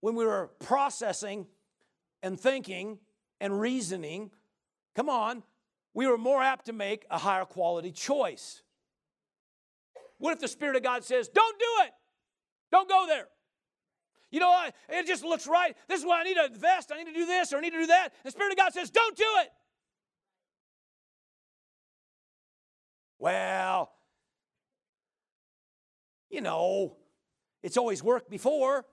when 0.00 0.14
we 0.14 0.24
were 0.24 0.50
processing 0.60 1.46
and 2.26 2.38
thinking 2.38 2.98
and 3.40 3.58
reasoning 3.60 4.30
come 4.94 5.08
on, 5.08 5.42
we 5.94 6.06
were 6.06 6.18
more 6.18 6.42
apt 6.42 6.66
to 6.66 6.72
make 6.72 7.06
a 7.10 7.18
higher 7.18 7.44
quality 7.44 7.92
choice. 7.92 8.62
What 10.18 10.32
if 10.32 10.40
the 10.40 10.48
Spirit 10.48 10.76
of 10.76 10.82
God 10.82 11.04
says, 11.04 11.28
don't 11.28 11.58
do 11.58 11.84
it? 11.84 11.92
Don't 12.72 12.88
go 12.88 13.06
there. 13.06 13.28
You 14.30 14.40
know, 14.40 14.68
it 14.88 15.06
just 15.06 15.24
looks 15.24 15.46
right. 15.46 15.76
This 15.88 16.00
is 16.00 16.06
why 16.06 16.20
I 16.20 16.24
need 16.24 16.34
to 16.34 16.46
invest. 16.46 16.90
I 16.92 16.98
need 16.98 17.12
to 17.12 17.14
do 17.14 17.26
this 17.26 17.52
or 17.52 17.58
I 17.58 17.60
need 17.60 17.70
to 17.70 17.80
do 17.80 17.86
that. 17.86 18.08
The 18.24 18.30
Spirit 18.30 18.52
of 18.52 18.58
God 18.58 18.72
says, 18.72 18.90
don't 18.90 19.16
do 19.16 19.24
it. 19.42 19.48
Well, 23.18 23.92
you 26.28 26.40
know, 26.40 26.96
it's 27.62 27.76
always 27.76 28.02
worked 28.02 28.30
before. 28.30 28.84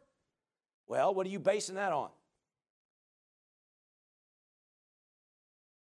Well, 0.87 1.15
what 1.15 1.25
are 1.25 1.29
you 1.29 1.39
basing 1.39 1.75
that 1.75 1.91
on? 1.91 2.09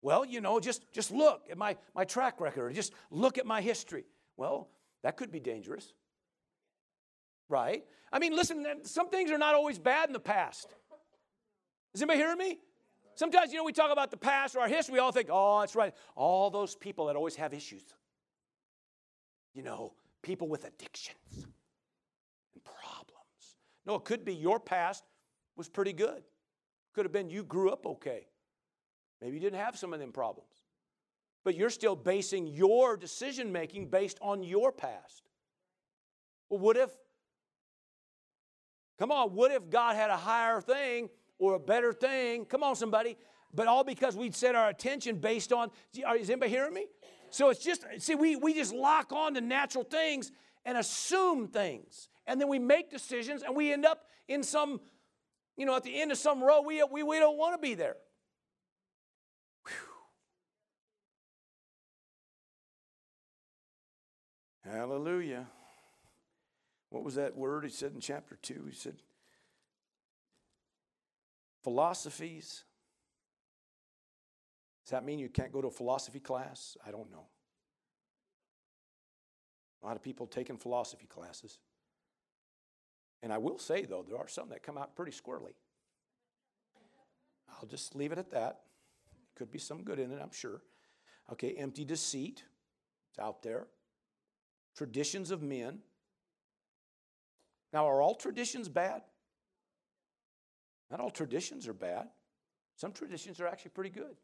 Well, 0.01 0.25
you 0.25 0.41
know, 0.41 0.59
just, 0.59 0.91
just 0.93 1.11
look 1.11 1.47
at 1.51 1.57
my, 1.57 1.75
my 1.93 2.05
track 2.05 2.39
record, 2.39 2.73
just 2.73 2.93
look 3.11 3.37
at 3.37 3.45
my 3.45 3.61
history. 3.61 4.05
Well, 4.37 4.69
that 5.03 5.17
could 5.17 5.31
be 5.31 5.39
dangerous. 5.39 5.93
Right? 7.49 7.83
I 8.11 8.19
mean, 8.19 8.35
listen, 8.35 8.65
some 8.83 9.09
things 9.09 9.31
are 9.31 9.37
not 9.37 9.55
always 9.55 9.77
bad 9.77 10.07
in 10.07 10.13
the 10.13 10.19
past. 10.19 10.73
Is 11.93 12.01
anybody 12.01 12.19
hearing 12.19 12.37
me? 12.37 12.59
Sometimes, 13.15 13.51
you 13.51 13.57
know, 13.57 13.65
we 13.65 13.73
talk 13.73 13.91
about 13.91 14.11
the 14.11 14.17
past 14.17 14.55
or 14.55 14.61
our 14.61 14.69
history, 14.69 14.93
we 14.93 14.99
all 14.99 15.11
think, 15.11 15.27
oh, 15.29 15.59
that's 15.59 15.75
right. 15.75 15.93
All 16.15 16.49
those 16.49 16.75
people 16.75 17.07
that 17.07 17.17
always 17.17 17.35
have 17.35 17.53
issues. 17.53 17.83
You 19.53 19.63
know, 19.63 19.93
people 20.21 20.47
with 20.47 20.63
addictions 20.63 21.17
and 21.33 22.63
problems. 22.63 23.57
No, 23.85 23.95
it 23.95 24.05
could 24.05 24.23
be 24.23 24.33
your 24.33 24.59
past 24.59 25.03
was 25.57 25.67
pretty 25.67 25.91
good. 25.91 26.23
Could 26.93 27.03
have 27.03 27.11
been 27.11 27.29
you 27.29 27.43
grew 27.43 27.71
up 27.71 27.85
okay. 27.85 28.27
Maybe 29.21 29.33
you 29.35 29.39
didn't 29.39 29.59
have 29.59 29.77
some 29.77 29.93
of 29.93 29.99
them 29.99 30.11
problems. 30.11 30.63
But 31.43 31.55
you're 31.55 31.69
still 31.69 31.95
basing 31.95 32.47
your 32.47 32.97
decision 32.97 33.51
making 33.51 33.87
based 33.87 34.17
on 34.21 34.43
your 34.43 34.71
past. 34.71 35.23
Well, 36.49 36.59
what 36.59 36.77
if, 36.77 36.89
come 38.97 39.11
on, 39.11 39.33
what 39.33 39.51
if 39.51 39.69
God 39.69 39.95
had 39.95 40.09
a 40.09 40.17
higher 40.17 40.61
thing 40.61 41.09
or 41.37 41.55
a 41.55 41.59
better 41.59 41.93
thing? 41.93 42.45
Come 42.45 42.63
on, 42.63 42.75
somebody. 42.75 43.17
But 43.53 43.67
all 43.67 43.83
because 43.83 44.15
we'd 44.15 44.35
set 44.35 44.55
our 44.55 44.69
attention 44.69 45.17
based 45.17 45.53
on, 45.53 45.71
is 45.93 46.29
anybody 46.29 46.51
hearing 46.51 46.73
me? 46.73 46.87
So 47.29 47.49
it's 47.49 47.63
just, 47.63 47.85
see, 47.99 48.15
we, 48.15 48.35
we 48.35 48.53
just 48.53 48.73
lock 48.73 49.11
on 49.11 49.33
to 49.35 49.41
natural 49.41 49.83
things 49.83 50.31
and 50.65 50.77
assume 50.77 51.47
things. 51.47 52.09
And 52.27 52.39
then 52.39 52.47
we 52.47 52.59
make 52.59 52.89
decisions 52.89 53.43
and 53.43 53.55
we 53.55 53.71
end 53.71 53.85
up 53.85 54.05
in 54.27 54.43
some, 54.43 54.81
you 55.57 55.65
know, 55.65 55.75
at 55.75 55.83
the 55.83 56.01
end 56.01 56.11
of 56.11 56.17
some 56.17 56.43
row, 56.43 56.61
we, 56.61 56.83
we, 56.83 57.03
we 57.03 57.19
don't 57.19 57.37
want 57.37 57.53
to 57.53 57.61
be 57.61 57.73
there. 57.75 57.95
Hallelujah. 64.71 65.47
What 66.89 67.03
was 67.03 67.15
that 67.15 67.35
word 67.35 67.63
he 67.63 67.69
said 67.69 67.93
in 67.93 67.99
chapter 67.99 68.37
2? 68.41 68.65
He 68.69 68.75
said, 68.75 68.95
philosophies. 71.63 72.63
Does 74.85 74.91
that 74.91 75.05
mean 75.05 75.19
you 75.19 75.29
can't 75.29 75.51
go 75.51 75.61
to 75.61 75.67
a 75.67 75.71
philosophy 75.71 76.19
class? 76.19 76.77
I 76.85 76.91
don't 76.91 77.11
know. 77.11 77.25
A 79.81 79.85
lot 79.85 79.95
of 79.95 80.03
people 80.03 80.27
taking 80.27 80.57
philosophy 80.57 81.07
classes. 81.07 81.59
And 83.21 83.33
I 83.33 83.37
will 83.37 83.57
say, 83.57 83.85
though, 83.85 84.03
there 84.07 84.17
are 84.17 84.27
some 84.27 84.49
that 84.49 84.63
come 84.63 84.77
out 84.77 84.95
pretty 84.95 85.11
squirrely. 85.11 85.53
I'll 87.49 87.67
just 87.67 87.95
leave 87.95 88.11
it 88.11 88.17
at 88.17 88.31
that. 88.31 88.61
Could 89.35 89.51
be 89.51 89.59
some 89.59 89.83
good 89.83 89.99
in 89.99 90.11
it, 90.11 90.19
I'm 90.21 90.31
sure. 90.31 90.61
Okay, 91.31 91.53
empty 91.53 91.85
deceit. 91.85 92.43
It's 93.11 93.19
out 93.19 93.41
there 93.41 93.67
traditions 94.79 95.29
of 95.29 95.41
men. 95.41 95.79
Now, 97.73 97.85
are 97.85 98.01
all 98.01 98.15
traditions 98.15 98.69
bad? 98.69 99.01
Not 100.89 101.01
all 101.01 101.09
traditions 101.09 101.67
are 101.67 101.73
bad. 101.73 102.07
Some 102.77 102.93
traditions 102.93 103.41
are 103.41 103.47
actually 103.47 103.71
pretty 103.71 103.89
good. 103.89 104.15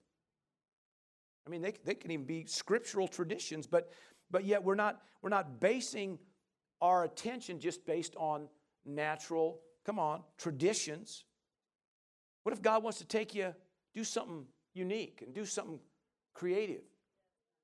I 1.46 1.50
mean, 1.50 1.62
they, 1.62 1.74
they 1.84 1.94
can 1.94 2.10
even 2.10 2.26
be 2.26 2.46
scriptural 2.46 3.06
traditions, 3.06 3.68
but, 3.68 3.92
but 4.32 4.46
yet 4.46 4.64
we're 4.64 4.76
not, 4.76 5.02
we're 5.22 5.30
not 5.30 5.60
basing 5.60 6.20
our 6.82 7.04
attention 7.04 7.60
just 7.60 7.86
based 7.86 8.16
on 8.16 8.48
natural, 8.86 9.60
come 9.86 10.00
on, 10.00 10.24
traditions. 10.38 11.26
What 12.44 12.54
if 12.54 12.62
God 12.62 12.82
wants 12.82 13.00
to 13.00 13.06
take 13.06 13.36
you, 13.36 13.54
do 13.94 14.06
something 14.06 14.46
unique 14.74 15.22
and 15.22 15.34
do 15.34 15.44
something 15.44 15.80
creative? 16.34 16.84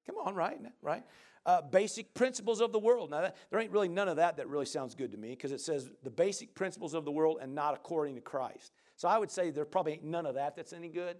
Come 0.05 0.17
on, 0.21 0.35
right? 0.35 0.59
Right? 0.81 1.03
Uh, 1.45 1.61
basic 1.61 2.13
principles 2.13 2.61
of 2.61 2.71
the 2.71 2.79
world. 2.79 3.09
Now, 3.09 3.21
that, 3.21 3.35
there 3.49 3.59
ain't 3.59 3.71
really 3.71 3.87
none 3.87 4.07
of 4.07 4.17
that 4.17 4.37
that 4.37 4.47
really 4.47 4.65
sounds 4.65 4.93
good 4.93 5.11
to 5.11 5.17
me 5.17 5.29
because 5.29 5.51
it 5.51 5.61
says 5.61 5.89
the 6.03 6.09
basic 6.09 6.53
principles 6.53 6.93
of 6.93 7.05
the 7.05 7.11
world 7.11 7.39
and 7.41 7.55
not 7.55 7.73
according 7.73 8.15
to 8.15 8.21
Christ. 8.21 8.71
So 8.95 9.07
I 9.07 9.17
would 9.17 9.31
say 9.31 9.49
there 9.49 9.65
probably 9.65 9.93
ain't 9.93 10.03
none 10.03 10.25
of 10.25 10.35
that 10.35 10.55
that's 10.55 10.73
any 10.73 10.89
good. 10.89 11.17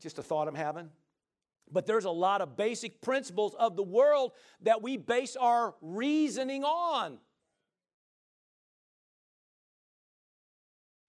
Just 0.00 0.18
a 0.18 0.22
thought 0.22 0.46
I'm 0.46 0.54
having. 0.54 0.90
But 1.70 1.86
there's 1.86 2.04
a 2.04 2.10
lot 2.10 2.42
of 2.42 2.56
basic 2.56 3.00
principles 3.00 3.56
of 3.58 3.74
the 3.74 3.82
world 3.82 4.32
that 4.62 4.82
we 4.82 4.96
base 4.96 5.34
our 5.34 5.74
reasoning 5.80 6.62
on. 6.62 7.18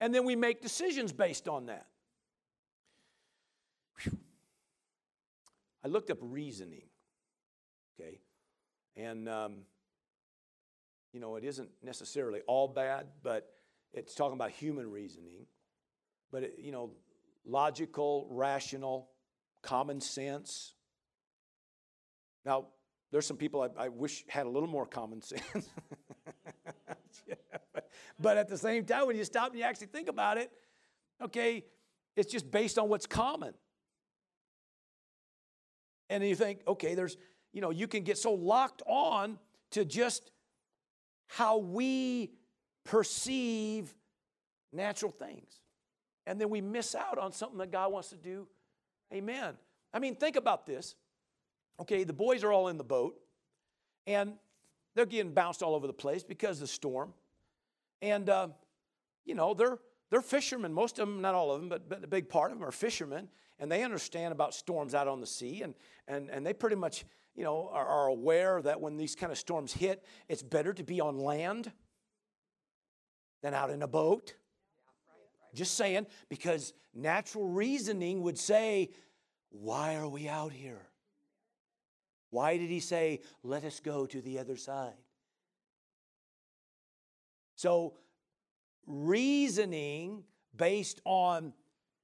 And 0.00 0.12
then 0.12 0.24
we 0.24 0.34
make 0.34 0.62
decisions 0.62 1.12
based 1.12 1.48
on 1.48 1.66
that. 1.66 1.86
Whew. 4.02 4.18
I 5.84 5.88
looked 5.88 6.10
up 6.10 6.18
reasoning 6.20 6.87
okay? 7.98 8.20
And, 8.96 9.28
um, 9.28 9.56
you 11.12 11.20
know, 11.20 11.36
it 11.36 11.44
isn't 11.44 11.70
necessarily 11.82 12.40
all 12.46 12.68
bad, 12.68 13.06
but 13.22 13.50
it's 13.92 14.14
talking 14.14 14.34
about 14.34 14.50
human 14.50 14.90
reasoning. 14.90 15.46
But, 16.30 16.42
it, 16.42 16.54
you 16.58 16.72
know, 16.72 16.90
logical, 17.46 18.28
rational, 18.30 19.08
common 19.62 20.00
sense. 20.00 20.74
Now, 22.44 22.66
there's 23.10 23.26
some 23.26 23.36
people 23.36 23.62
I, 23.62 23.84
I 23.84 23.88
wish 23.88 24.24
had 24.28 24.46
a 24.46 24.50
little 24.50 24.68
more 24.68 24.86
common 24.86 25.22
sense. 25.22 25.68
yeah, 27.26 27.34
but, 27.72 27.88
but 28.18 28.36
at 28.36 28.48
the 28.48 28.58
same 28.58 28.84
time, 28.84 29.06
when 29.06 29.16
you 29.16 29.24
stop 29.24 29.50
and 29.50 29.58
you 29.58 29.64
actually 29.64 29.86
think 29.88 30.08
about 30.08 30.38
it, 30.38 30.50
okay, 31.22 31.64
it's 32.16 32.30
just 32.30 32.50
based 32.50 32.78
on 32.78 32.88
what's 32.88 33.06
common. 33.06 33.54
And 36.10 36.24
you 36.24 36.34
think, 36.34 36.60
okay, 36.66 36.94
there's 36.94 37.16
you 37.52 37.60
know, 37.60 37.70
you 37.70 37.88
can 37.88 38.02
get 38.02 38.18
so 38.18 38.32
locked 38.32 38.82
on 38.86 39.38
to 39.70 39.84
just 39.84 40.30
how 41.26 41.58
we 41.58 42.32
perceive 42.84 43.94
natural 44.72 45.12
things. 45.12 45.60
And 46.26 46.40
then 46.40 46.50
we 46.50 46.60
miss 46.60 46.94
out 46.94 47.18
on 47.18 47.32
something 47.32 47.58
that 47.58 47.70
God 47.70 47.92
wants 47.92 48.10
to 48.10 48.16
do. 48.16 48.46
Amen. 49.12 49.54
I 49.92 49.98
mean, 49.98 50.14
think 50.14 50.36
about 50.36 50.66
this. 50.66 50.94
Okay, 51.80 52.04
the 52.04 52.12
boys 52.12 52.44
are 52.44 52.52
all 52.52 52.68
in 52.68 52.76
the 52.76 52.84
boat, 52.84 53.14
and 54.06 54.34
they're 54.94 55.06
getting 55.06 55.32
bounced 55.32 55.62
all 55.62 55.74
over 55.74 55.86
the 55.86 55.92
place 55.92 56.24
because 56.24 56.56
of 56.56 56.62
the 56.62 56.66
storm. 56.66 57.14
And, 58.02 58.28
uh, 58.28 58.48
you 59.24 59.34
know, 59.34 59.54
they're, 59.54 59.78
they're 60.10 60.20
fishermen. 60.20 60.72
Most 60.72 60.98
of 60.98 61.06
them, 61.06 61.20
not 61.20 61.34
all 61.34 61.52
of 61.52 61.60
them, 61.60 61.68
but, 61.68 61.88
but 61.88 62.02
a 62.04 62.08
big 62.08 62.28
part 62.28 62.50
of 62.50 62.58
them 62.58 62.66
are 62.66 62.72
fishermen. 62.72 63.28
And 63.58 63.70
they 63.70 63.82
understand 63.82 64.32
about 64.32 64.54
storms 64.54 64.94
out 64.94 65.08
on 65.08 65.20
the 65.20 65.26
sea. 65.26 65.62
And, 65.62 65.74
and, 66.06 66.30
and 66.30 66.44
they 66.44 66.52
pretty 66.52 66.76
much 66.76 67.04
you 67.38 67.44
know, 67.44 67.70
are, 67.72 67.86
are 67.86 68.06
aware 68.08 68.60
that 68.60 68.80
when 68.80 68.96
these 68.96 69.14
kind 69.14 69.30
of 69.30 69.38
storms 69.38 69.72
hit, 69.72 70.04
it's 70.28 70.42
better 70.42 70.74
to 70.74 70.82
be 70.82 71.00
on 71.00 71.16
land 71.16 71.70
than 73.42 73.54
out 73.54 73.70
in 73.70 73.80
a 73.80 73.86
boat. 73.86 74.34
Just 75.54 75.76
saying, 75.76 76.08
because 76.28 76.72
natural 76.92 77.46
reasoning 77.46 78.22
would 78.22 78.36
say, 78.36 78.90
why 79.50 79.94
are 79.94 80.08
we 80.08 80.28
out 80.28 80.50
here? 80.50 80.82
Why 82.30 82.58
did 82.58 82.70
he 82.70 82.80
say, 82.80 83.20
let 83.44 83.62
us 83.62 83.78
go 83.78 84.04
to 84.04 84.20
the 84.20 84.40
other 84.40 84.56
side? 84.56 84.98
So, 87.54 87.94
reasoning 88.84 90.24
based 90.56 91.00
on 91.04 91.52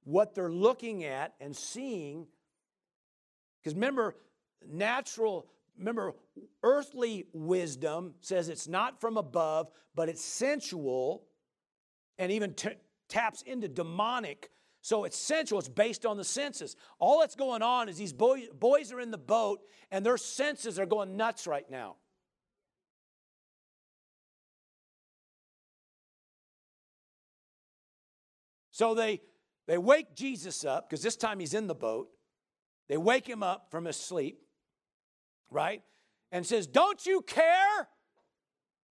what 0.05 0.33
they're 0.33 0.49
looking 0.49 1.03
at 1.03 1.33
and 1.41 1.53
seeing, 1.53 2.27
because 3.61 3.73
remember, 3.73 4.15
natural, 4.67 5.47
remember, 5.77 6.13
earthly 6.63 7.27
wisdom 7.33 8.15
says 8.21 8.49
it's 8.49 8.67
not 8.67 9.01
from 9.01 9.17
above, 9.17 9.69
but 9.95 10.09
it's 10.09 10.23
sensual 10.23 11.23
and 12.17 12.31
even 12.31 12.53
t- 12.53 12.69
taps 13.09 13.41
into 13.43 13.67
demonic. 13.67 14.49
So 14.81 15.03
it's 15.03 15.17
sensual, 15.17 15.59
it's 15.59 15.69
based 15.69 16.05
on 16.05 16.17
the 16.17 16.23
senses. 16.23 16.75
All 16.99 17.19
that's 17.19 17.35
going 17.35 17.61
on 17.61 17.89
is 17.89 17.97
these 17.97 18.13
boys, 18.13 18.47
boys 18.53 18.91
are 18.91 18.99
in 18.99 19.11
the 19.11 19.17
boat 19.17 19.61
and 19.91 20.05
their 20.05 20.17
senses 20.17 20.79
are 20.79 20.85
going 20.85 21.17
nuts 21.17 21.47
right 21.47 21.69
now. 21.69 21.97
So 28.71 28.93
they, 28.93 29.21
they 29.67 29.77
wake 29.77 30.15
Jesus 30.15 30.65
up 30.65 30.89
because 30.89 31.01
this 31.01 31.15
time 31.15 31.39
he's 31.39 31.53
in 31.53 31.67
the 31.67 31.75
boat 31.75 32.09
They 32.87 32.97
wake 32.97 33.27
him 33.27 33.41
up 33.41 33.71
from 33.71 33.85
his 33.85 33.97
sleep, 33.97 34.41
right? 35.55 35.81
And 36.31 36.45
says, 36.45 36.67
Don't 36.67 37.03
you 37.05 37.21
care 37.21 37.87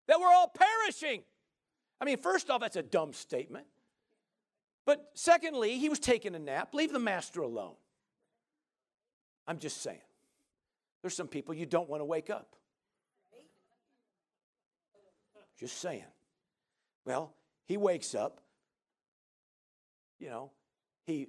that 0.08 0.18
we're 0.18 0.32
all 0.32 0.48
perishing? 0.48 1.22
I 2.00 2.04
mean, 2.04 2.16
first 2.16 2.50
off, 2.50 2.60
that's 2.60 2.76
a 2.76 2.82
dumb 2.82 3.12
statement. 3.12 3.66
But 4.86 5.10
secondly, 5.14 5.78
he 5.78 5.88
was 5.88 5.98
taking 5.98 6.34
a 6.34 6.38
nap. 6.38 6.74
Leave 6.74 6.92
the 6.92 6.98
master 6.98 7.42
alone. 7.42 7.74
I'm 9.46 9.58
just 9.58 9.82
saying. 9.82 10.00
There's 11.02 11.14
some 11.14 11.28
people 11.28 11.54
you 11.54 11.66
don't 11.66 11.88
want 11.88 12.00
to 12.00 12.04
wake 12.04 12.30
up. 12.30 12.56
Just 15.58 15.78
saying. 15.78 16.04
Well, 17.04 17.34
he 17.66 17.76
wakes 17.76 18.14
up. 18.14 18.40
You 20.18 20.30
know, 20.30 20.50
he, 21.04 21.28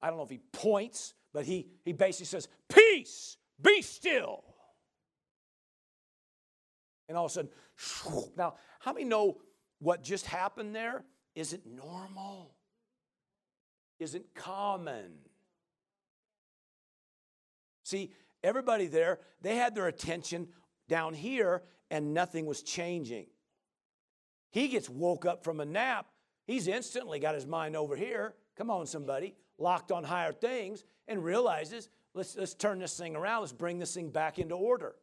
I 0.00 0.08
don't 0.08 0.16
know 0.16 0.24
if 0.24 0.30
he 0.30 0.40
points, 0.52 1.14
but 1.32 1.44
he, 1.44 1.66
he 1.84 1.92
basically 1.92 2.26
says, 2.26 2.48
Peace, 2.68 3.36
be 3.60 3.82
still. 3.82 4.44
And 7.12 7.18
all 7.18 7.26
of 7.26 7.30
a 7.30 7.34
sudden, 7.34 8.30
now, 8.38 8.54
how 8.80 8.94
many 8.94 9.04
know 9.04 9.36
what 9.80 10.02
just 10.02 10.24
happened 10.24 10.74
there 10.74 11.04
isn't 11.34 11.66
normal? 11.66 12.54
Isn't 13.98 14.24
common? 14.34 15.12
See, 17.84 18.14
everybody 18.42 18.86
there, 18.86 19.18
they 19.42 19.56
had 19.56 19.74
their 19.74 19.88
attention 19.88 20.48
down 20.88 21.12
here 21.12 21.64
and 21.90 22.14
nothing 22.14 22.46
was 22.46 22.62
changing. 22.62 23.26
He 24.50 24.68
gets 24.68 24.88
woke 24.88 25.26
up 25.26 25.44
from 25.44 25.60
a 25.60 25.66
nap. 25.66 26.06
He's 26.46 26.66
instantly 26.66 27.18
got 27.18 27.34
his 27.34 27.46
mind 27.46 27.76
over 27.76 27.94
here. 27.94 28.36
Come 28.56 28.70
on, 28.70 28.86
somebody. 28.86 29.34
Locked 29.58 29.92
on 29.92 30.02
higher 30.02 30.32
things 30.32 30.84
and 31.08 31.22
realizes, 31.22 31.90
let's, 32.14 32.38
let's 32.38 32.54
turn 32.54 32.78
this 32.78 32.96
thing 32.96 33.16
around. 33.16 33.42
Let's 33.42 33.52
bring 33.52 33.78
this 33.78 33.92
thing 33.92 34.08
back 34.08 34.38
into 34.38 34.54
order. 34.54 34.94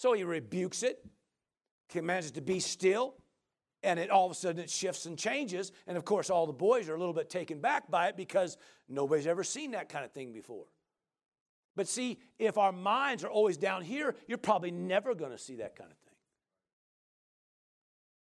So 0.00 0.14
he 0.14 0.24
rebukes 0.24 0.82
it, 0.82 1.04
commands 1.90 2.26
it 2.26 2.34
to 2.36 2.40
be 2.40 2.58
still, 2.58 3.16
and 3.82 4.00
it 4.00 4.08
all 4.08 4.24
of 4.24 4.32
a 4.32 4.34
sudden 4.34 4.62
it 4.62 4.70
shifts 4.70 5.04
and 5.04 5.18
changes. 5.18 5.72
And 5.86 5.94
of 5.94 6.06
course, 6.06 6.30
all 6.30 6.46
the 6.46 6.54
boys 6.54 6.88
are 6.88 6.94
a 6.94 6.98
little 6.98 7.12
bit 7.12 7.28
taken 7.28 7.60
back 7.60 7.90
by 7.90 8.08
it 8.08 8.16
because 8.16 8.56
nobody's 8.88 9.26
ever 9.26 9.44
seen 9.44 9.72
that 9.72 9.90
kind 9.90 10.02
of 10.02 10.10
thing 10.12 10.32
before. 10.32 10.64
But 11.76 11.86
see, 11.86 12.18
if 12.38 12.56
our 12.56 12.72
minds 12.72 13.24
are 13.24 13.28
always 13.28 13.58
down 13.58 13.82
here, 13.82 14.14
you're 14.26 14.38
probably 14.38 14.70
never 14.70 15.14
going 15.14 15.32
to 15.32 15.38
see 15.38 15.56
that 15.56 15.76
kind 15.76 15.90
of 15.90 15.98
thing 15.98 16.14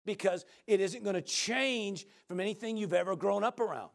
because 0.06 0.46
it 0.68 0.80
isn't 0.80 1.04
going 1.04 1.16
to 1.16 1.22
change 1.22 2.08
from 2.26 2.40
anything 2.40 2.78
you've 2.78 2.94
ever 2.94 3.18
grown 3.18 3.44
up 3.44 3.60
around. 3.60 3.92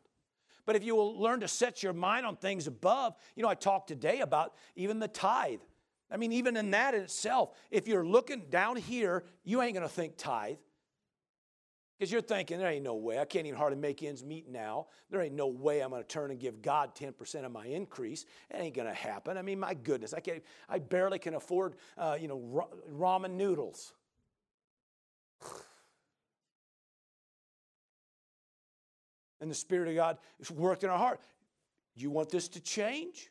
But 0.67 0.77
if 0.77 0.85
you 0.85 0.95
will 0.95 1.19
learn 1.19 1.41
to 1.41 1.49
set 1.49 1.83
your 1.83 1.95
mind 1.95 2.27
on 2.27 2.37
things 2.37 2.67
above, 2.67 3.17
you 3.37 3.43
know, 3.43 3.49
I 3.49 3.55
talked 3.55 3.89
today 3.89 4.21
about 4.21 4.53
even 4.77 4.99
the 4.99 5.09
tithe. 5.09 5.61
I 6.11 6.17
mean, 6.17 6.33
even 6.33 6.57
in 6.57 6.73
that 6.73 6.95
in 6.95 7.03
itself, 7.03 7.51
if 7.71 7.87
you're 7.87 8.05
looking 8.05 8.47
down 8.51 8.77
here, 8.77 9.25
you 9.45 9.63
ain't 9.63 9.75
going 9.75 9.87
to 9.87 9.93
think 9.93 10.17
tithe. 10.17 10.57
Because 12.01 12.11
you're 12.11 12.23
thinking, 12.23 12.59
there 12.59 12.71
ain't 12.71 12.83
no 12.83 12.95
way. 12.95 13.19
I 13.19 13.27
can't 13.27 13.47
even 13.47 13.59
hardly 13.59 13.79
make 13.79 14.03
ends 14.03 14.25
meet 14.25 14.49
now. 14.49 14.87
There 15.11 15.21
ain't 15.21 15.35
no 15.35 15.49
way 15.49 15.81
I'm 15.81 15.91
going 15.91 16.03
to 16.03 16.09
turn 16.09 16.31
and 16.31 16.41
give 16.41 16.63
God 16.63 16.95
10% 16.95 17.45
of 17.45 17.53
my 17.53 17.67
increase. 17.67 18.25
It 18.49 18.57
ain't 18.57 18.75
going 18.75 18.89
to 18.89 18.95
happen. 18.95 19.37
I 19.37 19.43
mean, 19.43 19.61
my 19.61 19.75
goodness, 19.75 20.15
I, 20.15 20.21
can't, 20.21 20.43
I 20.67 20.79
barely 20.79 21.19
can 21.19 21.35
afford, 21.35 21.75
uh, 21.99 22.17
you 22.19 22.27
know, 22.27 22.67
ramen 22.91 23.33
noodles. 23.33 23.93
and 29.43 29.51
the 29.51 29.55
Spirit 29.55 29.91
of 29.91 29.95
God 29.95 30.17
worked 30.55 30.85
in 30.85 30.91
our 30.91 30.99
heart. 30.99 31.21
Do 31.99 32.03
you 32.03 32.11
want 32.11 32.31
this 32.31 32.49
to 32.49 32.61
change? 32.61 33.30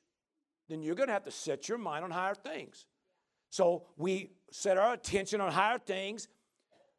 Then 0.70 0.84
you're 0.84 0.96
going 0.96 1.08
to 1.08 1.14
have 1.14 1.26
to 1.26 1.32
set 1.32 1.68
your 1.68 1.80
mind 1.80 2.06
on 2.06 2.12
higher 2.12 2.36
things. 2.36 2.86
So 3.50 3.88
we 3.98 4.32
set 4.52 4.78
our 4.78 4.94
attention 4.94 5.42
on 5.42 5.52
higher 5.52 5.80
things, 5.80 6.28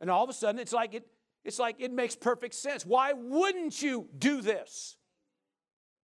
and 0.00 0.10
all 0.10 0.24
of 0.24 0.30
a 0.30 0.32
sudden 0.32 0.60
it's 0.60 0.72
like 0.72 0.94
it, 0.94 1.06
it's 1.44 1.58
like 1.58 1.76
it 1.78 1.92
makes 1.92 2.16
perfect 2.16 2.54
sense. 2.54 2.84
Why 2.84 3.12
wouldn't 3.12 3.80
you 3.80 4.08
do 4.18 4.40
this? 4.42 4.96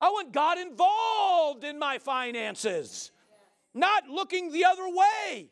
I 0.01 0.09
want 0.11 0.33
God 0.33 0.59
involved 0.59 1.65
in 1.65 1.79
my 1.79 1.99
finances, 1.99 3.11
not 3.75 4.09
looking 4.09 4.53
the 4.53 4.65
other 4.65 4.87
way. 4.87 5.51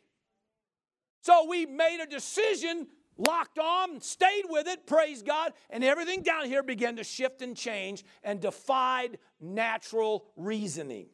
So 1.21 1.47
we 1.49 1.65
made 1.65 1.99
a 2.01 2.05
decision 2.05 2.87
locked 3.17 3.57
on, 3.59 3.99
stayed 4.01 4.43
with 4.47 4.67
it, 4.67 4.85
praise 4.85 5.23
God, 5.23 5.53
and 5.69 5.83
everything 5.83 6.21
down 6.21 6.45
here 6.45 6.63
began 6.63 6.97
to 6.97 7.03
shift 7.03 7.41
and 7.41 7.57
change 7.57 8.05
and 8.23 8.39
defied 8.39 9.17
natural 9.41 10.27
reasoning. 10.35 11.07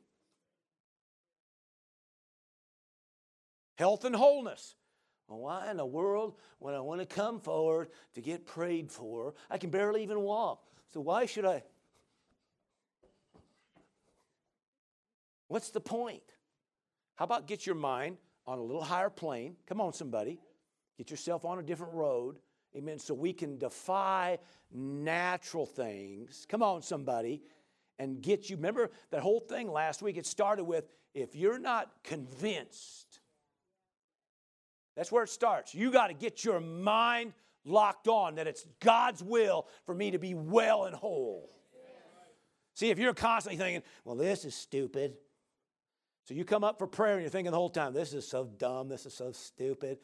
Health 3.81 4.05
and 4.05 4.15
wholeness. 4.15 4.75
Well, 5.27 5.39
why 5.39 5.71
in 5.71 5.77
the 5.77 5.85
world, 5.87 6.35
when 6.59 6.75
I 6.75 6.81
want 6.81 7.01
to 7.01 7.07
come 7.07 7.39
forward 7.39 7.87
to 8.13 8.21
get 8.21 8.45
prayed 8.45 8.91
for, 8.91 9.33
I 9.49 9.57
can 9.57 9.71
barely 9.71 10.03
even 10.03 10.19
walk? 10.19 10.67
So 10.93 11.01
why 11.01 11.25
should 11.25 11.45
I? 11.45 11.63
What's 15.47 15.71
the 15.71 15.81
point? 15.81 16.21
How 17.15 17.25
about 17.25 17.47
get 17.47 17.65
your 17.65 17.73
mind 17.73 18.17
on 18.45 18.59
a 18.59 18.61
little 18.61 18.83
higher 18.83 19.09
plane? 19.09 19.55
Come 19.65 19.81
on, 19.81 19.93
somebody. 19.93 20.39
Get 20.99 21.09
yourself 21.09 21.43
on 21.43 21.57
a 21.57 21.63
different 21.63 21.95
road. 21.95 22.37
Amen. 22.75 22.99
So 22.99 23.15
we 23.15 23.33
can 23.33 23.57
defy 23.57 24.37
natural 24.71 25.65
things. 25.65 26.45
Come 26.47 26.61
on, 26.61 26.83
somebody. 26.83 27.41
And 27.97 28.21
get 28.21 28.47
you. 28.47 28.57
Remember 28.57 28.91
that 29.09 29.21
whole 29.21 29.39
thing 29.39 29.71
last 29.71 30.03
week? 30.03 30.17
It 30.17 30.27
started 30.27 30.65
with 30.65 30.85
if 31.15 31.35
you're 31.35 31.57
not 31.57 31.89
convinced, 32.03 33.10
that's 34.95 35.11
where 35.11 35.23
it 35.23 35.29
starts. 35.29 35.73
You 35.73 35.91
got 35.91 36.07
to 36.07 36.13
get 36.13 36.43
your 36.43 36.59
mind 36.59 37.33
locked 37.63 38.07
on 38.07 38.35
that 38.35 38.47
it's 38.47 38.65
God's 38.79 39.23
will 39.23 39.67
for 39.85 39.93
me 39.93 40.11
to 40.11 40.19
be 40.19 40.33
well 40.33 40.85
and 40.85 40.95
whole. 40.95 41.49
See, 42.73 42.89
if 42.89 42.99
you're 42.99 43.13
constantly 43.13 43.57
thinking, 43.57 43.83
well, 44.05 44.15
this 44.15 44.45
is 44.45 44.55
stupid. 44.55 45.15
So 46.25 46.33
you 46.33 46.45
come 46.45 46.63
up 46.63 46.77
for 46.77 46.87
prayer 46.87 47.13
and 47.13 47.21
you're 47.21 47.29
thinking 47.29 47.51
the 47.51 47.57
whole 47.57 47.69
time, 47.69 47.93
this 47.93 48.13
is 48.13 48.27
so 48.27 48.45
dumb, 48.45 48.87
this 48.87 49.05
is 49.05 49.13
so 49.13 49.31
stupid. 49.31 49.99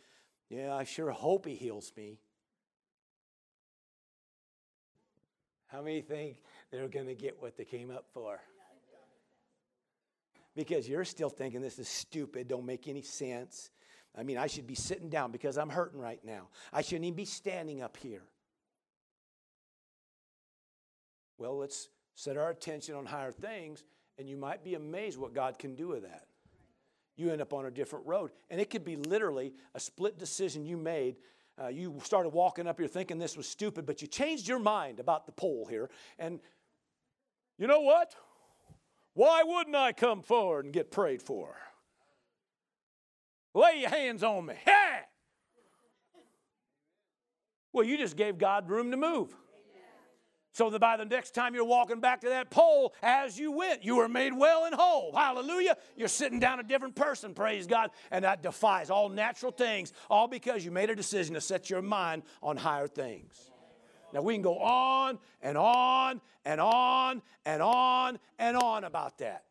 Yeah, 0.49 0.75
I 0.75 0.83
sure 0.83 1.11
hope 1.11 1.45
he 1.45 1.55
heals 1.55 1.91
me. 1.95 2.19
How 5.67 5.81
many 5.81 6.01
think 6.01 6.37
they're 6.71 6.87
going 6.87 7.07
to 7.07 7.15
get 7.15 7.41
what 7.41 7.57
they 7.57 7.65
came 7.65 7.91
up 7.91 8.05
for? 8.13 8.39
Because 10.55 10.89
you're 10.89 11.05
still 11.05 11.29
thinking 11.29 11.61
this 11.61 11.77
is 11.77 11.87
stupid, 11.87 12.47
don't 12.47 12.65
make 12.65 12.87
any 12.87 13.03
sense. 13.03 13.69
I 14.15 14.23
mean, 14.23 14.37
I 14.37 14.47
should 14.47 14.67
be 14.67 14.75
sitting 14.75 15.09
down 15.09 15.31
because 15.31 15.57
I'm 15.57 15.69
hurting 15.69 15.99
right 15.99 16.23
now. 16.23 16.47
I 16.73 16.81
shouldn't 16.81 17.05
even 17.05 17.15
be 17.15 17.25
standing 17.25 17.81
up 17.81 17.97
here. 17.97 18.23
Well, 21.37 21.57
let's 21.57 21.89
set 22.15 22.35
our 22.35 22.49
attention 22.49 22.95
on 22.95 23.05
higher 23.05 23.31
things, 23.31 23.83
and 24.17 24.27
you 24.27 24.37
might 24.37 24.63
be 24.63 24.73
amazed 24.73 25.19
what 25.19 25.33
God 25.33 25.59
can 25.59 25.75
do 25.75 25.89
with 25.89 26.03
that 26.03 26.25
you 27.17 27.31
end 27.31 27.41
up 27.41 27.51
on 27.51 27.65
a 27.65 27.71
different 27.71 28.05
road. 28.05 28.31
And 28.49 28.61
it 28.61 28.69
could 28.69 28.85
be 28.85 28.95
literally 28.95 29.53
a 29.75 29.79
split 29.79 30.17
decision 30.17 30.65
you 30.65 30.77
made. 30.77 31.17
Uh, 31.61 31.67
you 31.67 31.99
started 32.03 32.29
walking 32.29 32.67
up 32.67 32.79
here 32.79 32.87
thinking 32.87 33.17
this 33.17 33.35
was 33.35 33.47
stupid, 33.47 33.85
but 33.85 34.01
you 34.01 34.07
changed 34.07 34.47
your 34.47 34.59
mind 34.59 34.99
about 34.99 35.25
the 35.25 35.31
pole 35.31 35.65
here. 35.67 35.89
And 36.19 36.39
you 37.57 37.65
know 37.65 37.81
what? 37.81 38.15
Why 39.15 39.41
wouldn't 39.43 39.75
I 39.75 39.93
come 39.93 40.21
forward 40.21 40.65
and 40.65 40.73
get 40.73 40.91
prayed 40.91 41.23
for? 41.23 41.55
Lay 43.57 43.79
your 43.81 43.89
hands 43.89 44.21
on 44.21 44.45
me. 44.45 44.53
Hey! 44.63 44.99
Well, 47.73 47.83
you 47.83 47.97
just 47.97 48.15
gave 48.15 48.37
God 48.37 48.69
room 48.69 48.91
to 48.91 48.97
move. 48.97 49.35
So 50.51 50.69
that 50.69 50.79
by 50.79 50.95
the 50.97 51.05
next 51.05 51.31
time 51.31 51.55
you're 51.55 51.65
walking 51.65 51.99
back 51.99 52.21
to 52.21 52.29
that 52.29 52.51
pole, 52.51 52.93
as 53.01 53.37
you 53.37 53.51
went, 53.51 53.83
you 53.83 53.95
were 53.95 54.07
made 54.07 54.33
well 54.33 54.65
and 54.65 54.75
whole. 54.75 55.11
Hallelujah. 55.11 55.75
You're 55.95 56.07
sitting 56.07 56.39
down 56.39 56.59
a 56.59 56.63
different 56.63 56.95
person, 56.95 57.33
praise 57.33 57.65
God. 57.65 57.89
And 58.11 58.25
that 58.25 58.43
defies 58.43 58.91
all 58.91 59.09
natural 59.09 59.51
things, 59.51 59.91
all 60.07 60.27
because 60.27 60.63
you 60.63 60.69
made 60.69 60.91
a 60.91 60.95
decision 60.95 61.33
to 61.33 61.41
set 61.41 61.67
your 61.67 61.81
mind 61.81 62.23
on 62.43 62.57
higher 62.57 62.87
things. 62.87 63.51
Now 64.13 64.21
we 64.21 64.35
can 64.35 64.43
go 64.43 64.59
on 64.59 65.17
and 65.41 65.57
on 65.57 66.21
and 66.45 66.61
on 66.61 67.23
and 67.45 67.61
on 67.63 68.19
and 68.37 68.55
on 68.55 68.83
about 68.83 69.17
that. 69.17 69.46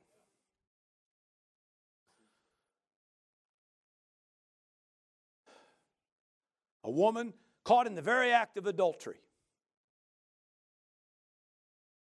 A 6.86 6.90
woman 6.90 7.34
caught 7.64 7.86
in 7.86 7.94
the 7.94 8.02
very 8.02 8.32
act 8.32 8.56
of 8.56 8.66
adultery 8.66 9.20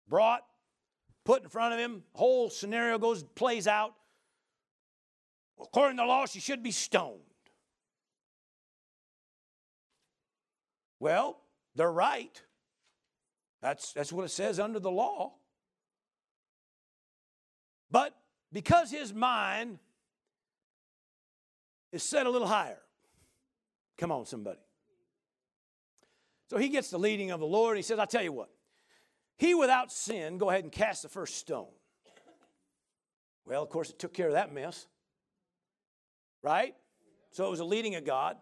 brought, 0.09 0.43
put 1.23 1.43
in 1.43 1.49
front 1.49 1.73
of 1.73 1.79
him. 1.79 2.03
Whole 2.13 2.49
scenario 2.49 2.99
goes, 2.99 3.23
plays 3.23 3.65
out. 3.65 3.93
According 5.59 5.97
to 5.97 6.03
the 6.03 6.07
law, 6.07 6.25
she 6.25 6.39
should 6.39 6.61
be 6.61 6.71
stoned. 6.71 7.21
Well, 10.99 11.39
they're 11.75 11.91
right. 11.91 12.41
That's, 13.61 13.93
that's 13.93 14.11
what 14.11 14.25
it 14.25 14.29
says 14.29 14.59
under 14.59 14.79
the 14.79 14.91
law. 14.91 15.33
But 17.89 18.13
because 18.51 18.91
his 18.91 19.13
mind 19.13 19.79
is 21.93 22.03
set 22.03 22.25
a 22.25 22.29
little 22.29 22.47
higher. 22.47 22.81
Come 23.97 24.11
on, 24.11 24.25
somebody. 24.25 24.59
So 26.49 26.57
he 26.57 26.69
gets 26.69 26.89
the 26.89 26.99
leading 26.99 27.31
of 27.31 27.39
the 27.39 27.47
Lord. 27.47 27.71
And 27.71 27.77
he 27.77 27.83
says, 27.83 27.99
I'll 27.99 28.07
tell 28.07 28.23
you 28.23 28.31
what, 28.31 28.49
he 29.37 29.53
without 29.53 29.91
sin, 29.91 30.37
go 30.37 30.49
ahead 30.49 30.63
and 30.63 30.71
cast 30.71 31.03
the 31.03 31.09
first 31.09 31.35
stone. 31.35 31.67
Well, 33.45 33.63
of 33.63 33.69
course, 33.69 33.89
it 33.89 33.99
took 33.99 34.13
care 34.13 34.27
of 34.27 34.33
that 34.33 34.53
mess. 34.53 34.87
Right? 36.43 36.75
So 37.31 37.45
it 37.45 37.49
was 37.49 37.59
a 37.59 37.65
leading 37.65 37.95
of 37.95 38.05
God. 38.05 38.37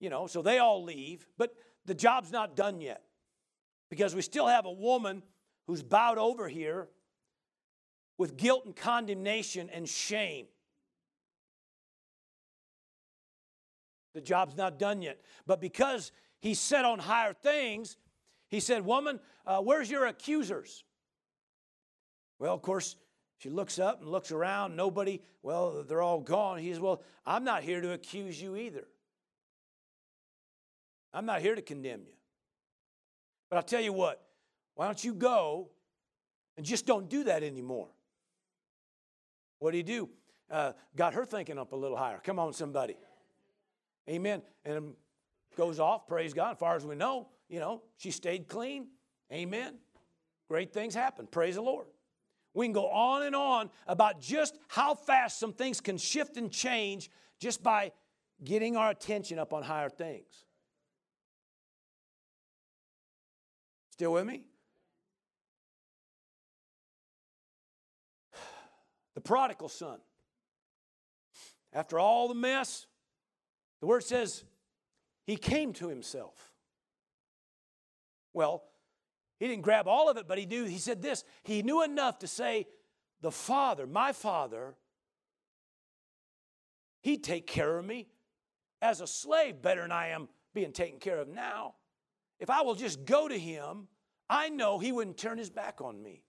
You 0.00 0.10
know, 0.10 0.26
so 0.26 0.42
they 0.42 0.58
all 0.58 0.82
leave, 0.82 1.26
but 1.38 1.54
the 1.86 1.94
job's 1.94 2.32
not 2.32 2.56
done 2.56 2.80
yet 2.80 3.02
because 3.88 4.16
we 4.16 4.22
still 4.22 4.48
have 4.48 4.66
a 4.66 4.72
woman 4.72 5.22
who's 5.66 5.82
bowed 5.82 6.18
over 6.18 6.48
here 6.48 6.88
with 8.18 8.36
guilt 8.36 8.64
and 8.64 8.74
condemnation 8.74 9.70
and 9.70 9.88
shame. 9.88 10.46
The 14.14 14.20
job's 14.20 14.56
not 14.56 14.78
done 14.78 15.02
yet. 15.02 15.20
But 15.46 15.60
because 15.60 16.12
he's 16.40 16.60
set 16.60 16.84
on 16.84 16.98
higher 16.98 17.32
things, 17.32 17.96
he 18.48 18.60
said, 18.60 18.84
Woman, 18.84 19.20
uh, 19.46 19.58
where's 19.60 19.90
your 19.90 20.06
accusers? 20.06 20.84
Well, 22.38 22.54
of 22.54 22.62
course, 22.62 22.96
she 23.38 23.48
looks 23.48 23.78
up 23.78 24.00
and 24.02 24.10
looks 24.10 24.30
around. 24.30 24.76
Nobody, 24.76 25.22
well, 25.42 25.82
they're 25.82 26.02
all 26.02 26.20
gone. 26.20 26.58
He 26.58 26.70
says, 26.70 26.80
Well, 26.80 27.02
I'm 27.24 27.44
not 27.44 27.62
here 27.62 27.80
to 27.80 27.92
accuse 27.92 28.40
you 28.40 28.56
either. 28.56 28.86
I'm 31.14 31.26
not 31.26 31.40
here 31.40 31.54
to 31.54 31.62
condemn 31.62 32.00
you. 32.00 32.14
But 33.50 33.56
I'll 33.56 33.62
tell 33.62 33.82
you 33.82 33.92
what, 33.92 34.22
why 34.74 34.86
don't 34.86 35.02
you 35.02 35.14
go 35.14 35.68
and 36.56 36.64
just 36.64 36.86
don't 36.86 37.08
do 37.08 37.24
that 37.24 37.42
anymore? 37.42 37.88
What 39.58 39.72
do 39.72 39.76
you 39.76 39.82
do? 39.82 40.08
Uh, 40.50 40.72
got 40.96 41.14
her 41.14 41.24
thinking 41.24 41.58
up 41.58 41.72
a 41.72 41.76
little 41.76 41.96
higher. 41.96 42.20
Come 42.24 42.38
on, 42.38 42.52
somebody. 42.52 42.96
Amen. 44.08 44.42
And 44.64 44.94
goes 45.56 45.78
off, 45.78 46.06
praise 46.06 46.34
God. 46.34 46.52
As 46.52 46.58
far 46.58 46.76
as 46.76 46.84
we 46.84 46.94
know, 46.94 47.28
you 47.48 47.60
know, 47.60 47.82
she 47.96 48.10
stayed 48.10 48.48
clean. 48.48 48.88
Amen. 49.32 49.74
Great 50.48 50.72
things 50.72 50.94
happen. 50.94 51.26
Praise 51.26 51.54
the 51.54 51.62
Lord. 51.62 51.86
We 52.54 52.66
can 52.66 52.72
go 52.72 52.88
on 52.88 53.22
and 53.22 53.34
on 53.34 53.70
about 53.86 54.20
just 54.20 54.58
how 54.68 54.94
fast 54.94 55.38
some 55.38 55.52
things 55.52 55.80
can 55.80 55.96
shift 55.96 56.36
and 56.36 56.50
change 56.50 57.10
just 57.40 57.62
by 57.62 57.92
getting 58.44 58.76
our 58.76 58.90
attention 58.90 59.38
up 59.38 59.52
on 59.52 59.62
higher 59.62 59.88
things. 59.88 60.44
Still 63.90 64.12
with 64.14 64.26
me? 64.26 64.42
The 69.14 69.20
prodigal 69.20 69.68
son. 69.68 69.98
After 71.74 71.98
all 71.98 72.28
the 72.28 72.34
mess, 72.34 72.86
the 73.82 73.86
word 73.88 74.04
says 74.04 74.44
he 75.26 75.36
came 75.36 75.72
to 75.74 75.88
himself. 75.88 76.52
Well, 78.32 78.62
he 79.40 79.48
didn't 79.48 79.64
grab 79.64 79.88
all 79.88 80.08
of 80.08 80.16
it, 80.16 80.28
but 80.28 80.38
he 80.38 80.46
knew, 80.46 80.64
he 80.64 80.78
said 80.78 81.02
this. 81.02 81.24
He 81.42 81.62
knew 81.62 81.82
enough 81.82 82.20
to 82.20 82.28
say, 82.28 82.68
The 83.22 83.32
Father, 83.32 83.88
my 83.88 84.12
Father, 84.12 84.76
he'd 87.00 87.24
take 87.24 87.48
care 87.48 87.76
of 87.76 87.84
me 87.84 88.06
as 88.80 89.00
a 89.00 89.06
slave 89.08 89.60
better 89.60 89.82
than 89.82 89.90
I 89.90 90.10
am 90.10 90.28
being 90.54 90.70
taken 90.70 91.00
care 91.00 91.18
of 91.18 91.26
now. 91.26 91.74
If 92.38 92.50
I 92.50 92.62
will 92.62 92.76
just 92.76 93.04
go 93.04 93.26
to 93.26 93.36
him, 93.36 93.88
I 94.30 94.48
know 94.48 94.78
he 94.78 94.92
wouldn't 94.92 95.18
turn 95.18 95.38
his 95.38 95.50
back 95.50 95.80
on 95.80 96.00
me. 96.00 96.22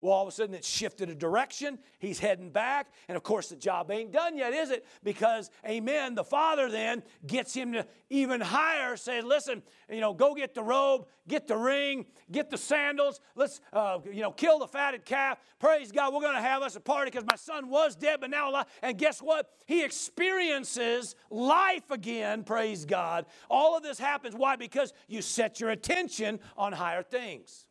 Well, 0.00 0.14
all 0.14 0.22
of 0.22 0.28
a 0.28 0.32
sudden 0.32 0.54
it 0.54 0.64
shifted 0.64 1.10
a 1.10 1.14
direction. 1.14 1.78
He's 1.98 2.18
heading 2.18 2.50
back. 2.50 2.88
And 3.08 3.16
of 3.16 3.22
course, 3.22 3.48
the 3.48 3.56
job 3.56 3.90
ain't 3.90 4.12
done 4.12 4.36
yet, 4.36 4.54
is 4.54 4.70
it? 4.70 4.86
Because, 5.04 5.50
amen, 5.66 6.14
the 6.14 6.24
father 6.24 6.70
then 6.70 7.02
gets 7.26 7.52
him 7.52 7.72
to 7.74 7.86
even 8.08 8.40
higher, 8.40 8.96
say, 8.96 9.20
listen, 9.20 9.62
you 9.90 10.00
know, 10.00 10.14
go 10.14 10.34
get 10.34 10.54
the 10.54 10.62
robe, 10.62 11.06
get 11.28 11.46
the 11.46 11.56
ring, 11.56 12.06
get 12.32 12.48
the 12.48 12.56
sandals. 12.56 13.20
Let's, 13.34 13.60
uh, 13.72 13.98
you 14.10 14.22
know, 14.22 14.30
kill 14.30 14.58
the 14.58 14.66
fatted 14.66 15.04
calf. 15.04 15.38
Praise 15.58 15.92
God, 15.92 16.14
we're 16.14 16.22
going 16.22 16.34
to 16.34 16.40
have 16.40 16.62
us 16.62 16.76
a 16.76 16.80
party 16.80 17.10
because 17.10 17.26
my 17.26 17.36
son 17.36 17.68
was 17.68 17.94
dead, 17.94 18.20
but 18.20 18.30
now 18.30 18.50
alive. 18.50 18.66
And 18.82 18.96
guess 18.96 19.20
what? 19.20 19.50
He 19.66 19.84
experiences 19.84 21.14
life 21.30 21.90
again, 21.90 22.42
praise 22.42 22.86
God. 22.86 23.26
All 23.50 23.76
of 23.76 23.82
this 23.82 23.98
happens. 23.98 24.34
Why? 24.34 24.56
Because 24.56 24.94
you 25.08 25.20
set 25.20 25.60
your 25.60 25.70
attention 25.70 26.40
on 26.56 26.72
higher 26.72 27.02
things. 27.02 27.66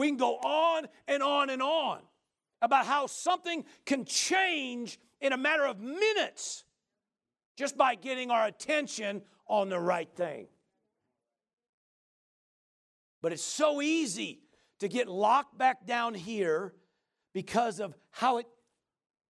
We 0.00 0.08
can 0.08 0.16
go 0.16 0.36
on 0.36 0.88
and 1.08 1.22
on 1.22 1.50
and 1.50 1.60
on 1.60 2.00
about 2.62 2.86
how 2.86 3.06
something 3.06 3.66
can 3.84 4.06
change 4.06 4.98
in 5.20 5.34
a 5.34 5.36
matter 5.36 5.66
of 5.66 5.78
minutes 5.78 6.64
just 7.58 7.76
by 7.76 7.96
getting 7.96 8.30
our 8.30 8.46
attention 8.46 9.20
on 9.46 9.68
the 9.68 9.78
right 9.78 10.08
thing. 10.16 10.46
But 13.20 13.34
it's 13.34 13.42
so 13.42 13.82
easy 13.82 14.40
to 14.78 14.88
get 14.88 15.06
locked 15.06 15.58
back 15.58 15.84
down 15.84 16.14
here 16.14 16.72
because 17.34 17.78
of 17.78 17.94
how 18.10 18.38
it, 18.38 18.46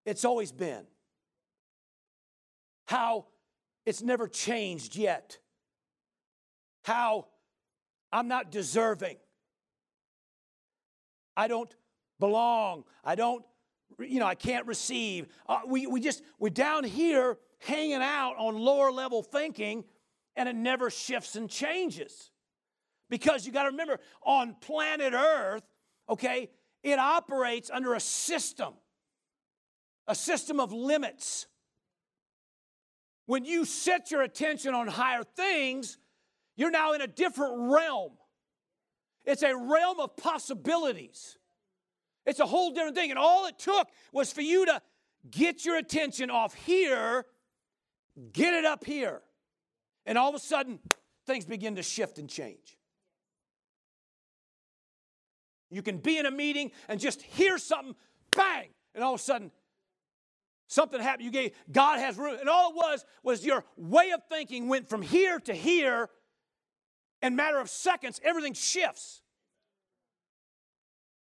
it's 0.07 0.25
always 0.25 0.53
been, 0.53 0.85
how 2.87 3.27
it's 3.85 4.03
never 4.03 4.29
changed 4.29 4.95
yet, 4.95 5.37
how 6.85 7.27
I'm 8.13 8.29
not 8.29 8.53
deserving. 8.53 9.17
I 11.37 11.49
don't 11.49 11.75
belong. 12.19 12.85
I 13.05 13.15
don't, 13.15 13.45
you 13.99 14.21
know, 14.21 14.27
I 14.27 14.35
can't 14.35 14.67
receive. 14.67 15.29
Uh, 15.49 15.61
we, 15.67 15.87
we 15.87 16.01
just, 16.01 16.23
we're 16.39 16.51
down 16.51 16.85
here 16.85 17.39
hanging 17.59 18.03
out 18.03 18.35
on 18.39 18.59
lower 18.59 18.91
level 18.91 19.23
thinking, 19.23 19.85
and 20.37 20.49
it 20.49 20.57
never 20.57 20.91
shifts 20.91 21.37
and 21.37 21.49
changes. 21.49 22.31
Because 23.09 23.45
you 23.45 23.53
got 23.53 23.65
to 23.65 23.71
remember, 23.71 23.99
on 24.23 24.55
planet 24.61 25.13
Earth, 25.13 25.65
okay, 26.09 26.51
it 26.83 26.99
operates 26.99 27.71
under 27.71 27.95
a 27.95 28.01
system, 28.01 28.75
a 30.07 30.15
system 30.15 30.61
of 30.61 30.73
limits. 30.73 31.47
When 33.27 33.45
you 33.45 33.65
set 33.65 34.11
your 34.11 34.23
attention 34.23 34.75
on 34.75 34.87
higher 34.89 35.25
things, 35.25 35.99
you're 36.57 36.71
now 36.71 36.93
in 36.93 37.01
a 37.01 37.07
different 37.07 37.73
realm. 37.73 38.13
It's 39.31 39.43
a 39.45 39.57
realm 39.57 40.01
of 40.01 40.17
possibilities. 40.17 41.39
It's 42.27 42.41
a 42.41 42.47
whole 42.47 42.73
different 42.73 42.97
thing. 42.97 43.11
And 43.11 43.19
all 43.19 43.47
it 43.47 43.59
took 43.59 43.87
was 44.13 44.33
for 44.33 44.41
you 44.41 44.67
to 44.67 44.83
get 45.31 45.65
your 45.65 45.77
attention 45.77 46.31
off 46.31 46.53
here, 46.55 47.25
get 48.33 48.55
it 48.55 48.65
up 48.65 48.85
here. 48.85 49.23
And 50.05 50.19
all 50.19 50.29
of 50.29 50.35
a 50.35 50.41
sudden, 50.41 50.81
things 51.27 51.45
begin 51.45 51.77
to 51.77 51.83
shift 51.83 52.19
and 52.19 52.29
change. 52.29 52.77
You 55.71 55.83
can 55.83 55.99
be 55.99 56.19
in 56.19 56.27
a 56.27 56.33
meeting 56.33 56.73
and 56.89 56.99
just 56.99 57.23
hear 57.23 57.57
something, 57.57 57.95
bang, 58.35 58.71
and 58.97 59.05
all 59.05 59.15
of 59.15 59.21
a 59.21 59.23
sudden, 59.23 59.53
something 60.67 61.01
happened. 61.01 61.25
You 61.25 61.31
gave 61.31 61.53
God 61.71 62.01
has 62.01 62.19
room, 62.19 62.37
and 62.41 62.49
all 62.49 62.71
it 62.71 62.77
was 62.77 63.05
was 63.23 63.47
your 63.47 63.65
way 63.77 64.11
of 64.11 64.23
thinking 64.29 64.67
went 64.67 64.89
from 64.89 65.03
here 65.03 65.39
to 65.39 65.55
here 65.55 66.09
in 67.23 67.37
matter 67.37 67.59
of 67.59 67.69
seconds, 67.69 68.21
everything 68.25 68.55
shifts. 68.55 69.23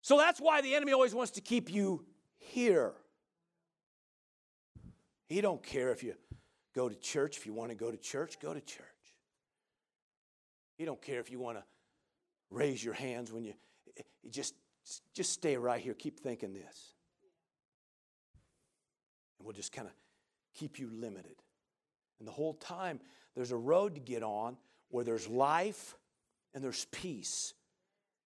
So 0.01 0.17
that's 0.17 0.39
why 0.39 0.61
the 0.61 0.75
enemy 0.75 0.93
always 0.93 1.13
wants 1.13 1.31
to 1.33 1.41
keep 1.41 1.71
you 1.71 2.05
here. 2.37 2.93
He 5.27 5.41
don't 5.41 5.61
care 5.61 5.91
if 5.91 6.03
you 6.03 6.15
go 6.73 6.89
to 6.89 6.95
church. 6.95 7.37
If 7.37 7.45
you 7.45 7.53
want 7.53 7.69
to 7.69 7.75
go 7.75 7.91
to 7.91 7.97
church, 7.97 8.39
go 8.39 8.53
to 8.53 8.61
church. 8.61 8.85
He 10.77 10.85
don't 10.85 11.01
care 11.01 11.19
if 11.19 11.29
you 11.29 11.39
want 11.39 11.57
to 11.57 11.63
raise 12.49 12.83
your 12.83 12.93
hands 12.93 13.31
when 13.31 13.43
you, 13.43 13.53
you 14.23 14.31
just 14.31 14.55
just 15.13 15.31
stay 15.31 15.55
right 15.57 15.81
here. 15.81 15.93
Keep 15.93 16.19
thinking 16.19 16.53
this. 16.53 16.93
And 19.37 19.45
we'll 19.45 19.55
just 19.55 19.71
kind 19.71 19.87
of 19.87 19.93
keep 20.55 20.79
you 20.79 20.89
limited. 20.91 21.35
And 22.17 22.27
the 22.27 22.31
whole 22.31 22.53
time, 22.53 22.99
there's 23.35 23.51
a 23.51 23.57
road 23.57 23.95
to 23.95 24.01
get 24.01 24.23
on 24.23 24.57
where 24.89 25.03
there's 25.03 25.27
life 25.27 25.95
and 26.53 26.63
there's 26.63 26.85
peace. 26.91 27.53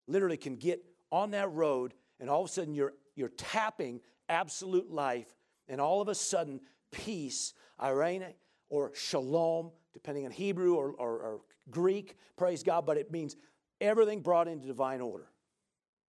Literally 0.06 0.36
can 0.36 0.56
get 0.56 0.84
on 1.10 1.32
that 1.32 1.50
road, 1.52 1.94
and 2.18 2.30
all 2.30 2.42
of 2.42 2.48
a 2.48 2.52
sudden 2.52 2.74
you're, 2.74 2.92
you're 3.16 3.28
tapping 3.28 4.00
absolute 4.28 4.90
life, 4.90 5.34
and 5.68 5.80
all 5.80 6.00
of 6.00 6.08
a 6.08 6.14
sudden, 6.14 6.60
peace, 6.92 7.54
eirene, 7.80 8.32
or 8.68 8.92
shalom, 8.94 9.70
depending 9.92 10.24
on 10.24 10.30
Hebrew 10.30 10.74
or, 10.74 10.92
or, 10.92 11.18
or 11.18 11.40
Greek, 11.70 12.16
praise 12.36 12.62
God, 12.62 12.86
but 12.86 12.96
it 12.96 13.10
means 13.10 13.36
everything 13.80 14.20
brought 14.20 14.48
into 14.48 14.66
divine 14.66 15.00
order. 15.00 15.26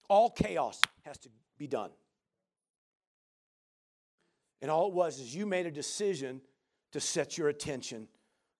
All 0.10 0.30
chaos 0.30 0.80
has 1.06 1.18
to 1.20 1.30
be 1.58 1.68
done. 1.68 1.91
And 4.62 4.70
all 4.70 4.88
it 4.88 4.93
was 4.93 5.20
is 5.20 5.36
you 5.36 5.45
made 5.45 5.66
a 5.66 5.72
decision 5.72 6.41
to 6.91 6.99
set 6.99 7.38
your 7.38 7.49
attention 7.49 8.08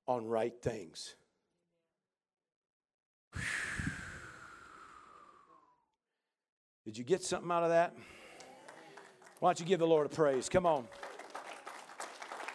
on 0.08 0.26
right 0.26 0.54
things. 0.62 1.16
Did 6.86 6.98
you 6.98 7.04
get 7.04 7.24
something 7.24 7.52
out 7.52 7.64
of 7.64 7.70
that? 7.70 7.96
Why 9.40 9.50
don't 9.50 9.60
you 9.60 9.66
give 9.66 9.80
the 9.80 9.88
Lord 9.88 10.06
a 10.06 10.10
praise? 10.10 10.50
Come 10.50 10.66
on. 10.66 10.88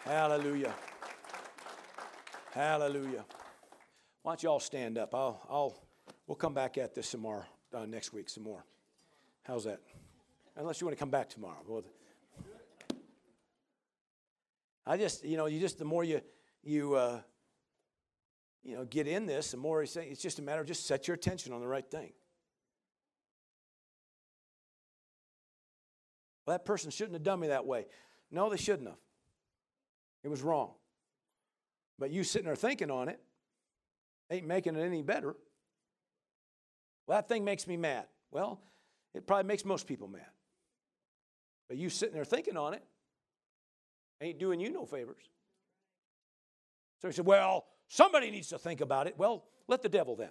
Hallelujah. 0.05 0.73
Hallelujah. 2.51 3.25
Why 4.23 4.31
don't 4.31 4.43
you 4.43 4.49
all 4.49 4.59
stand 4.59 4.97
up? 4.97 5.13
I'll, 5.13 5.41
I'll, 5.49 5.79
we'll 6.27 6.35
come 6.35 6.53
back 6.53 6.77
at 6.77 6.95
this 6.95 7.11
tomorrow, 7.11 7.45
uh, 7.73 7.85
next 7.85 8.13
week, 8.13 8.29
some 8.29 8.43
more. 8.43 8.63
How's 9.43 9.65
that? 9.65 9.81
Unless 10.55 10.81
you 10.81 10.87
want 10.87 10.97
to 10.97 10.99
come 10.99 11.09
back 11.09 11.29
tomorrow. 11.29 11.57
Well, 11.67 11.83
I 14.85 14.97
just, 14.97 15.25
you 15.25 15.35
know, 15.35 15.47
you 15.47 15.59
just, 15.59 15.77
the 15.77 15.85
more 15.85 16.03
you, 16.03 16.21
you, 16.63 16.95
uh, 16.95 17.19
you 18.63 18.75
know, 18.75 18.85
get 18.85 19.07
in 19.07 19.25
this, 19.25 19.51
the 19.51 19.57
more 19.57 19.85
say, 19.85 20.07
it's 20.09 20.21
just 20.21 20.39
a 20.39 20.41
matter 20.41 20.61
of 20.61 20.67
just 20.67 20.85
set 20.85 21.07
your 21.07 21.15
attention 21.15 21.53
on 21.53 21.61
the 21.61 21.67
right 21.67 21.89
thing. 21.89 22.11
Well, 26.45 26.57
that 26.57 26.65
person 26.65 26.91
shouldn't 26.91 27.13
have 27.13 27.23
done 27.23 27.39
me 27.39 27.47
that 27.47 27.65
way. 27.65 27.87
No, 28.31 28.49
they 28.49 28.57
shouldn't 28.57 28.87
have. 28.87 28.97
It 30.23 30.29
was 30.29 30.41
wrong. 30.41 30.71
But 31.99 32.11
you 32.11 32.23
sitting 32.23 32.45
there 32.45 32.55
thinking 32.55 32.91
on 32.91 33.09
it 33.09 33.19
ain't 34.29 34.45
making 34.45 34.75
it 34.75 34.81
any 34.81 35.01
better. 35.01 35.35
Well, 37.05 37.17
that 37.17 37.27
thing 37.27 37.43
makes 37.43 37.67
me 37.67 37.77
mad. 37.77 38.05
Well, 38.31 38.59
it 39.13 39.25
probably 39.25 39.47
makes 39.47 39.65
most 39.65 39.87
people 39.87 40.07
mad. 40.07 40.27
But 41.67 41.77
you 41.77 41.89
sitting 41.89 42.15
there 42.15 42.25
thinking 42.25 42.57
on 42.57 42.73
it 42.73 42.83
ain't 44.21 44.39
doing 44.39 44.59
you 44.59 44.71
no 44.71 44.85
favors. 44.85 45.23
So 47.01 47.07
he 47.07 47.13
said, 47.13 47.25
Well, 47.25 47.65
somebody 47.87 48.31
needs 48.31 48.49
to 48.49 48.57
think 48.57 48.81
about 48.81 49.07
it. 49.07 49.15
Well, 49.17 49.45
let 49.67 49.81
the 49.81 49.89
devil 49.89 50.15
then. 50.15 50.29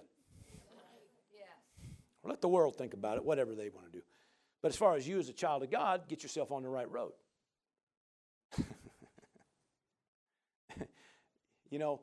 Or 2.23 2.31
let 2.31 2.41
the 2.41 2.47
world 2.47 2.75
think 2.75 2.93
about 2.93 3.17
it, 3.17 3.25
whatever 3.25 3.55
they 3.55 3.69
want 3.69 3.91
to 3.91 3.99
do. 3.99 4.03
But 4.61 4.69
as 4.69 4.77
far 4.77 4.95
as 4.95 5.07
you 5.07 5.19
as 5.19 5.29
a 5.29 5.33
child 5.33 5.63
of 5.63 5.71
God, 5.71 6.07
get 6.07 6.23
yourself 6.23 6.51
on 6.51 6.63
the 6.63 6.69
right 6.69 6.89
road. 6.91 7.13
you 11.69 11.79
know, 11.79 12.01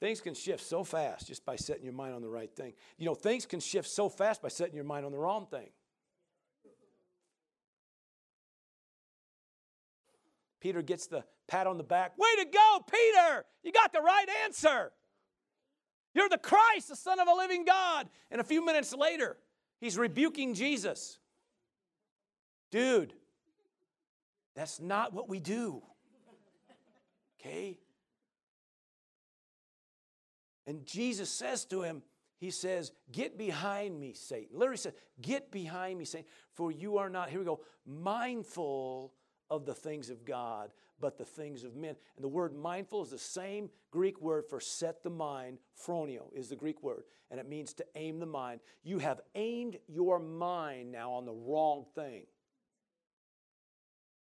things 0.00 0.20
can 0.20 0.34
shift 0.34 0.64
so 0.64 0.84
fast 0.84 1.26
just 1.26 1.44
by 1.44 1.56
setting 1.56 1.84
your 1.84 1.92
mind 1.92 2.14
on 2.14 2.22
the 2.22 2.28
right 2.28 2.54
thing. 2.54 2.74
You 2.96 3.06
know, 3.06 3.14
things 3.14 3.44
can 3.44 3.60
shift 3.60 3.88
so 3.88 4.08
fast 4.08 4.40
by 4.40 4.48
setting 4.48 4.74
your 4.74 4.84
mind 4.84 5.04
on 5.04 5.12
the 5.12 5.18
wrong 5.18 5.46
thing. 5.46 5.68
Peter 10.66 10.82
gets 10.82 11.06
the 11.06 11.22
pat 11.46 11.68
on 11.68 11.76
the 11.76 11.84
back. 11.84 12.18
Way 12.18 12.42
to 12.42 12.50
go, 12.50 12.80
Peter! 12.90 13.44
You 13.62 13.70
got 13.70 13.92
the 13.92 14.00
right 14.00 14.26
answer. 14.42 14.90
You're 16.12 16.28
the 16.28 16.38
Christ, 16.38 16.88
the 16.88 16.96
Son 16.96 17.20
of 17.20 17.28
a 17.28 17.32
living 17.32 17.64
God. 17.64 18.08
And 18.32 18.40
a 18.40 18.44
few 18.44 18.66
minutes 18.66 18.92
later, 18.92 19.36
he's 19.80 19.96
rebuking 19.96 20.54
Jesus. 20.54 21.20
Dude, 22.72 23.14
that's 24.56 24.80
not 24.80 25.12
what 25.12 25.28
we 25.28 25.38
do. 25.38 25.84
Okay? 27.38 27.78
And 30.66 30.84
Jesus 30.84 31.30
says 31.30 31.64
to 31.66 31.82
him, 31.82 32.02
He 32.38 32.50
says, 32.50 32.90
Get 33.12 33.38
behind 33.38 34.00
me, 34.00 34.14
Satan. 34.14 34.58
Literally 34.58 34.78
says, 34.78 34.94
Get 35.22 35.52
behind 35.52 35.96
me, 35.96 36.06
Satan, 36.06 36.26
for 36.54 36.72
you 36.72 36.98
are 36.98 37.08
not, 37.08 37.30
here 37.30 37.38
we 37.38 37.44
go, 37.44 37.60
mindful 37.86 39.12
of 39.50 39.64
the 39.64 39.74
things 39.74 40.10
of 40.10 40.24
God, 40.24 40.70
but 41.00 41.18
the 41.18 41.24
things 41.24 41.64
of 41.64 41.76
men. 41.76 41.96
And 42.16 42.24
the 42.24 42.28
word 42.28 42.54
mindful 42.54 43.02
is 43.02 43.10
the 43.10 43.18
same 43.18 43.70
Greek 43.90 44.20
word 44.20 44.44
for 44.48 44.60
set 44.60 45.02
the 45.02 45.10
mind. 45.10 45.58
Phroneo 45.86 46.32
is 46.34 46.48
the 46.48 46.56
Greek 46.56 46.82
word, 46.82 47.04
and 47.30 47.38
it 47.38 47.48
means 47.48 47.74
to 47.74 47.86
aim 47.94 48.18
the 48.18 48.26
mind. 48.26 48.60
You 48.82 48.98
have 48.98 49.20
aimed 49.34 49.78
your 49.88 50.18
mind 50.18 50.92
now 50.92 51.12
on 51.12 51.24
the 51.24 51.34
wrong 51.34 51.84
thing. 51.94 52.24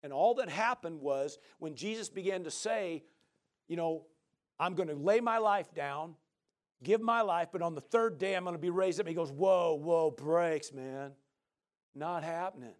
And 0.02 0.12
all 0.12 0.34
that 0.34 0.48
happened 0.48 1.00
was 1.00 1.38
when 1.58 1.74
Jesus 1.74 2.08
began 2.08 2.44
to 2.44 2.50
say, 2.50 3.04
you 3.68 3.76
know, 3.76 4.06
I'm 4.58 4.74
going 4.74 4.88
to 4.88 4.94
lay 4.94 5.20
my 5.20 5.38
life 5.38 5.74
down, 5.74 6.14
give 6.82 7.00
my 7.00 7.20
life, 7.20 7.48
but 7.52 7.62
on 7.62 7.74
the 7.74 7.80
third 7.80 8.18
day 8.18 8.34
I'm 8.34 8.44
going 8.44 8.54
to 8.54 8.60
be 8.60 8.70
raised 8.70 9.00
up. 9.00 9.06
He 9.06 9.14
goes, 9.14 9.30
Whoa, 9.30 9.74
whoa, 9.74 10.10
brakes, 10.10 10.72
man. 10.72 11.12
Not 11.94 12.22
happening. 12.22 12.74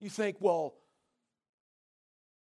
You 0.00 0.10
think, 0.10 0.36
well, 0.40 0.74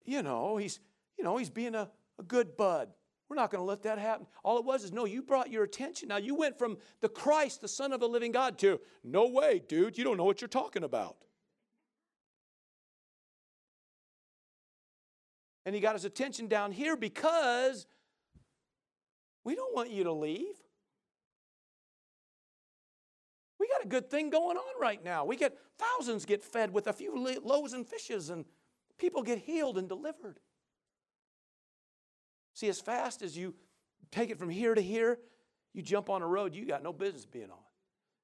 you 0.04 0.22
know, 0.22 0.56
he's, 0.56 0.80
you 1.18 1.24
know, 1.24 1.36
he's 1.36 1.50
being 1.50 1.74
a, 1.74 1.90
a 2.18 2.22
good 2.22 2.56
bud. 2.56 2.88
We're 3.28 3.36
not 3.36 3.50
going 3.50 3.60
to 3.60 3.66
let 3.66 3.82
that 3.84 3.98
happen. 3.98 4.26
All 4.44 4.58
it 4.58 4.64
was 4.64 4.84
is, 4.84 4.92
no, 4.92 5.06
you 5.06 5.22
brought 5.22 5.50
your 5.50 5.64
attention. 5.64 6.08
Now 6.08 6.18
you 6.18 6.34
went 6.34 6.58
from 6.58 6.76
the 7.00 7.08
Christ, 7.08 7.62
the 7.62 7.68
Son 7.68 7.92
of 7.92 8.00
the 8.00 8.08
living 8.08 8.30
God, 8.30 8.58
to, 8.58 8.78
no 9.02 9.26
way, 9.26 9.62
dude, 9.66 9.96
you 9.96 10.04
don't 10.04 10.18
know 10.18 10.24
what 10.24 10.40
you're 10.40 10.48
talking 10.48 10.84
about. 10.84 11.16
And 15.64 15.74
he 15.74 15.80
got 15.80 15.94
his 15.94 16.04
attention 16.04 16.48
down 16.48 16.72
here 16.72 16.96
because 16.96 17.86
we 19.44 19.54
don't 19.54 19.74
want 19.74 19.90
you 19.90 20.04
to 20.04 20.12
leave. 20.12 20.56
We 23.58 23.68
got 23.68 23.84
a 23.84 23.88
good 23.88 24.10
thing 24.10 24.28
going 24.28 24.56
on 24.56 24.80
right 24.80 25.02
now. 25.02 25.24
We 25.24 25.36
get 25.36 25.56
thousands 25.78 26.24
get 26.24 26.42
fed 26.42 26.72
with 26.72 26.88
a 26.88 26.92
few 26.92 27.40
loaves 27.42 27.72
and 27.72 27.86
fishes, 27.86 28.28
and 28.28 28.44
people 29.02 29.24
get 29.24 29.38
healed 29.38 29.76
and 29.76 29.88
delivered. 29.88 30.38
See, 32.54 32.68
as 32.68 32.80
fast 32.80 33.20
as 33.20 33.36
you 33.36 33.52
take 34.12 34.30
it 34.30 34.38
from 34.38 34.48
here 34.48 34.74
to 34.74 34.80
here, 34.80 35.18
you 35.74 35.82
jump 35.82 36.08
on 36.08 36.22
a 36.22 36.26
road 36.26 36.54
you 36.54 36.64
got 36.64 36.84
no 36.84 36.92
business 36.92 37.26
being 37.26 37.50
on. 37.50 37.58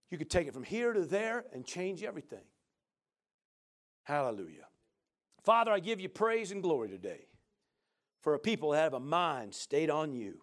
You 0.09 0.19
could 0.19 0.31
take 0.31 0.47
it 0.47 0.55
from 0.55 0.63
here 0.63 0.93
to 0.93 1.05
there 1.05 1.45
and 1.53 1.67
change 1.67 2.05
everything. 2.05 2.45
Hallelujah. 4.05 4.67
Father, 5.43 5.73
I 5.73 5.81
give 5.81 5.99
you 6.01 6.09
praise 6.09 6.53
and 6.53 6.63
glory 6.63 6.89
today 6.89 7.27
for 8.21 8.35
a 8.35 8.39
people 8.39 8.71
that 8.71 8.83
have 8.83 8.95
a 8.95 9.01
mind 9.01 9.55
stayed 9.55 9.91
on 9.91 10.15
you. 10.15 10.43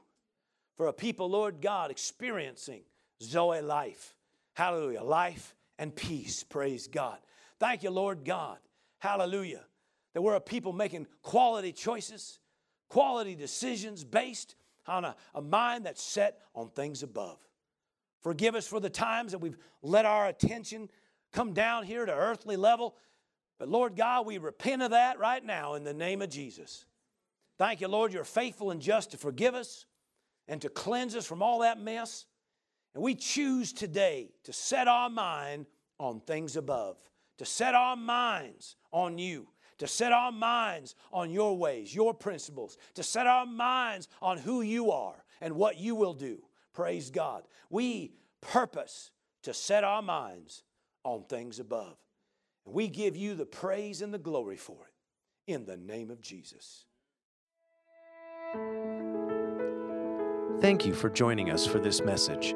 For 0.76 0.88
a 0.88 0.94
people, 0.94 1.30
Lord 1.30 1.62
God, 1.62 1.92
experiencing 1.92 2.82
Zoe 3.24 3.62
life. 3.62 4.14
Hallelujah. 4.54 5.04
Life 5.04 5.56
and 5.80 5.96
peace. 5.96 6.44
Praise 6.44 6.88
God. 6.88 7.18
Thank 7.58 7.84
you, 7.84 7.90
Lord 7.90 8.26
God. 8.26 8.58
Hallelujah. 9.00 9.64
That 10.16 10.22
we're 10.22 10.36
a 10.36 10.41
people 10.41 10.74
making 10.74 11.07
quality 11.22 11.74
choices, 11.74 12.39
quality 12.89 13.36
decisions 13.36 14.03
based 14.03 14.55
on 14.88 15.05
a, 15.05 15.16
a 15.36 15.41
mind 15.41 15.86
that's 15.86 16.01
set 16.01 16.39
on 16.55 16.70
things 16.70 17.03
above. 17.03 17.38
Forgive 18.24 18.55
us 18.55 18.66
for 18.66 18.80
the 18.80 18.89
times 18.89 19.34
that 19.34 19.39
we've 19.39 19.57
let 19.84 20.05
our 20.05 20.28
attention 20.28 20.89
come 21.34 21.53
down 21.53 21.84
here 21.84 22.05
to 22.05 22.13
earthly 22.13 22.55
level. 22.55 22.95
But 23.59 23.68
Lord 23.68 23.97
God, 23.97 24.26
we 24.26 24.38
repent 24.38 24.82
of 24.82 24.91
that 24.91 25.20
right 25.20 25.43
now 25.43 25.74
in 25.74 25.84
the 25.84 25.93
name 25.93 26.22
of 26.22 26.30
Jesus. 26.30 26.86
Thank 27.57 27.82
you, 27.82 27.89
Lord, 27.89 28.13
you're 28.13 28.24
faithful 28.24 28.72
and 28.72 28.82
just 28.82 29.11
to 29.11 29.18
forgive 29.18 29.53
us 29.53 29.86
and 30.47 30.61
to 30.61 30.70
cleanse 30.70 31.16
us 31.16 31.26
from 31.26 31.41
all 31.41 31.59
that 31.59 31.78
mess. 31.78 32.26
And 32.93 33.03
we 33.03 33.16
choose 33.16 33.74
today 33.74 34.32
to 34.45 34.53
set 34.53 34.88
our 34.88 35.09
mind 35.09 35.66
on 35.99 36.22
things 36.22 36.55
above, 36.55 36.97
to 37.38 37.45
set 37.45 37.76
our 37.76 37.97
minds 37.97 38.78
on 38.93 39.18
you, 39.18 39.49
to 39.78 39.88
set 39.88 40.12
our 40.12 40.32
minds 40.32 40.96
on 41.12 41.30
your 41.30 41.58
ways, 41.58 41.94
your 41.94 42.14
principles, 42.14 42.78
to 42.94 43.04
set 43.04 43.28
our 43.28 43.46
minds 43.46 44.08
on 44.22 44.38
who 44.38 44.62
you 44.62 44.92
are 44.92 45.24
and 45.42 45.56
what 45.56 45.78
you 45.78 45.96
will 45.96 46.14
do. 46.14 46.40
Praise 46.74 47.10
God. 47.10 47.44
We 47.70 48.14
purpose 48.42 49.12
to 49.44 49.54
set 49.54 49.84
our 49.84 50.02
minds 50.02 50.64
on 51.04 51.24
things 51.24 51.60
above. 51.60 51.98
And 52.66 52.74
we 52.74 52.88
give 52.88 53.16
you 53.16 53.36
the 53.36 53.46
praise 53.46 54.02
and 54.02 54.14
the 54.14 54.18
glory 54.18 54.58
for 54.58 54.78
it 54.88 55.52
in 55.52 55.66
the 55.66 55.78
name 55.78 56.10
of 56.10 56.22
Jesus. 56.22 56.86
Thank 60.62 60.86
you 60.86 60.94
for 60.94 61.10
joining 61.10 61.52
us 61.52 61.68
for 61.68 61.80
this 61.80 62.02
message. 62.02 62.56